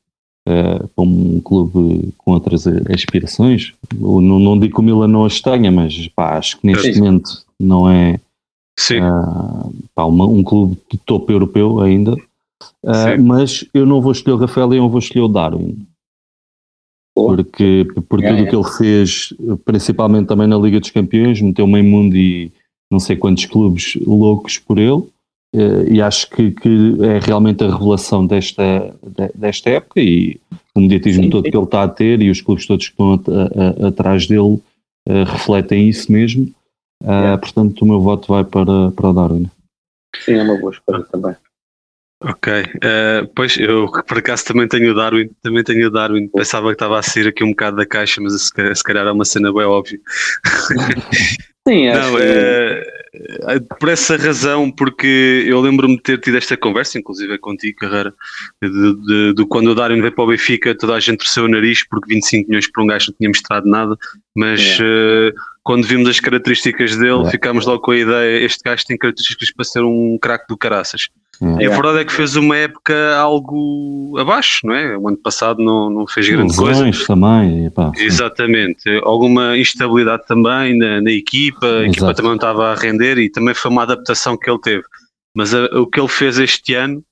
[0.49, 3.75] eh, para um clube com outras aspirações.
[4.01, 6.95] Eu não, não digo que o Milan não as tenha, mas pá, acho que neste
[6.95, 7.01] Sim.
[7.01, 8.19] momento não é
[8.79, 12.17] Sim, ah, pá, uma- um clube de topo europeu ainda.
[12.85, 13.23] Sim.
[13.23, 15.87] mas eu não vou escolher o Rafael Leão, vou escolher o Darwin
[17.17, 17.37] Boa.
[17.37, 18.51] porque por É, tudo o é.
[18.51, 19.35] que ele fez,
[19.65, 22.53] principalmente também na Liga dos Campeões, meteu meio mundo e
[22.91, 25.03] não sei quantos clubes loucos por ele,
[25.55, 26.69] eh, e acho que, que
[27.03, 30.41] é realmente a revelação desta, de- desta época e
[30.75, 31.51] o mediatismo Sim, todo sim.
[31.51, 34.61] que ele está a ter e os clubes todos que estão a- a- atrás dele
[35.09, 36.51] eh, refletem isso mesmo.
[37.05, 37.39] Ah, Yeah.
[37.39, 39.51] Portanto, o meu voto vai para, para o Darwin.
[40.25, 41.35] Sim, é uma boa escolha também.
[42.31, 42.53] Ok.
[42.83, 46.29] Eh, pois eu por acaso também tenho o Darwin, também tenho o Darwin.
[46.29, 49.07] Pensava que estava a sair aqui um bocado da caixa, mas se calhar, se calhar
[49.07, 49.99] é uma cena bem óbvia.
[51.67, 52.87] Sim, acho Não, que- é,
[53.55, 57.79] é por essa razão, porque eu lembro-me de ter tido esta conversa, inclusive é contigo,
[57.79, 58.13] Carreira,
[58.63, 58.71] de,
[59.07, 61.83] de- de quando o Darwin veio para o Benfica, toda a gente torceu o nariz
[61.89, 63.97] porque 25 milhões por um gajo não tinha mostrado nada,
[64.37, 67.31] mas eh, quando vimos as características dele, Yeah.
[67.31, 71.09] ficámos logo com a ideia: este gajo tem características para ser um craque do caraças.
[71.61, 74.97] E a verdade é que fez uma época algo abaixo, não é?
[74.97, 76.85] O ano passado não, não fez grande coisa.
[76.85, 77.67] Lesões também.
[77.67, 77.93] e pá.
[77.97, 82.15] Exatamente, alguma instabilidade também na, na equipa, a equipa Exato.
[82.17, 84.85] também não estava a render e também foi uma adaptação que ele teve.
[85.37, 87.03] Mas a- o que ele fez este ano,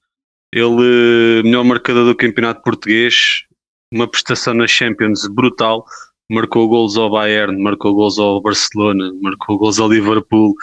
[0.55, 3.45] ele, eh, melhor marcador do campeonato português,
[3.93, 5.85] uma prestação na Champions brutal,
[6.33, 10.55] marcou gols ao Bayern, marcou gols ao Barcelona, marcou gols ao Liverpool.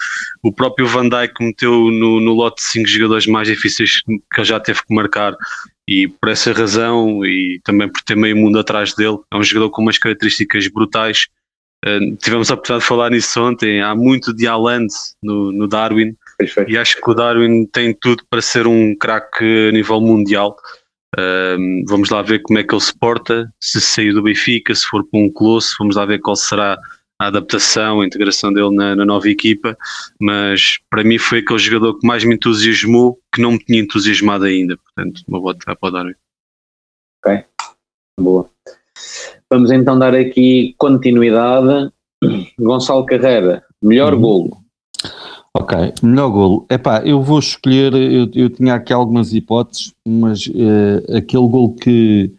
[0.43, 4.45] O próprio Van Dijk meteu no, no lote de cinco jogadores mais difíceis que ele
[4.45, 5.35] já teve que marcar
[5.89, 9.71] e por essa razão e também por ter meio mundo atrás dele, é um jogador
[9.71, 11.27] com umas características brutais.
[11.83, 13.81] Uh, tivemos a oportunidade de falar nisso ontem.
[13.81, 14.93] Há muito de Haaland
[15.23, 16.69] no, no Darwin Perfeito.
[16.69, 20.55] e acho que o Darwin tem tudo para ser um craque a nível mundial.
[21.17, 24.85] Um, vamos lá ver como é que ele se porta, se sair do Benfica, se
[24.85, 26.77] for para um colosso, vamos lá ver qual será
[27.19, 29.77] a adaptação, a integração dele na, na nova equipa.
[30.19, 34.45] Mas para mim foi aquele jogador que mais me entusiasmou, que não me tinha entusiasmado
[34.45, 34.77] ainda.
[34.77, 36.15] Portanto, uma vai para o Darwin.
[38.19, 38.49] Boa.
[39.51, 41.91] Vamos então dar aqui continuidade.
[42.59, 44.21] Gonçalo Carreira, melhor Uhum.
[44.21, 44.57] golo.
[45.55, 46.65] Ok, melhor golo.
[46.69, 52.31] Epá, eu vou escolher, eu, eu tinha aqui algumas hipóteses, mas eh, aquele golo que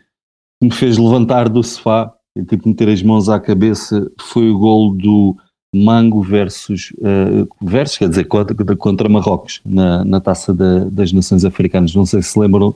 [0.63, 4.95] me fez levantar do sofá e tipo meter as mãos à cabeça foi o golo
[4.95, 5.37] do
[5.75, 11.45] Mango versus, eh, versus quer dizer, contra, contra Marrocos na, na taça da- das Nações
[11.45, 11.95] Africanas.
[11.95, 12.75] Não sei se lembram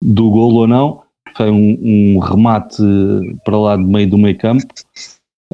[0.00, 1.02] do golo ou não.
[1.36, 1.78] Foi um,
[2.16, 2.82] um remate
[3.44, 4.64] para lá do meio do meio campo.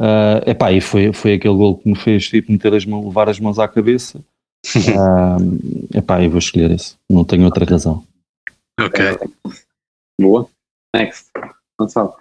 [0.00, 3.28] Ah, epá, e foi, foi aquele gol que me fez tipo, meter as mãos, levar
[3.28, 4.20] as mãos à cabeça.
[4.98, 5.36] Ah,
[5.94, 6.96] epá, eu vou escolher esse.
[7.08, 8.04] Não tenho outra razão.
[8.78, 9.18] Ok.
[10.20, 10.48] Boa.
[10.94, 11.30] Next.
[11.78, 12.14] Gonçalo.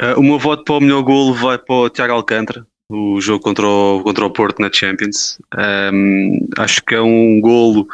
[0.00, 3.42] Uh, o meu voto para o melhor golo vai para o Tiago Alcântara, o jogo
[3.42, 5.38] contra o, contra o Porto na Champions.
[5.92, 7.86] Um, acho que é um golo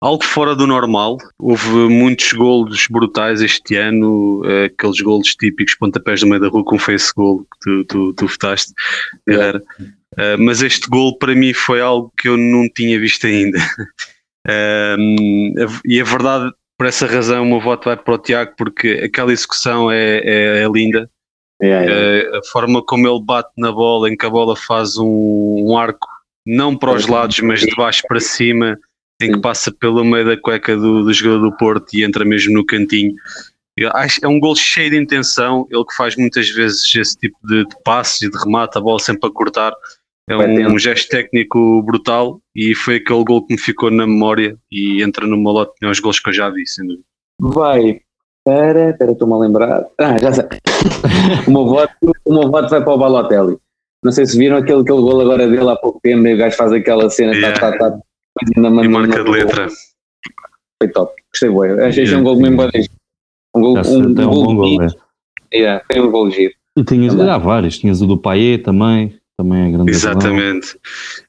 [0.00, 1.18] algo fora do normal.
[1.38, 6.64] Houve muitos golos brutais este ano, uh, aqueles golos típicos, pontapés no meio da rua,
[6.64, 8.72] como foi esse golo que tu, tu, tu votaste.
[9.28, 13.58] Uh, mas este golo para mim foi algo que eu não tinha visto ainda.
[14.46, 14.96] A-
[15.84, 19.32] e a verdade, por essa razão, o meu voto vai para o Tiago, porque aquela
[19.32, 21.10] execução é, é, é linda.
[21.62, 22.34] Yeah, yeah.
[22.34, 25.76] Eh, a forma como ele bate na bola, em que a bola faz um, um
[25.76, 26.08] arco,
[26.46, 28.78] não para os lados, mas de baixo para cima,
[29.20, 32.52] em que passa pelo meio da cueca do, do jogador do Porto e entra mesmo
[32.52, 33.14] no cantinho.
[33.94, 37.64] Acho, é um gol cheio de intenção, ele que faz muitas vezes esse tipo de,
[37.64, 39.72] de passes e de remate, a bola sempre a cortar.
[40.28, 40.78] É um, tendo.
[40.78, 45.38] gesto técnico brutal e foi aquele gol que me ficou na memória e entra no
[45.38, 47.04] meu lote de melhores gols que eu já vi, sem dúvida.
[47.40, 48.00] Vai
[48.44, 48.90] para.
[48.90, 49.86] Espera, estou-me a lembrar.
[49.98, 50.44] Ah, já sei.
[51.46, 51.92] o, meu voto,
[52.26, 53.56] o meu voto vai para o Balotelli.
[54.04, 56.56] Não sei se viram aquele, aquele gol agora dele há pouco tempo e o gajo
[56.56, 57.34] faz aquela cena.
[57.34, 57.58] Yeah.
[57.58, 57.98] Tá, tá, tá,
[58.56, 59.68] na, E marca de letra.
[60.82, 61.12] Foi top.
[61.32, 61.86] Gostei, boa.
[61.86, 62.68] Achei achei um gol mesmo bom.
[63.56, 64.82] Um gol, um, até um bom gol.
[64.82, 64.88] é.
[65.54, 66.52] Yeah, foi um gol giro.
[66.76, 67.30] E tinhas, Também.
[67.30, 67.78] há vários.
[67.78, 69.18] Tinhas o do Paier também.
[69.36, 70.78] também é grande Exatamente,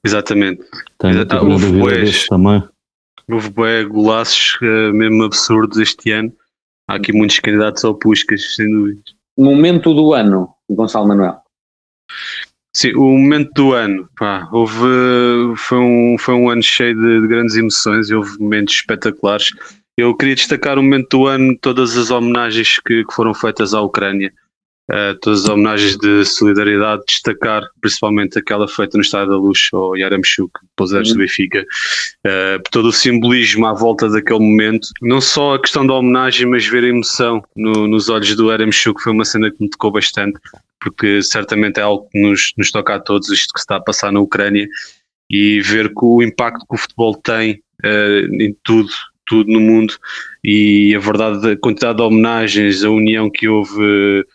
[0.06, 0.64] exatamente.
[1.00, 2.64] Tenho Ah, tipo, uma houve desse também.
[3.32, 6.32] Houve bué golaços eh, mesmo absurdos este ano.
[6.90, 9.02] Há aqui muitos candidatos ao Puscas, sem dúvida.
[9.38, 11.40] Momento do ano, Gonçalo Manuel.
[12.76, 14.86] Sim, o momento do ano, pá, houve,
[15.58, 19.50] foi, um, foi um ano cheio de, de grandes emoções e houve momentos espetaculares.
[19.98, 23.82] Eu queria destacar o momento do ano, todas as homenagens que, que foram feitas à
[23.82, 24.32] Ucrânia,
[24.92, 29.96] eh, todas as homenagens de solidariedade, destacar principalmente aquela feita no Estádio da Luz ao
[29.96, 31.66] Yaramchuk, depois do Benfica,
[32.24, 36.48] eh, por todo o simbolismo à volta daquele momento, não só a questão da homenagem,
[36.48, 39.92] mas ver a emoção no- nos olhos do Yaramchuk foi uma cena que me tocou
[39.92, 40.40] bastante
[40.82, 43.82] porque certamente é algo que nos, nos toca a todos, isto que se está a
[43.82, 44.66] passar na Ucrânia,
[45.30, 48.90] e ver o impacto que o futebol tem eh, em tudo,
[49.28, 49.94] tudo no mundo,
[50.44, 54.26] e a verdade, a quantidade de homenagens, a união que houve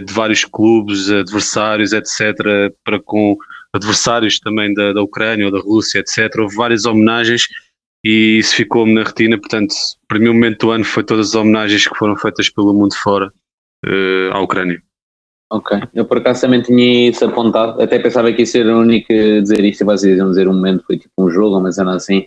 [0.00, 3.36] de vários clubes, adversários, etc., para com
[3.72, 7.46] adversários também da, da Ucrânia ou da Rússia, etc., houve várias homenagens.
[8.04, 9.74] E isso ficou-me na retina, portanto,
[10.06, 12.94] para mim o momento do ano foi todas as homenagens que foram feitas pelo mundo
[12.94, 13.32] fora
[13.84, 14.82] eh, à Ucrânia.
[15.50, 19.12] Ok, eu por acaso também tinha isso apontado, até pensava que ia ser o único
[19.12, 21.94] a dizer isto, e vocês iam dizer um momento, foi tipo um jogo, uma cena
[21.94, 22.26] assim,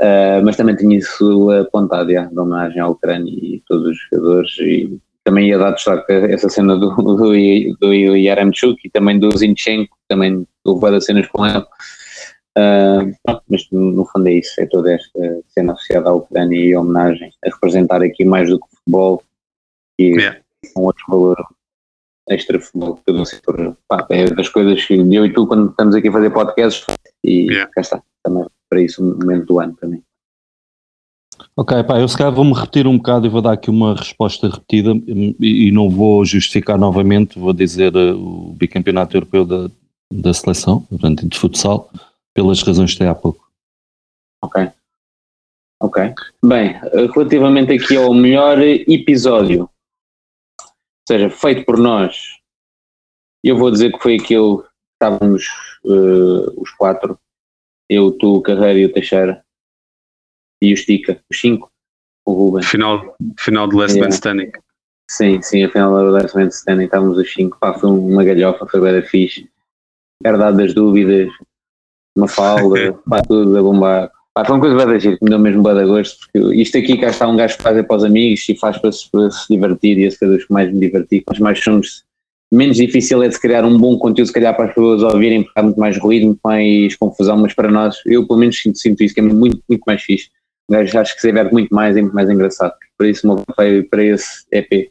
[0.00, 4.58] Ah, mas também tinha isso apontado, já, de homenagem à Ucrânia e todos os jogadores,
[4.58, 9.96] e também ia dar destaque essa cena do, do, do Yaramchuk e também do Zinchenko,
[10.06, 11.64] também houve várias cenas com ele,
[13.24, 16.80] pronto, mas no, fundo é isso, é toda esta cena associada à Ucrânia e a
[16.80, 19.22] homenagem, a representar aqui mais do que o futebol
[19.98, 20.40] e Yeah.
[20.74, 21.36] com outro valor
[22.28, 25.46] extra futebol que eu não sei por, pá, é das coisas que eu e tu
[25.46, 26.86] quando estamos aqui a fazer podcasts
[27.22, 27.70] e Yeah.
[27.72, 30.02] cá está, também para isso o momento do ano também.
[31.56, 34.48] Ok, pá, eu se calhar vou-me repetir um bocado e vou dar aqui uma resposta
[34.48, 39.70] repetida e, e não vou justificar novamente, vou dizer eh, o bicampeonato europeu da,
[40.12, 41.90] da seleção, portanto, de futsal,
[42.34, 43.48] pelas razões que dei há pouco.
[44.42, 44.68] Ok.
[45.80, 46.14] Ok.
[46.44, 46.80] Bem,
[47.14, 49.62] relativamente aqui ao melhor episódio,
[50.60, 50.68] ou
[51.06, 52.38] seja, feito por nós,
[53.44, 55.46] eu vou dizer que foi aquele que estávamos
[55.84, 57.18] eh, os quatro,
[57.88, 59.43] eu, tu, o Carreira e o Teixeira,
[60.64, 61.70] e o Estica, os cinco,
[62.26, 62.62] o Ruben.
[62.62, 64.08] Final, final de Last Yeah.
[64.08, 64.52] Man Standing.
[65.10, 68.80] Sim, sim, afinal da Last Man Standing estávamos os cinco, pá, foi uma galhofa, foi
[68.80, 69.48] bem fixe,
[70.22, 71.30] verdade das dúvidas,
[72.16, 74.10] uma falda, pá, tudo a bombar.
[74.32, 76.56] Pá, foi uma coisa bem da giro, que me deu mesmo bem de gosto, porque
[76.56, 78.90] isto aqui cá está um gajo que faz é para os amigos e faz para
[78.90, 82.02] se, para se divertir e esse foi dos que mais me diverti, quanto mais somos,
[82.50, 85.60] menos difícil é de criar um bom conteúdo, se calhar para as pessoas ouvirem, porque
[85.60, 89.02] há muito mais ruído, muito mais confusão, mas para nós, eu pelo menos sinto, sinto
[89.04, 90.30] isso, que é muito, muito mais fixe.
[90.70, 92.74] Gajo acho que se diverte muito mais e muito mais engraçado.
[92.96, 94.90] Por isso, o meu para esse EP.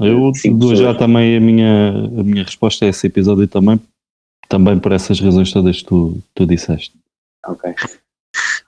[0.00, 3.80] Eu Cinco dou já também a minha, a minha resposta a esse episódio também,
[4.48, 6.92] também por essas razões todas que tu, tu disseste.
[7.46, 7.74] Ok.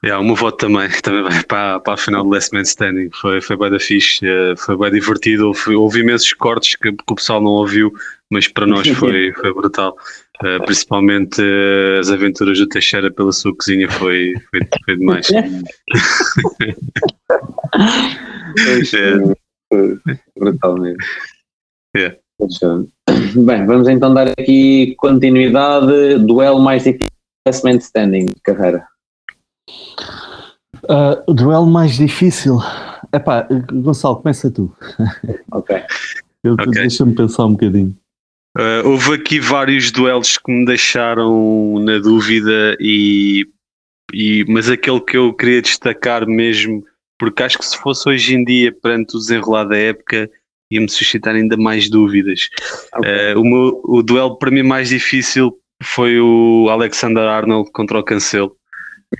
[0.05, 3.09] Yeah, o meu voto também, também vai para, para a final de Last Man Standing.
[3.15, 5.47] Foi, foi bem da fixe, eh, foi bem divertido.
[5.47, 7.91] Houve, houve imensos cortes que, que o pessoal não ouviu,
[8.31, 9.97] mas para nós foi, foi brutal.
[10.43, 15.27] Eh, principalmente eh, as aventuras do Teixeira pela sua cozinha foi, foi, foi demais.
[19.73, 19.97] É.
[20.39, 20.99] Brutal mesmo.
[21.97, 22.17] É.
[23.35, 26.19] Bem, vamos então dar aqui continuidade.
[26.19, 27.09] Duelo mais difícil
[27.47, 28.87] Last Man Standing, carreira.
[31.27, 32.59] O duelo mais difícil.
[33.13, 34.75] Epá, Gonçalo, começa tu.
[35.53, 35.77] Ok.
[36.43, 36.67] Eu- Ok.
[36.73, 37.97] Deixa-me pensar um bocadinho.
[38.57, 43.47] Uh, houve aqui vários duelos que me deixaram na dúvida e,
[44.13, 46.85] e mas aquele que eu queria destacar mesmo
[47.19, 50.31] porque acho que se fosse hoje em dia perante o desenrolar da época
[50.71, 52.49] ia-me suscitar ainda mais dúvidas
[52.95, 53.11] Ok.
[53.35, 58.05] Uh, o, meu- o duelo para mim mais difícil foi o Alexander Arnold contra o
[58.05, 58.55] Cancelo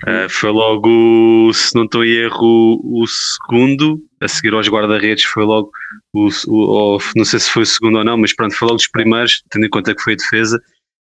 [0.05, 5.43] Uh, foi logo, se não estou em erro, o segundo, a seguir aos guarda-redes, foi
[5.45, 5.71] logo,
[6.13, 8.77] o, o- ou não sei se foi o segundo ou não, mas pronto, foi logo
[8.77, 10.61] dos primeiros, tendo em conta que foi a defesa.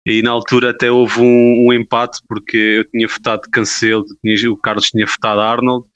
[0.08, 4.58] E na altura até houve um, um empate, porque eu tinha votado Cancelo, tinha- o
[4.58, 5.88] Carlos tinha votado Arnold,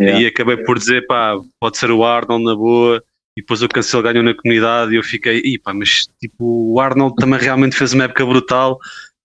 [0.00, 0.20] Yeah.
[0.22, 3.02] e acabei por dizer, pá, pode ser o Arnold na boa,
[3.36, 6.80] e depois o Cancelo ganhou na comunidade, e eu fiquei, "Ih, pá, mas tipo, o
[6.80, 8.78] Arnold também realmente fez uma época brutal,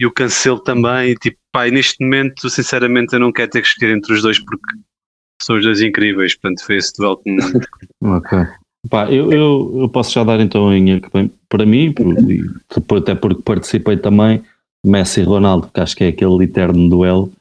[0.04, 3.68] e o Cancelo também, tipo, pá, e neste momento, sinceramente, eu não quero ter que
[3.70, 4.74] escolher entre os dois, porque
[5.42, 7.42] são os dois incríveis, portanto foi esse duelo que me...
[8.04, 8.38] Ok.
[8.90, 11.00] Pá, eu, eu, eu posso já dar então em
[11.48, 12.44] para mim, por- e
[12.98, 14.44] até porque participei também,
[14.86, 17.32] Messi e Ronaldo, que acho que é aquele eterno duelo.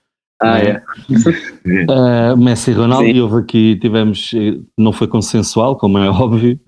[0.40, 0.68] Ah, É.
[0.70, 0.82] é.
[1.90, 3.12] Uh, Messi e Ronaldo, Sim.
[3.14, 6.60] e houve aqui, tivemos, eh, não foi consensual, como é óbvio,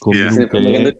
[0.00, 0.40] como Yeah.
[0.40, 0.96] nunca é.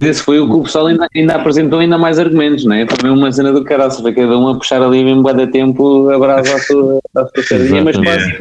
[0.00, 2.86] Esse foi o que o pessoal ainda, ainda apresentou ainda mais argumentos, não é?
[2.86, 6.10] Foi mesmo uma cena do caraço, foi cada um a puxar ali mesmo de tempo
[6.10, 8.38] a brasa à sua, à sua sardinha, mas quase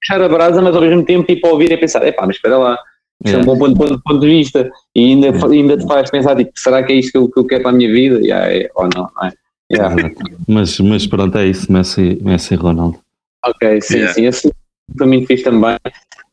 [0.00, 2.58] puxar a brasa, mas ao mesmo tempo tipo a ouvir e pensar, epá, mas espera
[2.58, 2.78] lá,
[3.24, 6.36] isto é um bom ponto, ponto, ponto de vista e ainda, ainda te faz pensar,
[6.36, 8.18] tipo, será que é isto que eu, que eu quero para a minha vida?
[8.20, 9.32] Yeah, é, ou não, não é?
[9.70, 10.10] Yeah.
[10.48, 12.98] Mas, mas pronto, é isso, Messi, Messi e Ronaldo.
[13.44, 14.14] Ok, sim, Yeah.
[14.14, 14.52] sim, esse
[14.96, 15.76] foi muito fixe também.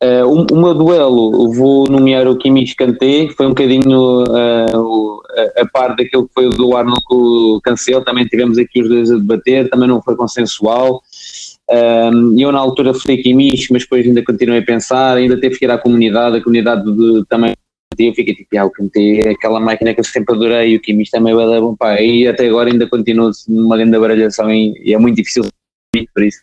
[0.04, 5.22] Uh, o, o meu duelo, vou nomear o Kimmich Kanté, foi um bocadinho uh,
[5.58, 8.84] a, a par daquilo que foi o do Arnold com o Cancelo, também tivemos aqui
[8.84, 11.02] os dois a debater, também não foi consensual.
[11.70, 15.66] Um, eu na altura fui Kimmich, mas depois ainda continuei a pensar, ainda teve que
[15.66, 17.56] ir à comunidade, a comunidade de, também
[17.98, 21.10] eu fiquei tipo, ah, o Kanté é aquela máquina que eu sempre adorei, o Kimmich
[21.10, 24.93] também vai dar bom pá, e até agora ainda continua numa grande baralhação e, e
[24.93, 25.43] é muito difícil
[26.14, 26.39] por isso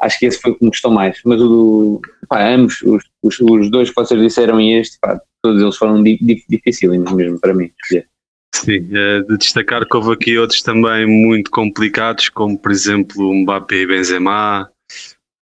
[0.00, 1.20] acho que esse foi o que me gostou mais.
[1.24, 5.20] Mas o do, pá, ambos, os, os, os dois que vocês disseram e este, pá,
[5.42, 7.70] todos eles foram di, di, difíceis mesmo para mim.
[7.82, 8.06] escolher.
[8.54, 13.76] Sim, eh, de destacar que houve aqui outros também muito complicados, como por exemplo Mbappé
[13.76, 14.70] e Benzema,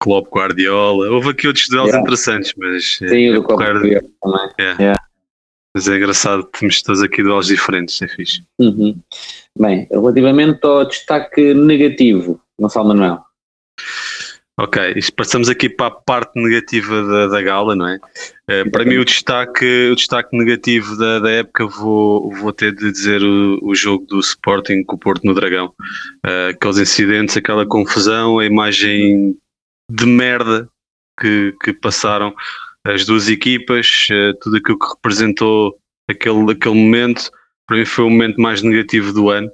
[0.00, 1.10] Klopp Guardiola.
[1.10, 2.02] Houve aqui outros duelos Yeah.
[2.02, 4.10] interessantes, mas eh, o é do Copa porreiro.
[4.22, 4.94] também.
[5.76, 8.42] Mas é engraçado, temos todos aqui duelos diferentes, é fixe.
[8.60, 8.96] Uhum.
[9.58, 13.24] Bem, relativamente ao destaque negativo, Gonçalo Manuel.
[14.56, 14.80] Ok,
[15.16, 17.98] passamos aqui para a parte negativa da, da gala, não é?
[18.46, 22.92] Eh, para mim, o destaque, o destaque negativo da, da época, vou, vou ter de
[22.92, 25.74] dizer o, o jogo do Sporting com o Porto no Dragão.
[26.24, 29.36] Eh, aqueles incidentes, aquela confusão, a imagem
[29.90, 30.68] de merda
[31.20, 32.32] que, que passaram
[32.84, 35.76] as duas equipas, eh, tudo aquilo que representou
[36.08, 37.28] aquele, aquele momento,
[37.66, 39.50] para mim foi o momento mais negativo do ano.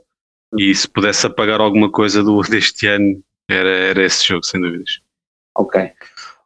[0.59, 3.23] E se pudesse apagar alguma coisa do, deste ano,
[3.53, 5.01] era, era esse jogo, sem dúvidas.
[5.57, 5.91] Ok.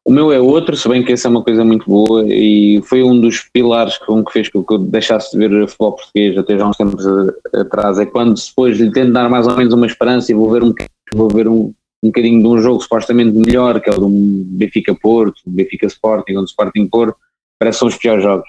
[0.07, 3.03] O meu é outro, se bem que essa é uma coisa muito boa e foi
[3.03, 6.67] um dos pilares com que fez que eu deixasse de ver futebol português até já
[6.67, 7.07] uns tempos
[7.55, 7.99] atrás.
[7.99, 10.75] É quando depois lhe tento dar mais ou menos uma esperança e vou ver um,
[11.15, 14.95] vou ver um, um bocadinho de um jogo supostamente melhor, que é o um Benfica
[14.95, 17.17] Porto, um Benfica Sporting, onde Sporting Porto,
[17.59, 18.47] parece que são os piores jogos.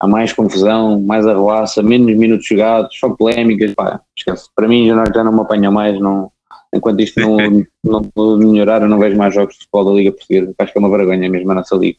[0.00, 4.48] Há mais confusão, mais arruaça, menos minutos jogados, só polémicas, pá, esquece.
[4.56, 6.32] Para mim já não, já não me apanha mais, não,
[6.74, 7.36] enquanto isto não,
[8.16, 10.54] não melhorar, eu não vejo mais jogos de futebol da Liga Portuguesa.
[10.58, 11.98] Acho que é uma vergonha mesmo a nossa Liga.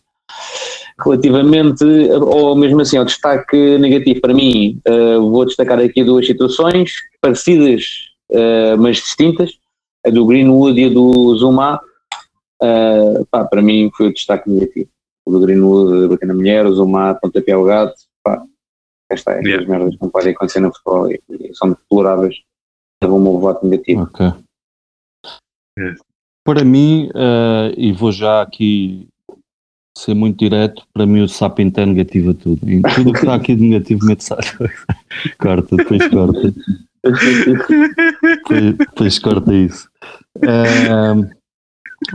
[1.04, 6.94] Relativamente, ou mesmo assim, ao destaque negativo para mim, eh, vou destacar aqui duas situações
[7.20, 7.84] parecidas,
[8.32, 9.52] eh, mas distintas.
[10.06, 11.82] A do Greenwood e a do Zuma.
[12.62, 14.88] Eh, pá, para mim foi o destaque negativo.
[15.26, 17.96] O do Greenwood, bater na mulher, o Zuma, pontapé ao gato.
[18.24, 18.42] Pá,
[19.10, 19.64] esta é, Yeah.
[19.64, 22.36] as merdas que não podem acontecer no futebol e, e são deploráveis.
[23.04, 24.04] Levou o meu voto negativo.
[24.04, 24.32] Ok.
[26.44, 29.08] Para mim, eh, e vou já aqui
[29.98, 32.70] ser muito direto, para mim o Sapinto é negativo a tudo.
[32.70, 34.26] Em tudo que está aqui de negativo, mete
[35.40, 36.54] corta, depois corta.
[37.04, 39.90] Depois, depois corta isso.
[40.44, 41.30] Eh,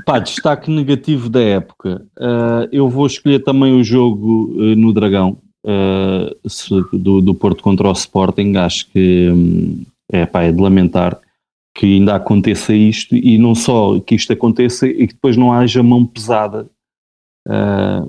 [0.04, 2.06] pá, destaque negativo da época.
[2.18, 5.38] Eh, eu vou escolher também o jogo eh, no Dragão.
[6.92, 11.18] do, do Porto contra o Sporting, acho que hum, é, pá, é de lamentar
[11.80, 15.82] que ainda aconteça isto e não só que isto aconteça e que depois não haja
[15.82, 16.68] mão pesada
[17.48, 18.04] ah,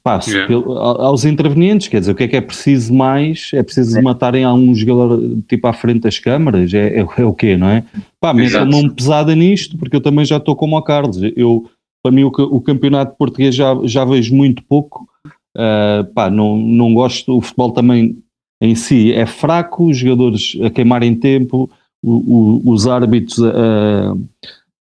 [0.00, 0.46] pá, se Yeah.
[0.46, 3.50] pelo- aos intervenientes, quer dizer, o que é que é preciso mais?
[3.52, 6.72] É preciso matarem algum jogador tipo à frente das câmaras?
[6.72, 7.82] É, é, é o quê, não é?
[8.20, 8.70] Pá, meta Exato.
[8.70, 11.20] mão pesada nisto, porque eu também já estou como o Carlos.
[11.36, 11.68] Eu,
[12.02, 15.08] para mim, o, o campeonato português já, já vejo muito pouco.
[15.56, 17.36] Ah, pá, não, não gosto.
[17.36, 18.16] O futebol também
[18.62, 21.68] em si é fraco, os jogadores a queimarem tempo,
[22.06, 24.12] o- o- os árbitros a,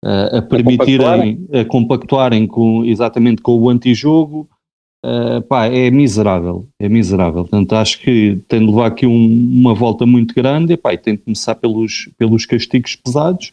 [0.04, 4.48] a, a permitirem, a compactuarem com, exatamente com o antijogo.
[5.06, 7.42] Uh, pá, é miserável, é miserável.
[7.42, 10.98] Portanto, acho que tem de levar aqui um- uma volta muito grande e, pá, e
[10.98, 13.52] tem de começar pelos, pelos castigos pesados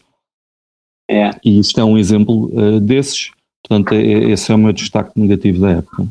[1.10, 1.28] É.
[1.44, 3.30] e isto é um exemplo uh, desses.
[3.62, 6.06] Portanto, é- é- esse é o meu destaque negativo da época.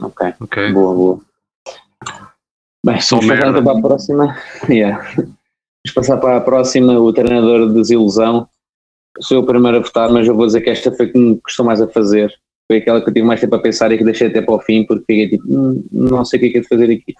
[0.00, 0.32] Ok.
[0.40, 0.72] Ok.
[0.72, 1.20] Boa, boa.
[2.86, 4.36] Bem, Só vamos então para a próxima.
[4.68, 5.04] Yeah.
[5.86, 8.48] Vamos passar para a próxima, o treinador de desilusão.
[9.20, 11.64] Sou o primeiro a votar, mas eu vou dizer que esta foi que me custou
[11.64, 12.34] mais a fazer.
[12.66, 14.60] Foi aquela que eu tive mais tempo a pensar e que deixei até para o
[14.60, 17.14] fim, porque fiquei tipo, "Hum, não sei o que é que é de fazer aqui.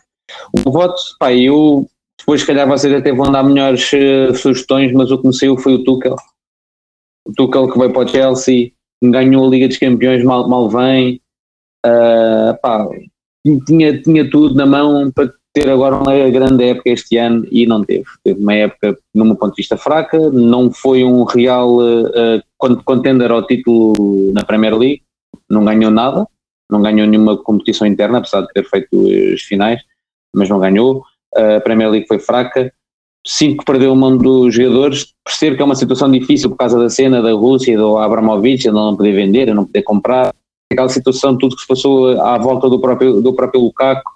[0.67, 1.87] O voto, pá, eu,
[2.19, 5.59] depois se calhar vocês até vão dar melhores eh, sugestões, mas o que me saiu
[5.59, 6.17] foi o Tuchel.
[7.29, 11.21] O Tuchel que veio para o Chelsea, ganhou a Liga dos Campeões, mal, mal vem.
[11.85, 12.89] Ah, pá,
[13.67, 17.85] tinha, tinha tudo na mão para ter agora uma grande época este ano e não
[17.85, 18.05] teve.
[18.25, 22.83] Teve uma época, no meu ponto de vista, fraca, não foi um real uh, uh,
[22.85, 25.03] contender ao título na Premier League,
[25.49, 26.27] não ganhou nada,
[26.69, 28.89] não ganhou nenhuma competição interna, apesar de ter feito
[29.33, 29.81] as finais,
[30.35, 31.05] mas não ganhou.
[31.37, 32.73] a Premier League foi fraca,
[33.25, 36.79] sinto que perdeu a mão dos jogadores, percebo que é uma situação difícil por causa
[36.79, 40.35] da cena da Rússia, do Abramovich, ele não poder vender, não poder comprar,
[40.73, 44.11] aquela situação, tudo que se passou à volta do próprio, do próprio Lukaku,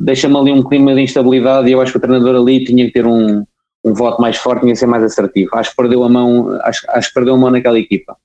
[0.00, 2.92] deixa-me ali um clima de instabilidade e eu acho que o treinador ali tinha que
[2.92, 3.44] ter um,
[3.84, 5.50] um voto mais forte, tinha que ser mais assertivo.
[5.54, 8.16] Acho que perdeu a mão, acho, acho que perdeu a mão naquela equipa.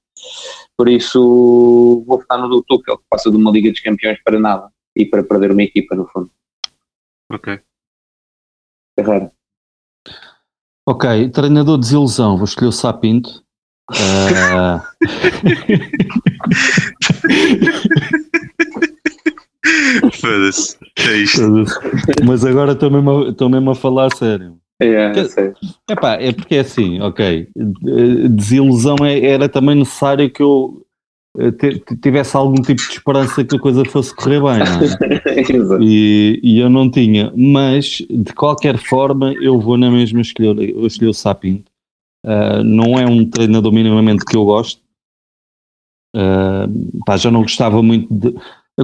[0.77, 4.39] Por isso vou votar no do Tuchel, que passa de uma Liga dos Campeões para
[4.39, 6.31] nada e para perder uma equipa no fundo.
[7.31, 7.59] Ok.
[8.97, 9.31] Carreira.
[10.87, 13.43] Ok, treinador de desilusão, vou escolher o Sapinto.
[13.91, 14.79] Uh...
[20.13, 20.78] Foda-se.
[21.09, 21.41] É isto.
[22.25, 24.57] Mas agora estou mesmo, estou mesmo a falar sério.
[24.81, 25.11] É.
[25.89, 27.49] Epá, é porque é assim, ok.
[28.29, 30.85] Desilusão é- era também necessário que eu
[31.37, 31.51] eh,
[32.01, 35.79] tivesse algum tipo de esperança que a coisa fosse correr bem, não é?
[35.83, 40.85] E, e eu não tinha, mas de qualquer forma eu vou na mesma escolher, eu
[40.87, 41.69] escolhi o Sapinto.
[42.25, 44.81] Ah, não é um treinador minimamente que eu gosto.
[46.15, 46.67] Ah,
[47.05, 48.33] pá, já não gostava muito de.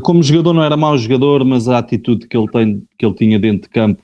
[0.02, 3.40] Como jogador não era mau jogador, mas a atitude que ele, tem, que ele tinha
[3.40, 4.02] dentro de campo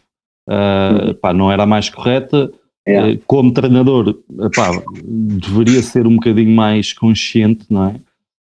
[0.47, 2.51] ah, pá, não era a mais correta.
[2.87, 3.11] Yeah.
[3.11, 4.17] Eh, Como treinador,
[4.55, 4.71] pá,
[5.03, 7.95] deveria ser um bocadinho mais consciente, não é?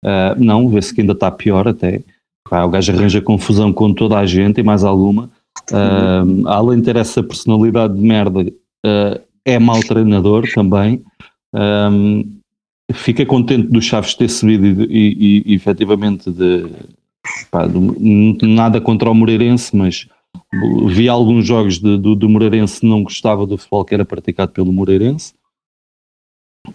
[0.05, 2.03] Ah, não, vê-se que ainda está pior até.
[2.49, 5.31] Pá, o gajo arranja confusão com toda a gente e mais alguma.
[5.73, 8.45] Ah, além de ter essa personalidade de merda,
[9.45, 11.03] é mau treinador também.
[11.55, 11.91] Ah,
[12.93, 16.67] fica contente do Chaves ter subido e, e, e, efetivamente de,
[17.51, 17.65] pá,
[18.43, 20.07] nada contra o Moreirense, mas
[20.89, 24.73] vi alguns jogos de- do, do Moreirense não gostava do futebol que era praticado pelo
[24.73, 25.35] Moreirense.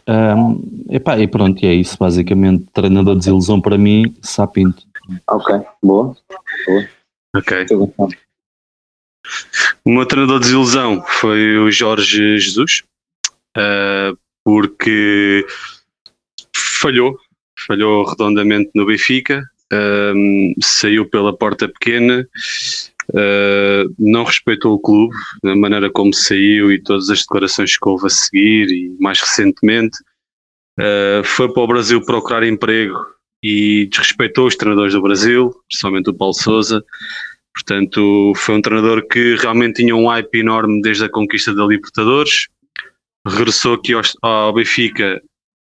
[0.08, 2.66] Um, epá, e pronto, e é isso basicamente.
[2.74, 4.84] Treinador de desilusão para mim, Sapinto.
[5.28, 6.16] Ok, boa.
[7.36, 7.62] Ok.
[7.62, 8.16] Estou gostando.
[9.84, 12.84] O meu treinador de desilusão foi o Jorge Jesus,
[13.58, 15.45] ah, porque
[16.56, 17.18] falhou,
[17.68, 22.28] falhou redondamente no Benfica, ahm, saiu pela porta pequena,
[23.15, 28.07] ah, não respeitou o clube, da maneira como saiu e todas as declarações que houve
[28.07, 29.97] a seguir, e mais recentemente,
[30.80, 32.97] ah, foi para o Brasil procurar emprego
[33.43, 36.84] e desrespeitou os treinadores do Brasil, principalmente o Paulo Souza.
[37.53, 42.47] Portanto, foi um treinador que realmente tinha um hype enorme desde a conquista da Libertadores.
[43.28, 45.22] Regressou aqui ao, ao Benfica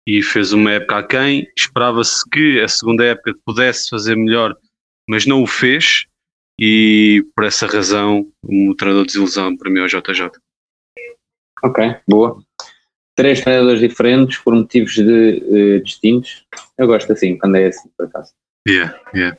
[0.06, 1.46] e fez uma época aquém.
[1.56, 4.56] Esperava-se que a segunda época pudesse fazer melhor,
[5.08, 6.06] mas não o fez.
[6.58, 10.30] E por essa razão, o treinador de desilusão para mim é o JJ.
[11.64, 12.42] Ok, boa.
[13.14, 15.42] Três treinadores diferentes por motivos de,
[15.76, 16.44] eh, distintos.
[16.78, 18.32] Eu gosto assim, quando é assim, por acaso.
[18.68, 19.38] Yeah, yeah.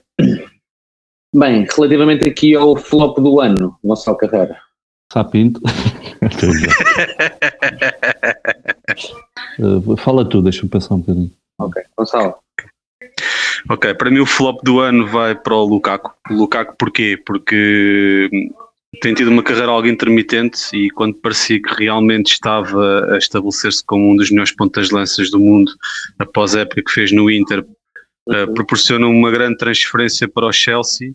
[1.36, 4.62] Bem, relativamente aqui ao flop do ano, Gonçalo Carreira.
[5.14, 5.62] Sapinto.
[9.60, 11.32] Uh, fala tu, deixa-me pensar um bocadinho.
[11.60, 12.36] Ok, Gonçalo.
[13.70, 16.12] Ok, para mim o flop do ano vai para o Lukaku.
[16.32, 17.22] O Lukaku porquê?
[17.24, 18.28] Porque
[19.02, 24.12] tem tido uma carreira algo intermitente e quando parecia que realmente estava a estabelecer-se como
[24.12, 25.72] um dos melhores pontas de lanças do mundo
[26.18, 27.64] após a época que fez no Inter,
[28.30, 31.14] eh, proporciona uma grande transferência para o Chelsea eh,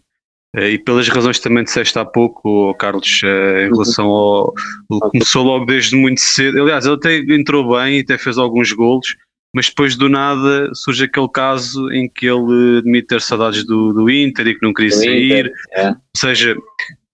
[0.57, 4.55] e pelas razões que também disseste há pouco, oh, Carlos, eh, em relação ao.
[4.91, 6.63] ele Começou logo desde muito cedo.
[6.63, 9.15] Aliás, ele até entrou bem e até fez alguns golos,
[9.55, 14.11] mas depois do nada surge aquele caso em que ele admite ter saudades do, do
[14.11, 15.27] Inter e que não queria Do sair.
[15.27, 15.89] Inter, é.
[15.91, 16.57] Ou seja,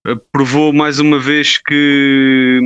[0.07, 2.61] eh, provou mais uma vez que,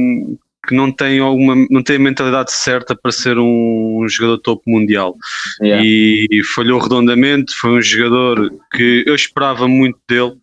[0.67, 5.17] que não, tem alguma, não tem a mentalidade certa para ser um, jogador topo mundial
[5.63, 5.83] Yeah.
[5.83, 7.55] e falhou redondamente.
[7.55, 10.37] Foi um jogador que eu esperava muito dele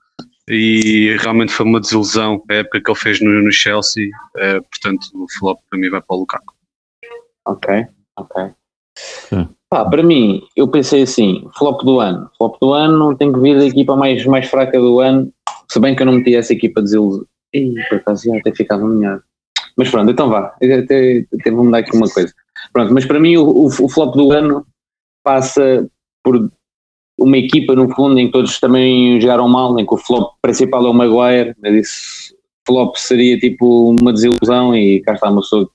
[0.47, 4.09] e realmente foi uma desilusão a época que ele fez no, no Chelsea.
[4.37, 6.53] Eh, portanto, o flop para mim vai para o Lukaku.
[7.47, 7.87] Ok,
[8.17, 8.51] ok.
[8.97, 9.49] Sim.
[9.69, 12.29] Pá, para mim, eu pensei assim, flop do ano.
[12.37, 15.31] Flop do ano tem que vir da equipa mais, mais fraca do ano,
[15.67, 17.25] se bem que eu não meti essa equipa de desilusão.
[17.53, 19.21] Ih, por acaso já até ficava melhor.
[19.75, 22.33] Mas pronto, então vá, até vou mudar aqui uma coisa.
[22.71, 24.65] Pronto, mas para mim o, o, o flop do ano
[25.23, 25.89] passa
[26.23, 26.49] por
[27.17, 30.85] uma equipa no fundo em que todos também jogaram mal, em que o flop principal
[30.85, 32.35] é o Maguire, eu disse
[32.67, 35.69] flop seria tipo uma desilusão e cá está uma pessoa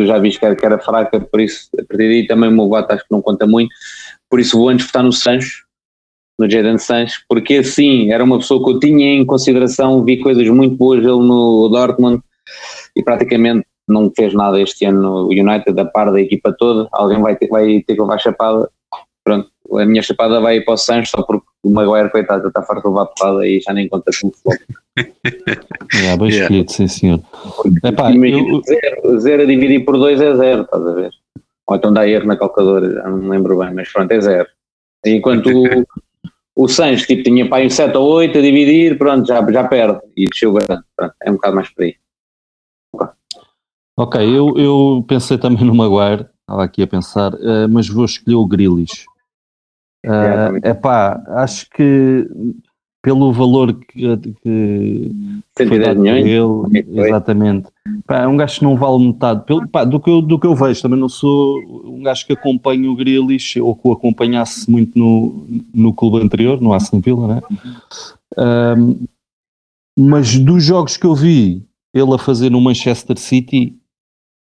[0.00, 2.52] eu já vi que era, que era fraca, por isso, a partir daí também o
[2.52, 3.70] meu voto acho que não conta muito.
[4.30, 5.64] Por isso vou antes votar no Sancho,
[6.38, 10.48] no Jadon Sancho, porque assim, era uma pessoa que eu tinha em consideração, vi coisas
[10.48, 12.22] muito boas dele no Dortmund
[12.96, 16.88] e praticamente não fez nada este ano no United, a par da equipa toda.
[16.92, 18.70] Alguém vai ter, vai ter que levar chapada.
[19.24, 22.82] Pronto, a minha chapada vai para o Sancho, só porque o Maguire, coitado, está farto
[22.82, 24.56] de levar porrada e já nem conta como flop.
[24.96, 26.42] É, bem Yeah.
[26.42, 27.20] escolhido, sim senhor.
[27.84, 31.10] Epá, imagina, eu- zero, zero a dividir por 2 é zero, estás a ver?
[31.66, 34.48] Ou então dá erro na calculadora, já não me lembro bem, mas pronto, é zero.
[35.06, 39.40] Enquanto o, o Sancho tipo, tinha para aí 7 ou 8 a dividir, pronto, já,
[39.52, 40.00] já perde.
[40.16, 40.84] E desceu bastante.
[40.96, 41.94] Pronto, é um bocado mais por aí.
[43.96, 48.36] Ok, eu, eu pensei também no Maguire, estava aqui a pensar, eh, mas vou escolher
[48.36, 49.04] o Grealish.
[50.02, 50.60] É, também.
[50.64, 52.28] É pá, acho que
[53.02, 55.10] pelo valor que, que
[55.56, 56.26] foi 110 dado milhões?
[56.26, 57.68] ele, exatamente.
[58.06, 59.44] Pá, é um gajo que não vale metade.
[59.44, 62.34] Pelo, pá, do, que eu, do que eu vejo, também não sou um gajo que
[62.34, 67.26] acompanha o Grealish ou que o acompanhasse muito no, no clube anterior, no Aston Villa,
[67.26, 67.40] né?
[68.36, 69.06] Ahm,
[69.98, 73.76] mas dos jogos que eu vi ele a fazer no Manchester City,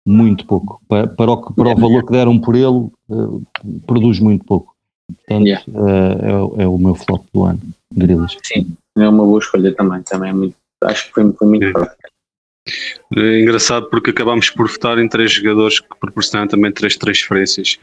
[0.07, 0.81] muito pouco.
[0.89, 4.70] Para, para, o, para o valor que deram por ele, eh, produz muito pouco.
[5.17, 5.65] Portanto, Yeah.
[5.69, 7.61] eh, é, o- é o meu flop do ano,
[7.95, 8.39] Grealish.
[8.43, 10.03] Sim, é uma boa escolha também.
[10.03, 10.55] também é muito,
[10.85, 11.73] acho que foi, foi muito.
[13.17, 17.79] É engraçado porque acabámos por votar em três jogadores que proporcionaram também três transferências.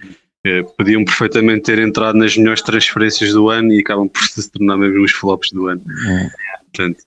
[0.46, 4.78] Eh, podiam perfeitamente ter entrado nas melhores transferências do ano e acabam por se tornar
[4.78, 5.82] mesmo os flops do ano.
[6.08, 6.30] É.
[6.74, 7.04] Portanto,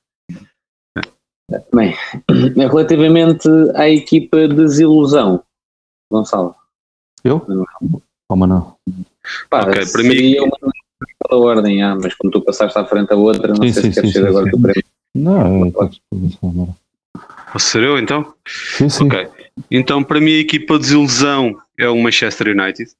[1.75, 1.97] Bem,
[2.57, 5.43] relativamente à equipa de desilusão,
[6.13, 6.55] Gonçalo.
[7.25, 7.41] Eu?
[8.29, 8.77] Como não?
[9.49, 10.57] Pá, Ok, para seria uma
[11.29, 13.93] pela ordem, ah, mas como tu passaste à frente a outra, não Sim, sei sim,
[13.93, 14.51] se queres ser agora sim.
[14.51, 14.75] tu para
[15.15, 18.35] Não, é posso ser eu então?
[18.47, 19.07] Sim, sim.
[19.07, 19.29] Ok.
[19.71, 22.91] Então, para mim, a equipa de desilusão é o Manchester United.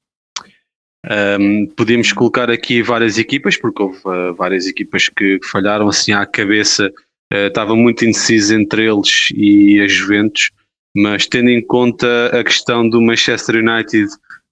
[1.39, 6.11] Um, podíamos colocar aqui várias equipas, porque houve uh, várias equipas que, que falharam assim
[6.11, 6.91] à cabeça.
[7.33, 10.51] Uh, estava muito indeciso entre eles e a Juventus,
[10.95, 14.11] mas tendo em conta a questão do Manchester United,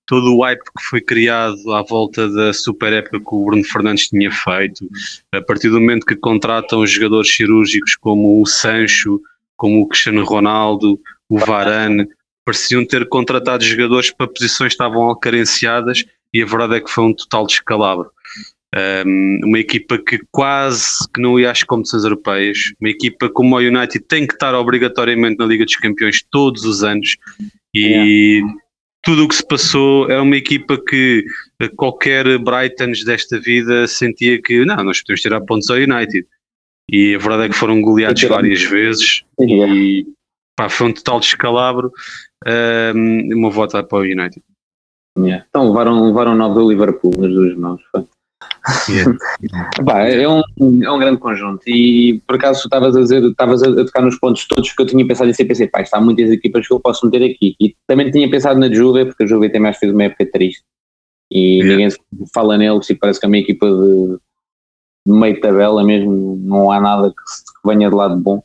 [0.10, 4.08] todo o hype que foi criado à volta da super época que o Bruno Fernandes
[4.10, 4.90] tinha feito,
[5.32, 9.22] a partir do momento que contratam jogadores cirúrgicos como o Sancho,
[9.56, 11.00] como o Cristiano Ronaldo,
[11.30, 12.08] o Varane,
[12.44, 16.04] pareciam ter contratado jogadores para posições que estavam carenciadas
[16.34, 18.10] e a verdade é que foi um total descalabro.
[19.06, 23.60] Um, uma equipa que quase que não ia às competições europeias, uma equipa como o
[23.60, 27.16] United tem que estar obrigatoriamente na Liga dos Campeões todos os anos
[27.76, 28.42] e
[29.02, 31.26] tudo o que se passou é uma equipa que
[31.62, 36.26] eh, qualquer Brightons desta vida sentia que não, nós podemos tirar pontos ao United
[36.92, 39.74] e a verdade é que foram goleados várias vezes Yeah.
[39.74, 40.06] e
[40.58, 41.92] pá, foi um total descalabro.
[42.46, 44.44] Um, meu voto vai para o United.
[45.18, 45.46] Yeah.
[45.50, 47.82] Então levaram, levaram nove do Liverpool nas duas mãos.
[47.92, 48.06] foi.
[49.86, 50.42] Pá, é, um,
[50.84, 54.46] é um grande conjunto e por acaso estavas a dizer, estavas a tocar nos pontos
[54.48, 57.06] todos que eu tinha pensado em ser, pensei, pá, há muitas equipas que eu posso
[57.06, 60.04] meter aqui e também tinha pensado na Juve, porque a Juve tem mais fez uma
[60.04, 60.64] época triste
[61.32, 61.76] e Yeah.
[61.78, 61.98] ninguém
[62.34, 64.18] fala neles e parece que é uma equipa de,
[65.08, 68.42] meio tabela mesmo, não há nada que, se- que venha de lado bom.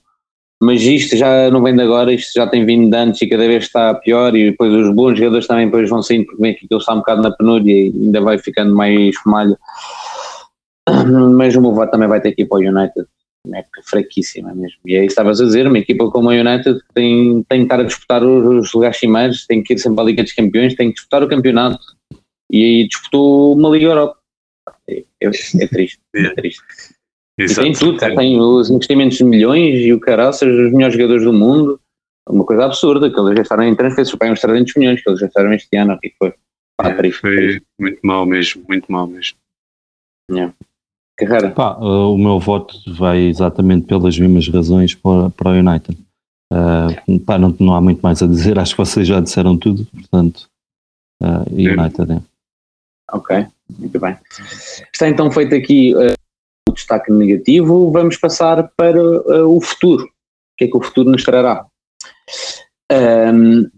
[0.62, 3.46] Mas isto já não vem de agora, isto já tem vindo de antes e cada
[3.46, 6.64] vez está pior e depois os bons jogadores também depois vão saindo porque vem que
[6.64, 9.58] aquilo está um bocado na penúria e ainda vai ficando mais malho.
[10.88, 13.06] Mas o meu voto também vai ter que ir para o United,
[13.46, 14.78] uma época fraquíssima mesmo.
[14.86, 17.64] E é isso que estavas a dizer, uma equipa como a United tem, tem que
[17.64, 20.88] estar a disputar os, lugares cimeiros, tem que ir sempre à Liga dos Campeões, tem
[20.88, 21.84] que disputar o campeonato
[22.50, 24.18] e aí disputou uma Liga Europa.
[24.88, 26.34] É, é, é triste, é Yeah.
[26.36, 26.62] triste.
[27.36, 31.32] E tem tudo, tem os investimentos de milhões e o caraças, os melhores jogadores do
[31.32, 31.80] mundo.
[32.28, 35.52] Uma coisa absurda, que eles gastaram em transferências, para uns 300 milhões que eles gastaram
[35.52, 36.32] este ano, que foi?
[36.76, 37.62] Pá, É, triste, foi triste.
[37.78, 39.36] muito mal mesmo, muito mal mesmo.
[41.16, 41.50] Carreira.
[41.50, 45.96] Pá, uh, o meu voto vai exatamente pelas mesmas razões para, para o United.
[46.52, 49.86] Uh, pá, não, não há muito mais a dizer, acho que vocês já disseram tudo,
[49.86, 50.48] portanto,
[51.22, 52.20] uh, United é.
[53.12, 53.46] Ok,
[53.78, 54.16] muito bem.
[54.92, 56.14] Está então feito aqui uh,
[56.68, 57.92] o destaque negativo.
[57.92, 59.00] Vamos passar para
[59.46, 60.04] o futuro.
[60.04, 61.66] O que é que o futuro nos trará?
[62.92, 63.68] Um,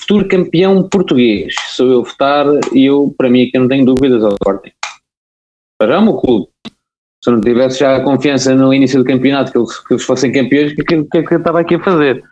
[0.00, 1.54] futuro campeão português.
[1.70, 4.72] Sou eu votar e eu, para mim, aqui não tenho dúvidas ao Sporting.
[5.82, 6.46] Para já o clube.
[7.24, 10.04] Se eu não tivesse já a confiança no início do campeonato que eles, que eles
[10.04, 12.22] fossem campeões, o que, que, que é que eu estava aqui a fazer?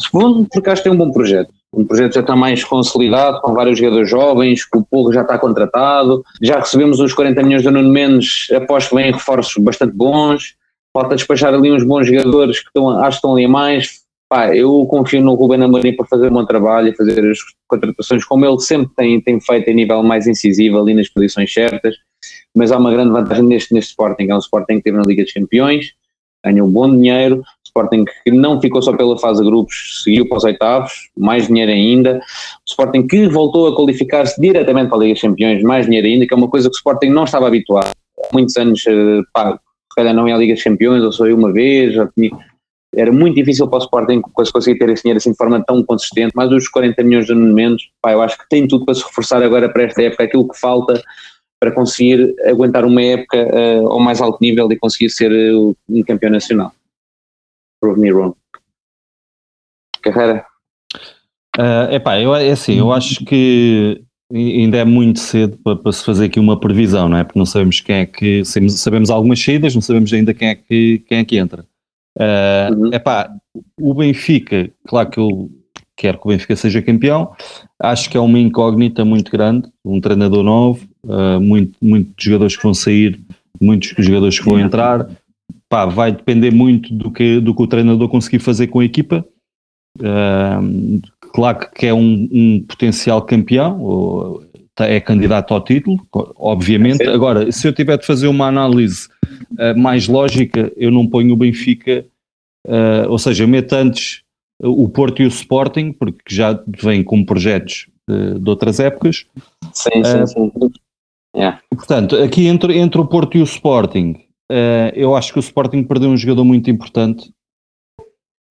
[0.00, 1.48] Segundo, porque acho que tem um bom projeto.
[1.72, 5.38] Um projeto já está mais consolidado, com vários jogadores jovens, que o Porro já está
[5.38, 10.56] contratado, já recebemos os 40 milhões do Nuno Mendes, aposto que reforços bastante bons,
[10.92, 14.00] falta despachar ali uns bons jogadores que estão, acho que estão ali a mais.
[14.28, 17.38] Pá, eu confio no Ruben Amorim para fazer um bom trabalho e fazer as
[17.68, 21.94] contratações como ele sempre tem, tem feito a nível mais incisivo ali nas posições certas,
[22.58, 25.22] mas há uma grande vantagem neste, neste Sporting, é um Sporting que esteve na Liga
[25.22, 25.92] dos Campeões,
[26.44, 30.44] ganhou bom dinheiro, Sporting que não ficou só pela fase de grupos, seguiu para os
[30.44, 32.20] oitavos, mais dinheiro ainda.
[32.66, 36.34] Sporting que voltou a qualificar-se diretamente para a Liga dos Campeões, mais dinheiro ainda, que
[36.34, 37.92] é uma coisa que o Sporting não estava habituado.
[38.18, 39.58] Há muitos anos, eh, pá,
[39.98, 42.30] calhar não ia à Liga dos Campeões, ou só ia uma vez, tinha,
[42.94, 46.32] era muito difícil para o Sporting conseguir ter esse dinheiro assim de forma tão consistente,
[46.34, 49.42] mas os 40 milhões de monumentos, pá, eu acho que tem tudo para se reforçar
[49.42, 51.02] agora para esta época, aquilo que falta
[51.60, 56.02] para conseguir aguentar uma época uh, ao mais alto nível e conseguir ser uh, um
[56.02, 56.72] campeão nacional.
[57.80, 58.34] Prove me wrong.
[60.02, 60.46] Carreira?
[61.56, 66.04] Uh, epá, eu, é assim, eu acho que ainda é muito cedo para, para, se
[66.04, 67.24] fazer aqui uma previsão, não é?
[67.24, 68.44] Porque não sabemos quem é que.
[68.44, 71.64] Sabemos, algumas saídas, não sabemos ainda quem é que, quem é que entra.
[72.16, 72.92] Uh, uhum.
[72.92, 73.30] Epá,
[73.80, 75.50] o Benfica, claro que eu
[75.98, 77.32] quero que o Benfica seja campeão,
[77.78, 82.62] acho que é uma incógnita muito grande, um treinador novo, uh, muito, muitos jogadores que
[82.62, 83.20] vão sair,
[83.60, 85.10] muitos jogadores que vão entrar,
[85.68, 89.26] pá, vai depender muito do que, do que o treinador conseguir fazer com a equipa.
[89.98, 94.44] Uh, claro que é um, um potencial campeão, ou,
[94.80, 97.02] é candidato ao título, obviamente.
[97.08, 99.08] Agora, se eu tiver de fazer uma análise
[99.54, 102.04] uh, mais lógica, eu não ponho o Benfica,
[102.64, 104.22] uh, ou seja, meto antes
[104.60, 109.26] o Porto e o Sporting, porque já vêm com projetos de, de outras épocas.
[109.72, 110.52] Sim, sim, sim.
[111.36, 111.60] Yeah.
[111.70, 114.16] Portanto, aqui entre, entre o Porto e o Sporting,
[114.94, 117.32] eu acho que o Sporting perdeu um jogador muito importante,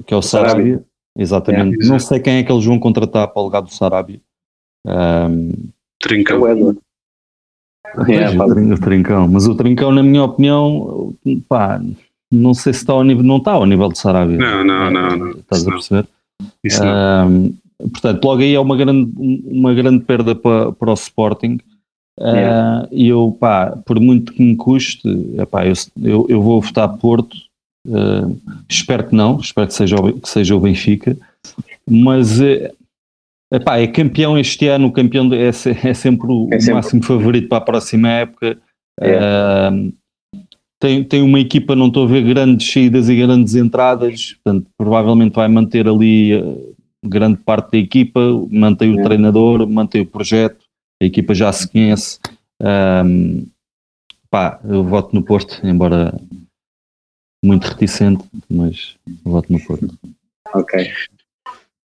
[0.05, 0.83] que é o Sarabia.
[1.17, 1.83] Exatamente.
[1.83, 4.21] É, não sei quem é que eles vão contratar para o lugar do Sarabia.
[4.85, 5.51] Um,
[5.99, 6.47] Trincão.
[6.47, 6.53] É,
[8.29, 9.27] o Trincão.
[9.27, 11.15] Mas o Trincão, na minha opinião,
[11.49, 11.81] pá,
[12.32, 14.38] não sei se está ao nível, não está ao nível de Sarabia.
[14.38, 15.32] Não, não, não, não.
[15.32, 16.07] Estás a perceber?
[16.63, 17.53] Isso não.
[17.91, 19.11] Portanto, logo aí é uma grande,
[19.45, 21.59] uma grande perda para, para o Sporting.
[22.19, 25.07] Uh, e eu, pá, por muito que me custe,
[25.38, 27.38] epá, eu, eu, eu vou votar Porto
[27.88, 31.17] Uh, espero que não, espero que seja, o, que seja o Benfica,
[31.89, 32.69] mas uh,
[33.49, 36.73] epá, é campeão este ano, o campeão é, é sempre o é sempre.
[36.73, 38.57] máximo favorito para a próxima época.
[38.99, 39.69] É.
[39.71, 39.93] Uh,
[40.80, 45.34] tem, tem uma equipa, não estou a ver grandes saídas e grandes entradas, portanto, provavelmente
[45.34, 46.34] vai manter ali
[47.03, 48.19] grande parte da equipa,
[48.49, 49.03] mantém o é.
[49.03, 50.65] treinador, mantém o projeto,
[51.01, 52.19] a equipa já se conhece.
[52.61, 53.47] Um,
[54.30, 56.19] pá, eu voto no Porto, embora
[57.43, 59.97] muito reticente, mas voto no Porto.
[60.53, 60.91] Ok.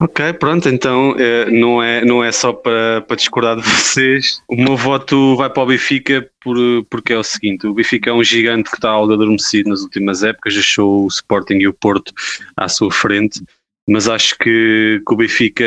[0.04, 4.44] Ok, pronto, então é, não, é, não é só para, para discordar de vocês.
[4.50, 6.58] O meu voto vai para o Benfica por,
[6.90, 10.22] porque é o seguinte: o Benfica é um gigante que está algo adormecido nas últimas
[10.22, 12.12] épocas, deixou o Sporting e o Porto
[12.58, 13.42] à sua frente,
[13.88, 15.64] mas acho que, que o Benfica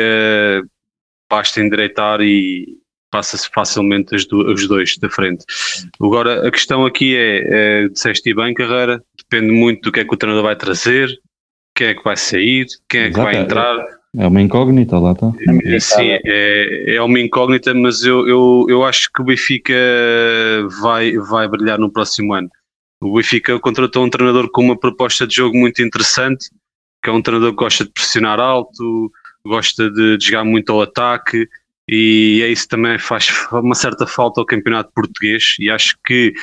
[1.27, 2.77] basta endireitar e,
[3.09, 5.43] passa-se facilmente do, os dois da frente.
[5.99, 10.13] Agora, a questão aqui é, é disseste bem, Carreira, depende muito do que é que
[10.13, 11.09] o treinador vai trazer,
[11.73, 13.96] quem é que vai sair, quem é que vai entrar.
[14.15, 15.31] É uma incógnita, lá está.
[15.65, 19.73] É, sim, é, é uma incógnita, mas eu, eu, eu acho que o Benfica
[20.81, 22.49] vai, vai brilhar no próximo ano.
[23.01, 26.49] O Benfica contratou um treinador com uma proposta de jogo muito interessante,
[27.03, 29.11] que é um treinador que gosta de pressionar alto,
[29.45, 31.47] gosta de, de jogar muito ao ataque,
[31.89, 36.33] e é isso também faz uma certa falta ao campeonato português e acho que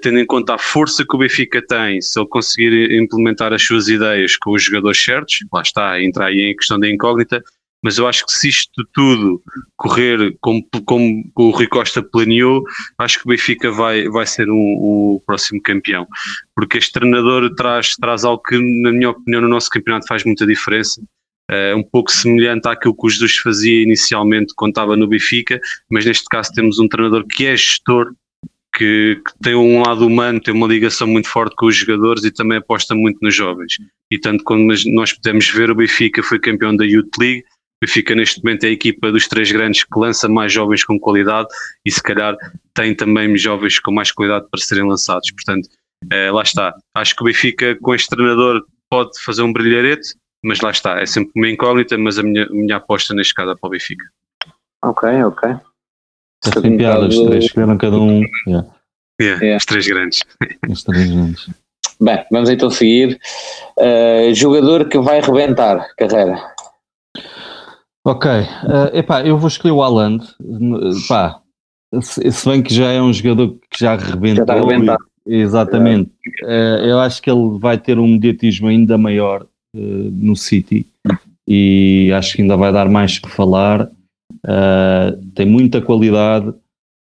[0.00, 3.88] tendo em conta a força que o Benfica tem, se ele conseguir implementar as suas
[3.88, 7.42] ideias com os jogadores certos, lá está, entra aí em questão da incógnita,
[7.82, 9.42] mas eu acho que se isto tudo
[9.76, 12.64] correr como, como o Rui Costa planeou,
[12.98, 16.06] acho que o Benfica vai, vai ser um, o próximo campeão,
[16.54, 20.46] porque este treinador traz, traz algo que, na minha opinião, no nosso campeonato faz muita
[20.46, 21.00] diferença,
[21.48, 26.04] é um pouco semelhante àquilo que o Jesus fazia inicialmente quando estava no Benfica, mas
[26.04, 28.12] neste caso temos um treinador que é gestor,
[28.76, 32.30] que, que, tem um lado humano, tem uma ligação muito forte com os jogadores e
[32.30, 33.78] também aposta muito nos jovens.
[34.10, 38.14] E tanto quando nós podemos ver, o Benfica foi campeão da Youth League, o Benfica
[38.14, 41.48] neste momento é a equipa dos três grandes que lança mais jovens com qualidade
[41.84, 42.36] e se calhar
[42.74, 45.30] tem também jovens com mais qualidade para serem lançados.
[45.30, 45.68] Portanto,
[46.12, 46.74] é, lá está.
[46.94, 50.14] Acho que o Benfica com este treinador pode fazer um brilharete,
[50.44, 53.52] mas lá está, é sempre uma incógnita, mas a minha, a minha aposta neste caso
[53.52, 54.04] é para o Benfica.
[54.84, 55.56] Ok, ok.
[56.62, 58.22] Tem piadas, os três escolheram cada um.
[58.46, 58.75] Yeah.
[59.20, 59.56] Yeah, yeah.
[59.56, 60.20] Os três grandes.
[60.68, 61.50] Os três grandes.
[62.00, 63.18] Bem, vamos então seguir.
[63.78, 66.54] Uh, jogador que vai rebentar carreira.
[68.04, 70.18] Ok, uh, epá, eu vou escolher o Alan.
[71.08, 71.40] Pá,
[72.00, 74.46] se, se bem que já é um jogador que já rebentou.
[74.46, 76.10] Já e, exatamente.
[76.44, 80.86] Uh, eu acho que ele vai ter um mediatismo ainda maior uh, no City
[81.48, 83.88] e acho que ainda vai dar mais que falar.
[84.44, 86.52] Uh, tem muita qualidade,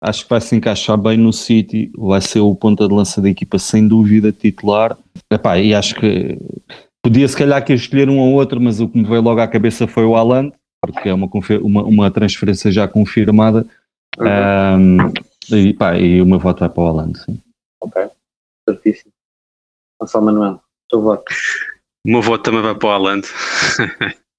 [0.01, 3.29] acho que vai se encaixar bem no City, vai ser o ponta de lança da
[3.29, 4.97] equipa sem dúvida titular.
[5.31, 6.39] Epá, e acho que
[7.03, 9.49] podia se calhar que escolher um ou outro, mas o que me veio logo à
[9.49, 10.51] cabeça foi o Alan,
[10.81, 11.29] porque é uma,
[11.63, 13.67] uma, uma transferência já confirmada.
[14.19, 15.07] Uhum.
[15.09, 15.13] Um,
[15.55, 17.41] e, pá, e o meu voto vai para o Alan, sim.
[17.81, 18.09] Ok,
[18.69, 19.13] certíssimo.
[20.01, 21.25] Gonçalo Manuel, teu voto.
[22.07, 23.29] O meu voto também vai para o Haaland.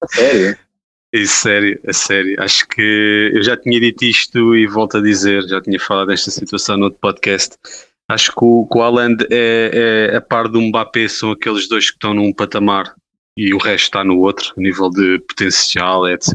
[0.02, 0.58] A sério?
[1.12, 2.36] Isso, sério, a sério.
[2.40, 6.30] Acho que eu já tinha dito isto e volto a dizer, já tinha falado desta
[6.30, 7.56] situação no outro podcast.
[8.08, 11.90] Acho que o, que o Haaland é, é a par do Mbappé, são aqueles dois
[11.90, 12.94] que estão num patamar
[13.36, 16.34] e o resto está no outro, a nível de potencial, etc.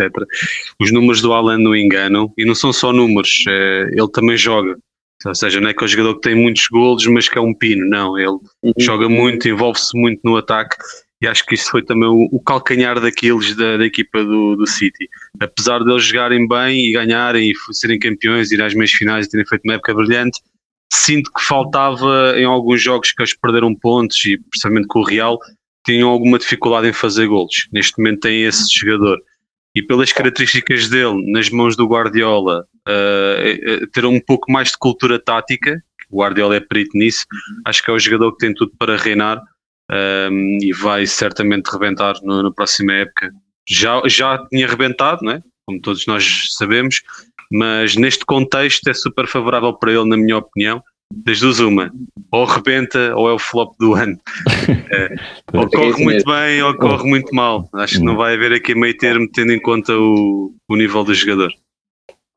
[0.79, 4.77] Os números do Haaland não enganam e não são só números, é, ele também joga.
[5.25, 7.41] Ou seja, não é que é um jogador que tem muitos golos, mas que é
[7.41, 8.17] um pino, não.
[8.17, 8.73] Ele Uhum.
[8.79, 10.75] joga muito, envolve-se muito no ataque
[11.21, 14.67] e acho que isso foi também o, o calcanhar daqueles da, da equipa do, do
[14.67, 15.09] City.
[15.39, 19.29] Apesar de eles jogarem bem e ganharem e serem campeões, ir às meias finais e
[19.29, 20.39] terem feito uma época brilhante,
[20.91, 25.39] sinto que faltava em alguns jogos que eles perderam pontos e precisamente com o Real
[25.85, 27.67] tinham alguma dificuldade em fazer golos.
[27.71, 29.19] Neste momento tem esse jogador.
[29.73, 34.77] E pelas características dele, nas mãos do Guardiola, eh, eh, ter um pouco mais de
[34.77, 37.25] cultura tática, o Guardiola é perito nisso,
[37.65, 39.41] acho que é o jogador que tem tudo para reinar
[39.91, 43.31] um, e vai certamente rebentar no- na próxima época.
[43.67, 45.41] Já, já tinha rebentado, não é?
[45.65, 47.01] como todos nós sabemos,
[47.51, 50.81] mas neste contexto é super favorável para ele, na minha opinião.
[51.13, 51.91] Das duas, uma,
[52.31, 54.17] ou rebenta ou é o flop do ano.
[54.89, 55.15] É,
[55.53, 57.69] ou É isso corre muito bem ou corre muito mal.
[57.73, 61.13] Acho que não vai haver aqui meio termo, tendo em conta o, o nível do
[61.13, 61.51] jogador.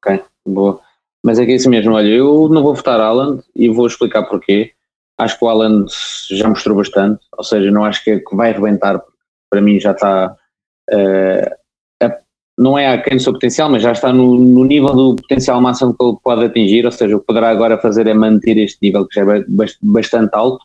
[0.04, 0.80] Ok, boa.
[1.24, 4.24] Mas é que é isso mesmo, olha, eu não vou votar Haaland e vou explicar
[4.24, 4.72] porquê.
[5.22, 5.86] Acho que o Haaland
[6.30, 9.16] já mostrou bastante, ou seja, não acho que, é vai arrebentar, porque
[9.50, 10.34] para mim já está,
[10.90, 11.56] eh,
[12.02, 12.18] a-
[12.58, 15.94] não é aquém do seu potencial, mas já está no, no nível do potencial máximo
[15.96, 19.06] que ele pode atingir, ou seja, o que poderá agora fazer é manter este nível
[19.06, 20.64] que já é bas- bastante alto,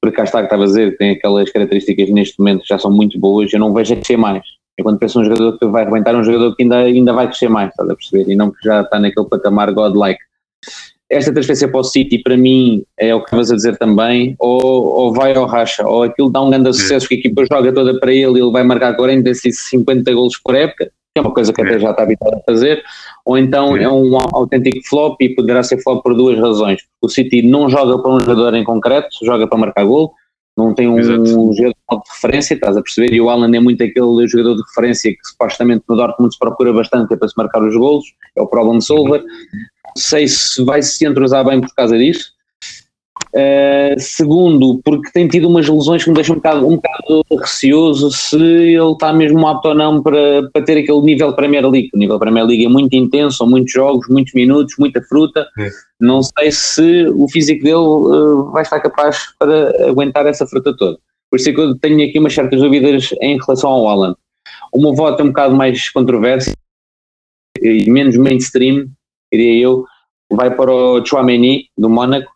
[0.00, 2.90] porque cá está que estava a dizer, tem aquelas características neste momento que já são
[2.90, 4.42] muito boas, eu não vejo a crescer mais.
[4.76, 7.26] Eu quando penso num jogador que vai arrebentar, é um jogador que ainda, ainda vai
[7.28, 8.30] crescer mais, estás a perceber?
[8.32, 10.20] E não que já está naquele patamar godlike.
[11.14, 14.60] Esta transferência para o City, para mim, é o que estavas a dizer também, ou,
[14.60, 18.00] ou vai ao racha, ou aquilo dá um grande sucesso que a equipa joga toda
[18.00, 21.52] para ele e ele vai marcar 40, 50 golos por época, que é uma coisa
[21.52, 22.82] que até já está habituado a fazer,
[23.24, 26.82] ou então é um autêntico flop e poderá ser flop por duas razões.
[27.00, 30.12] O City não joga para um jogador em concreto, joga para marcar gol,
[30.56, 31.24] não tem um Exato.
[31.24, 33.12] jogador de referência, estás a perceber?
[33.12, 36.72] E o Alan é muito aquele jogador de referência que supostamente no Dortmund se procura
[36.72, 38.04] bastante é para se marcar os golos,
[38.36, 39.24] é o problem solver.
[39.96, 42.34] Não sei se vai se entrosar bem por causa disso.
[43.34, 48.08] Uh, segundo, porque tem tido umas lesões que me deixam um bocado, um bocado receoso
[48.12, 51.90] se ele está mesmo apto ou não para, para ter aquele nível Premier League.
[51.92, 55.48] O nível Premier League é muito intenso, são muitos jogos, muitos minutos, muita fruta.
[55.58, 55.68] É.
[56.00, 60.98] Não sei se o físico dele uh, vai estar capaz para aguentar essa fruta toda.
[61.28, 64.14] Por isso é que eu tenho aqui umas certas dúvidas em relação ao Alan.
[64.72, 66.52] O meu voto é um bocado mais controverso
[67.60, 68.86] e menos mainstream,
[69.36, 69.84] diria eu,
[70.30, 72.30] vai para o Chouameni, do Mónaco,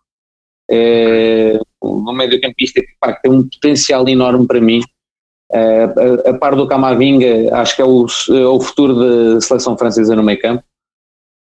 [0.70, 4.80] é, um meio campista que, pá, tem um potencial enorme para mim.
[5.50, 8.94] É, a, a, par do Camavinga, acho que é o, é o futuro
[9.34, 10.62] da seleção francesa no meio campo.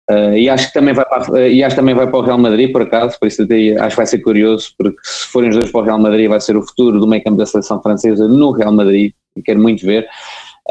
[0.08, 2.70] Uh, e acho que também vai para, e acho também vai para o Real Madrid
[2.70, 5.72] por acaso, por isso até, acho que vai ser curioso, porque se forem os dois
[5.72, 8.52] para o Real Madrid vai ser o futuro do meio campo da seleção francesa no
[8.52, 10.06] Real Madrid, e quero muito ver.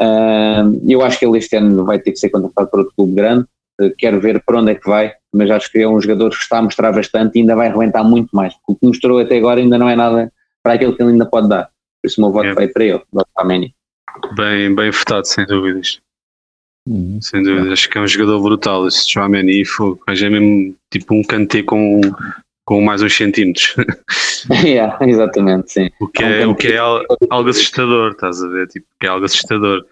[0.00, 3.12] Uh, eu acho que ele este ano vai ter que ser contratado por outro clube
[3.12, 3.44] grande,
[3.98, 6.58] quero ver para onde é que vai, mas acho que é um jogador que está
[6.58, 8.54] a mostrar bastante e ainda vai arrebentar muito mais.
[8.66, 10.32] O que mostrou até agora ainda não é nada
[10.62, 11.70] para aquilo que ele ainda pode dar.
[12.02, 12.54] Por isso o meu voto é.
[12.54, 13.74] vai para ele, voto para a Manny.
[14.34, 16.00] Bem, bem votado, sem dúvidas.
[16.88, 17.20] Uhum.
[17.20, 18.86] Sem dúvida, acho que é um jogador brutal.
[18.86, 22.00] Esse Chouameni é mesmo tipo um cantê com,
[22.66, 23.74] com mais uns centímetros.
[24.64, 25.90] yeah, exatamente, sim.
[26.00, 28.66] O que é, é um o que é algo assustador, estás a ver?
[28.66, 29.84] Tipo, que é algo assustador.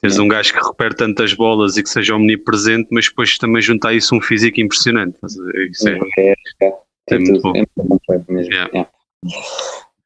[0.00, 0.22] Teres é.
[0.22, 4.14] um gajo que recupera tantas bolas e que seja omnipresente, mas depois também juntar isso
[4.14, 5.18] um físico impressionante.
[5.70, 6.72] Isso é, é, é,
[7.10, 7.52] é muito bom.
[7.54, 8.52] muito mesmo.
[8.52, 8.88] Yeah.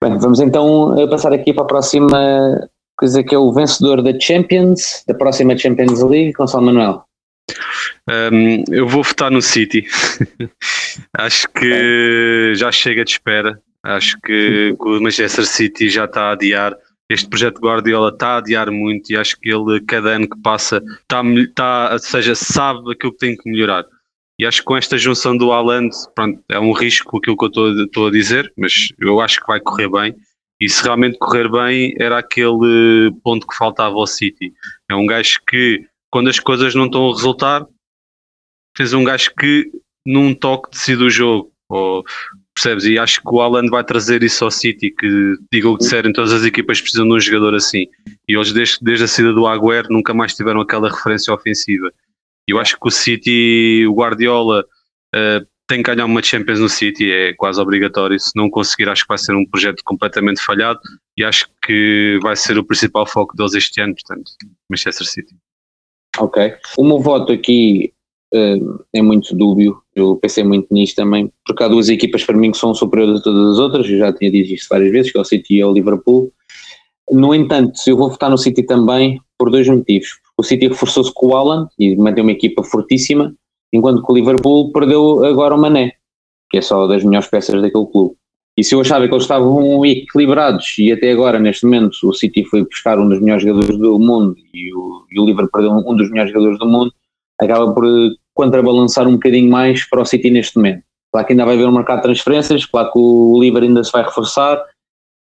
[0.00, 5.02] Bem, vamos então passar aqui para a próxima coisa que é o vencedor da Champions,
[5.08, 7.04] da próxima Champions League, Gonçalo Manuel.
[8.08, 9.86] Um, eu vou votar no City.
[11.16, 13.60] Acho que já chega de espera.
[13.82, 16.76] Acho que o Manchester City já está a adiar.
[17.10, 20.82] Este projeto Guardiola está a adiar muito e acho que ele, cada ano que passa,
[21.00, 23.84] está, está, ou seja, sabe aquilo que tem que melhorar.
[24.38, 27.48] E acho que com esta junção do Haaland, pronto, é um risco aquilo que eu
[27.48, 30.16] estou, estou a dizer, mas eu acho que vai correr bem.
[30.60, 34.52] E se realmente correr bem, era aquele ponto que faltava ao City.
[34.90, 37.66] É um gajo que, quando as coisas não estão a resultar,
[38.74, 39.70] tens um gajo que,
[40.06, 41.52] num toque, decide o jogo.
[41.68, 42.04] Ou,
[42.54, 42.84] percebes?
[42.84, 46.12] E acho que o Haaland vai trazer isso ao City, que diga o que disserem,
[46.12, 47.86] todas as equipas precisam de um jogador assim.
[48.28, 51.92] E eles, desde, desde a saída do Agüero, nunca mais tiveram aquela referência ofensiva.
[52.48, 54.64] E eu acho que o City, o Guardiola,
[55.14, 58.18] uh, tem que ganhar uma Champions no City, é quase obrigatório.
[58.18, 60.80] Se não conseguir, acho que vai ser um projeto completamente falhado
[61.16, 64.32] e acho que vai ser o principal foco deles este ano, portanto,
[64.68, 65.34] Manchester City.
[66.18, 66.54] Ok.
[66.76, 67.92] O meu voto aqui
[68.32, 72.58] é muito dúbio, eu pensei muito nisto também, porque há duas equipas para mim que
[72.58, 75.20] são superiores a todas as outras, eu já tinha dito isto várias vezes, que é
[75.20, 76.32] o City e o Liverpool.
[77.10, 80.08] No entanto, eu vou votar no City também por dois motivos.
[80.36, 83.34] O City reforçou-se com o Alan e mantém uma equipa fortíssima,
[83.72, 85.92] enquanto que o Liverpool perdeu agora o Mané,
[86.50, 88.14] que é só das melhores peças daquele clube.
[88.56, 92.44] E se eu achava que eles estavam equilibrados e até agora, neste momento, o City
[92.44, 95.96] foi buscar um dos melhores jogadores do mundo e o, e o Liverpool perdeu um
[95.96, 96.92] dos melhores jogadores do mundo,
[97.40, 97.84] acaba por
[98.34, 100.82] contrabalançar um bocadinho mais para o City neste momento.
[101.12, 103.92] Claro que ainda vai haver um mercado de transferências, claro que o Liverpool ainda se
[103.92, 104.62] vai reforçar,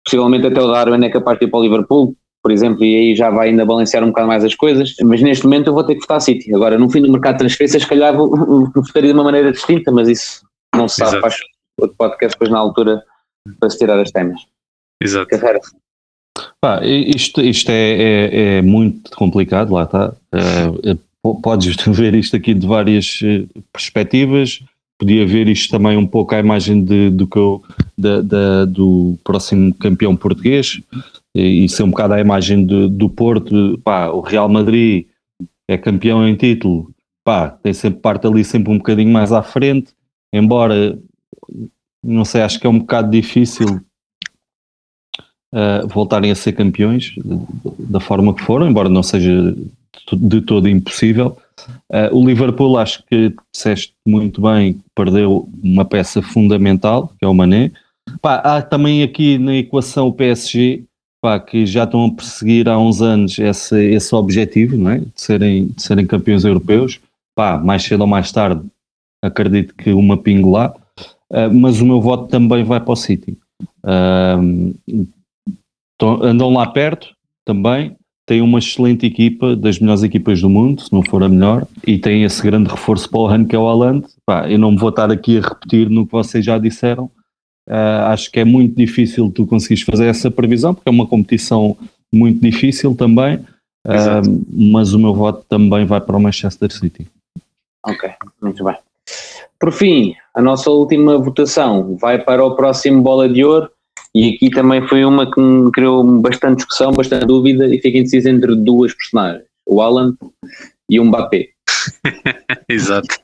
[0.04, 3.16] possivelmente até o Darwin é capaz de ir para o Liverpool, por exemplo, e aí
[3.16, 5.94] já vai ainda balancear um bocado mais as coisas, mas neste momento eu vou ter
[5.94, 6.52] que votar City.
[6.54, 8.30] Agora, no fim do mercado de transferências, se calhar vou,
[8.74, 10.44] votaria de uma maneira distinta, mas isso
[10.74, 11.36] não se sabe, faz
[11.78, 13.02] outro podcast depois na altura
[13.60, 14.40] para se tirar as temas.
[15.00, 15.28] Exato.
[16.60, 20.14] Pá, isto isto é, é, é, muito complicado, lá está.
[20.32, 20.98] Uh,
[21.42, 24.62] podes ver isto aqui de várias eh, perspectivas.
[24.98, 27.62] Podia ver isto também um pouco à imagem de, do, que eu,
[27.98, 30.80] da, da, do próximo campeão português
[31.34, 33.78] e ser um bocado à imagem de, do Porto.
[33.82, 35.06] Pá, o Real Madrid
[35.68, 36.90] é campeão em título,
[37.24, 39.92] pá, tem sempre parte ali sempre um bocadinho mais à frente,
[40.32, 40.98] embora
[42.02, 43.80] não sei, acho que é um bocado difícil
[45.54, 47.14] uh, voltarem a ser campeões
[47.78, 49.54] da forma que foram, embora não seja
[50.12, 51.36] de todo impossível.
[51.90, 57.34] Uh, o Liverpool, acho que disseste muito bem, perdeu uma peça fundamental, que é o
[57.34, 57.70] Mané.
[58.20, 60.84] Pá, há também aqui na equação o PSG,
[61.20, 64.98] pá, que já estão a perseguir há uns anos esse, esse objetivo, não é?
[64.98, 67.00] de, serem, de serem campeões europeus.
[67.34, 68.62] Pá, mais cedo ou mais tarde,
[69.22, 70.74] acredito que uma pingo lá.
[71.30, 73.38] Uh, mas o meu voto também vai para o City.
[73.84, 74.74] Uh,
[76.22, 77.14] andam lá perto
[77.44, 81.66] também, têm uma excelente equipa, das melhores equipas do mundo, se não for a melhor,
[81.86, 84.06] e têm esse grande reforço para o ano que é o Haaland.
[84.24, 87.10] Pá, eu não me vou estar aqui a repetir no que vocês já disseram.
[87.68, 91.76] Uh, acho que é muito difícil tu conseguires fazer essa previsão, porque é uma competição
[92.12, 97.06] muito difícil também, uh, mas o meu voto também vai para o Manchester City.
[97.84, 98.76] Ok, muito bem.
[99.58, 103.70] Por fim, a nossa última votação vai para o próximo Bola de Ouro
[104.14, 108.28] e aqui também foi uma que me criou bastante discussão, bastante dúvida e fiquei indeciso
[108.28, 110.14] entre duas personagens, o Alan
[110.90, 111.48] e o Mbappé.
[112.68, 113.16] Exato.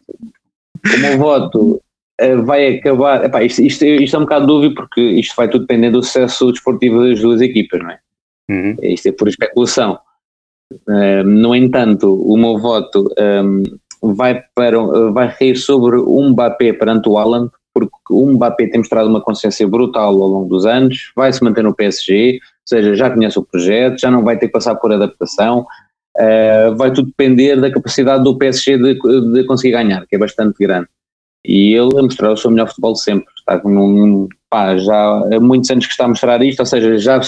[0.94, 1.80] O meu voto
[2.18, 3.24] eh, vai acabar.
[3.24, 6.50] Epá, isto, isto, isto, é um bocado dúvida porque isto vai tudo depender do sucesso
[6.50, 7.98] desportivo das duas equipas, não é?
[8.50, 8.76] Uhum.
[8.82, 9.98] Isto é por especulação.
[10.86, 13.62] Uh, no entanto, o meu voto um, ehm,
[14.02, 14.78] vai, para,
[15.12, 17.50] vai reir sobre o Mbappé perante o Haaland,
[17.86, 21.62] porque o Mbappé tem mostrado uma consciência brutal ao longo dos anos, vai se manter
[21.62, 24.92] no PSG, ou seja, já conhece o projeto, já não vai ter que passar por
[24.92, 25.66] adaptação,
[26.18, 28.94] uh, vai tudo depender da capacidade do PSG de,
[29.32, 30.88] de conseguir ganhar, que é bastante grande.
[31.46, 33.32] E ele a mostrar o seu melhor futebol sempre.
[33.38, 33.62] Está
[34.50, 37.20] pá, já há muitos anos que está a mostrar isto, ou seja, já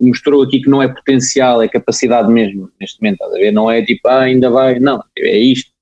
[0.00, 3.52] mostrou aqui que não é potencial, é capacidade mesmo neste momento, estás a ver?
[3.52, 5.72] Não é tipo, ah, ainda vai, não, é isto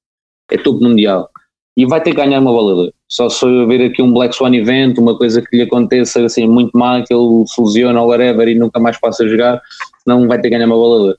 [0.51, 1.31] é topo mundial.
[1.77, 4.55] E vai ter que ganhar uma bola Só se eu ver aqui um Black Swan
[4.55, 8.49] event, uma coisa que lhe aconteça assim muito mal, que ele se lesiona ou whatever
[8.49, 9.63] e nunca mais possa jogar,
[10.03, 11.17] senão vai ter que ganhar uma bola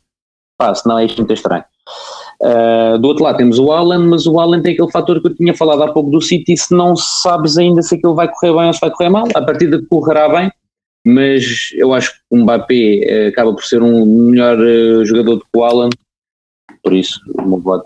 [0.61, 1.63] Pá, senão é isto muito estranho.
[2.39, 5.35] Uh, do outro lado temos o Alan, mas o Alan tem aquele fator que eu
[5.35, 8.67] tinha falado há pouco do City, se não sabes ainda se aquilo vai correr bem
[8.67, 10.51] ou se vai correr mal, a partir de correrá bem,
[11.05, 15.41] mas eu acho que o Mbappé uh, acaba por ser um melhor uh, jogador do
[15.41, 15.89] que o Alan,
[16.83, 17.19] por isso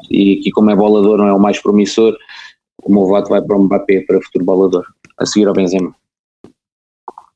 [0.09, 2.15] e aqui como é bolador não é o mais promissor,
[2.83, 4.85] o meu voto vai para o Mbappé, para o futuro bolador,
[5.17, 5.95] a seguir ao Benzema.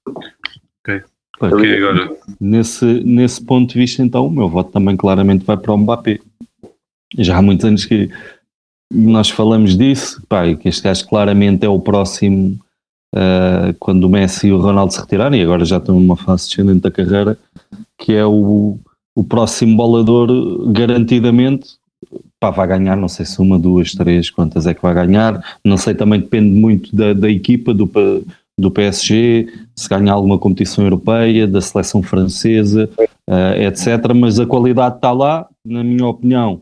[0.06, 1.04] Ok.
[1.42, 2.18] Ok, agora.
[2.40, 6.20] Nesse, nesse ponto de vista, então, o meu voto também claramente vai para o Mbappé.
[7.18, 8.10] Já há muitos anos que
[8.92, 12.60] nós falamos disso, pá, que este gajo claramente é o próximo
[13.16, 16.48] uh, quando o Messi e o Ronaldo se retirarem, e agora já estão numa fase
[16.48, 17.38] descendente da carreira,
[17.98, 18.78] que é o,
[19.16, 21.79] o próximo bolador garantidamente
[22.40, 25.78] pá, vai ganhar, não sei se uma, duas, três, quantas é que vai ganhar, não
[25.78, 27.90] sei, também depende muito da, da equipa, do,
[28.58, 34.14] do PSG, se ganhar alguma competição europeia, da seleção francesa, uh, etc.
[34.16, 36.62] Mas a qualidade está lá, na minha opinião,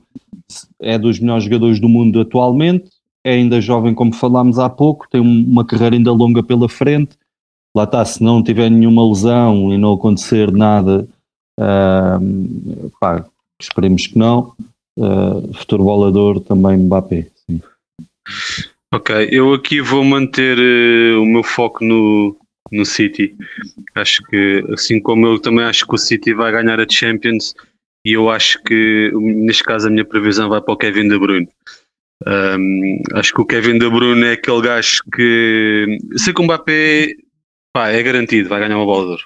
[0.80, 2.90] é dos melhores jogadores do mundo atualmente,
[3.24, 7.18] é ainda jovem, como falámos há pouco, tem uma carreira ainda longa pela frente.
[7.76, 11.08] Lá está, se não tiver nenhuma lesão e não acontecer nada
[11.60, 13.26] Uh, pá,
[13.60, 14.54] esperemos que não.
[14.98, 17.28] Uh, futuro bolador também Mbappé.
[17.46, 17.62] Sim.
[18.92, 22.36] Ok, eu aqui vou manter uh, o meu foco no,
[22.72, 23.36] no City.
[23.94, 27.54] Acho que, assim como eu também acho que o City vai ganhar a Champions,
[28.04, 31.50] e eu acho que, neste caso, a minha previsão vai para o Kevin De Bruyne.
[32.26, 37.14] Um, acho que o Kevin De Bruyne é aquele gajo que, sei que o Mbappé
[37.72, 39.24] pá, é garantido, vai ganhar uma bola de ouro.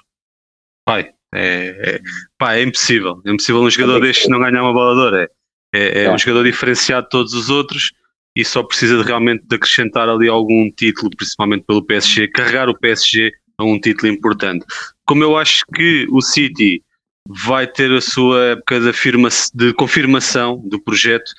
[0.86, 2.02] Pai, é, é,
[2.38, 3.22] pá, é impossível.
[3.26, 5.16] É impossível um jogador destes não ganhar uma bola de ouro.
[5.18, 5.30] É,
[5.74, 7.92] é, é um jogador diferenciado de todos os outros
[8.36, 12.78] e só precisa de, realmente de acrescentar ali algum título, principalmente pelo PSG, carregar o
[12.78, 14.66] PSG a um título importante.
[15.06, 16.84] Como eu acho que o City
[17.28, 21.32] vai ter a sua época de, afirma de confirmação do projeto,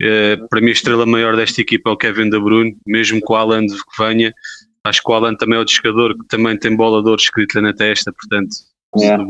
[0.00, 3.34] eh, para mim a estrela maior desta equipa é o Kevin De Bruyne, mesmo com
[3.34, 4.32] o Alan que venha,
[4.84, 7.60] acho que o Alan também é o descador que também tem bola de ouro escrita
[7.60, 8.56] na testa, portanto
[9.00, 9.24] Yeah.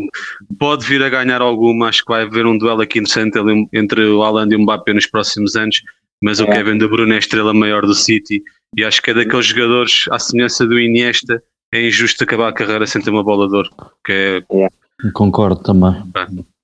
[0.58, 3.38] Pode vir a ganhar alguma, acho que vai haver um duelo aqui interessante
[3.72, 5.82] entre o Alan e o Mbappé nos próximos anos,
[6.22, 6.52] mas yeah.
[6.52, 8.42] o Kevin De Bruyne é a estrela maior do City
[8.76, 11.42] e acho que é daqueles jogadores, à semelhança do Iniesta,
[11.72, 13.70] é injusto acabar a carreira sem ter uma bola de ouro.
[14.04, 14.54] Que é...
[14.54, 14.74] Yeah.
[15.12, 15.94] Concordo também.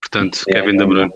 [0.00, 1.12] portanto, Kevin De Bruyne.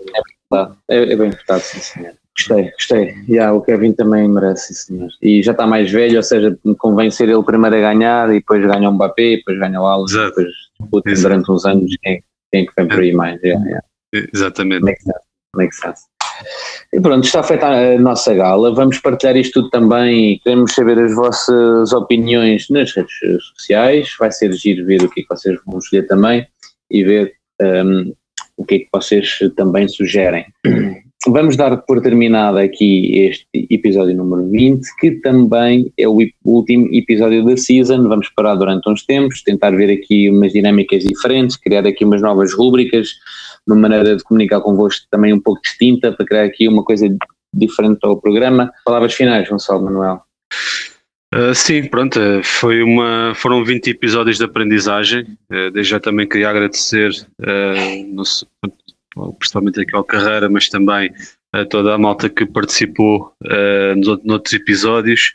[0.89, 2.13] É, é, bem votado, sim senhor.
[2.39, 3.15] Gostei, gostei.
[3.27, 5.09] Yeah, o Kevin também merece, senhor.
[5.21, 8.65] E já está mais velho, ou seja, convém ser ele primeiro a ganhar e depois
[8.65, 10.29] ganha o Mbappé, depois ganha o Exato.
[10.29, 10.47] depois
[10.79, 13.41] discutem durante uns anos quem, quem é que vem por aí mais.
[13.41, 13.85] Yeah, yeah.
[14.33, 14.83] Exatamente.
[14.83, 15.19] Make sense.
[15.55, 16.03] Make sense.
[16.93, 18.73] E pronto, está feita a nossa gala.
[18.73, 23.13] Vamos partilhar isto tudo também e queremos saber as vossas opiniões nas redes
[23.55, 24.15] sociais.
[24.17, 26.47] Vai ser giro ver o que é que vocês vão escolher também
[26.89, 28.13] e ver um,
[28.57, 30.45] o que é que vocês também sugerem
[31.27, 37.43] vamos dar por terminado aqui este episódio número 20, que também é o último episódio
[37.43, 38.07] da season.
[38.07, 42.53] Vamos parar durante uns tempos, tentar ver aqui umas dinâmicas diferentes, criar aqui umas novas
[42.53, 43.09] rúbricas,
[43.67, 47.07] uma maneira de comunicar convosco também um pouco distinta, para criar aqui uma coisa
[47.53, 48.71] diferente ao programa.
[48.85, 50.21] Palavras finais, Gonçalo Manuel.
[51.33, 55.37] Uh, sim, pronto, eh, foi uma, foram 20 episódios de aprendizagem.
[55.51, 58.23] Uh, desde já também queria agradecer uh, no,
[59.37, 61.11] principalmente aqui ao Carreira, mas também
[61.53, 65.33] a toda a malta que participou uh, nos, noutros episódios,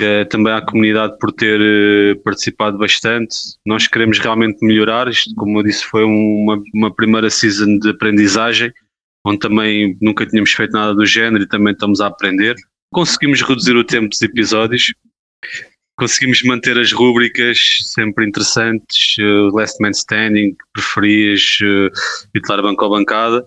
[0.00, 3.36] uh, também à comunidade por ter uh, participado bastante.
[3.64, 8.72] Nós queremos realmente melhorar, isto, como eu disse, foi uma, uma primeira season de aprendizagem,
[9.24, 12.54] onde também nunca tínhamos feito nada do género e também estamos a aprender.
[12.92, 14.92] Conseguimos reduzir o tempo dos episódios,
[15.96, 17.58] conseguimos manter as rúbricas
[17.94, 21.90] sempre interessantes, uh, Last Man Standing, preferias, uh,
[22.34, 23.46] titular banco ou bancada.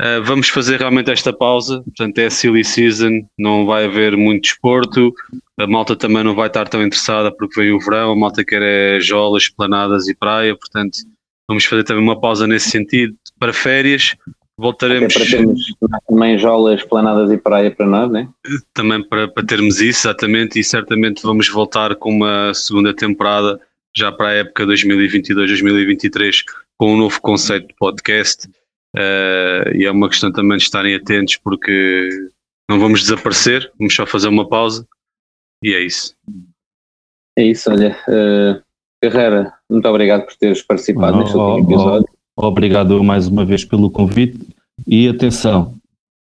[0.00, 5.12] Uh, vamos fazer realmente esta pausa, portanto é silly season, não vai haver muito desporto,
[5.58, 8.62] a malta também não vai estar tão interessada porque vem o verão, a malta quer
[8.62, 10.98] é jolas, planadas e praia, portanto
[11.48, 14.14] vamos fazer também uma pausa nesse sentido para férias,
[14.58, 15.14] Voltaremos.
[15.14, 15.60] Até para termos
[16.08, 18.28] também jolas, planadas e praia para nós, né?
[18.74, 23.60] Também para, para termos isso, exatamente, e certamente vamos voltar com uma segunda temporada
[23.96, 26.42] já para a época 2022-2023
[26.76, 28.48] com um novo conceito de podcast.
[28.96, 32.08] Uh, e é uma questão também de estarem atentos porque
[32.68, 34.84] não vamos desaparecer, vamos só fazer uma pausa
[35.62, 36.16] e é isso.
[37.38, 37.96] É isso, olha.
[38.08, 38.60] Uh,
[39.00, 42.08] Carreira, muito obrigado por teres participado oh, neste último oh, episódio.
[42.12, 42.17] Oh.
[42.40, 44.38] Obrigado mais uma vez pelo convite
[44.86, 45.74] e atenção,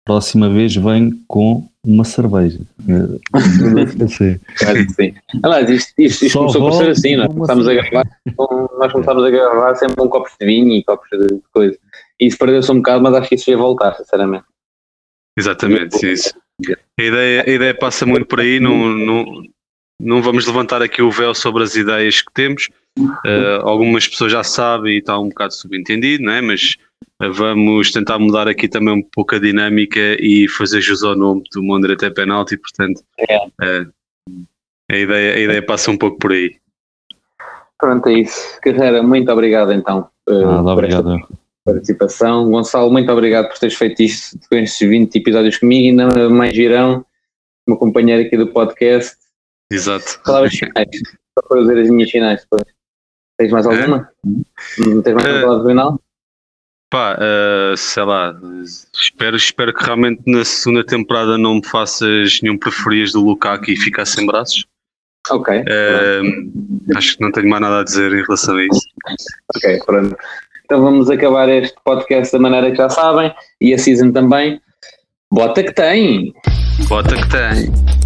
[0.05, 2.59] próxima vez vem com uma cerveja.
[4.07, 4.39] sim.
[4.95, 5.15] sim.
[5.41, 8.05] Aliás, isto, isto, isto começou por ser assim, nós começámos, a gravar,
[8.77, 11.75] nós começámos a gravar sempre com copos de vinho e copos de coisa.
[12.19, 14.45] E isso perdeu-se um bocado, mas acho que isso ia voltar, sinceramente.
[15.35, 16.31] Exatamente, sim, isso.
[16.99, 19.43] A ideia, a ideia passa muito por aí, não, não,
[20.03, 22.69] não vamos levantar aqui o véu sobre as ideias que temos,
[22.99, 26.41] Uh, algumas pessoas já sabem e está um bocado subentendido, não é?
[26.41, 26.77] mas
[27.19, 31.43] uh, vamos tentar mudar aqui também um pouco a dinâmica e fazer jus ao nome
[31.51, 33.91] do Mondra até penalti, portanto uh,
[34.91, 36.55] a, ideia, a ideia passa um pouco por aí.
[37.79, 38.59] Pronto, é isso.
[38.61, 41.15] Carreira, muito obrigado então ah, por obrigado.
[41.15, 41.27] esta
[41.65, 42.51] participação.
[42.51, 46.55] Gonçalo, muito obrigado por teres feito isto com estes 20 episódios comigo e ainda mais
[46.55, 47.03] girão,
[47.67, 49.22] meu companheiro aqui do podcast.
[49.73, 50.21] Exato.
[50.23, 50.87] Palavras finais,
[51.35, 52.63] para fazer as minhas finais depois.
[53.37, 54.09] Tens mais alguma?
[54.25, 55.01] É?
[55.01, 56.01] Tens mais alguma uh, final?
[56.91, 58.39] Pá, uh, sei lá,
[58.93, 63.75] espero, espero que realmente na segunda temporada não me faças nenhum preferias do Lukaku e
[63.75, 64.65] ficar sem braços.
[65.31, 65.61] Ok.
[65.61, 68.81] Uh, acho que não tenho mais nada a dizer em relação a isso.
[69.55, 70.15] Ok, pronto.
[70.65, 74.61] Então vamos acabar este podcast da maneira que já sabem e a season também.
[75.31, 76.31] Bota que tem!
[76.87, 78.02] Bota que tem!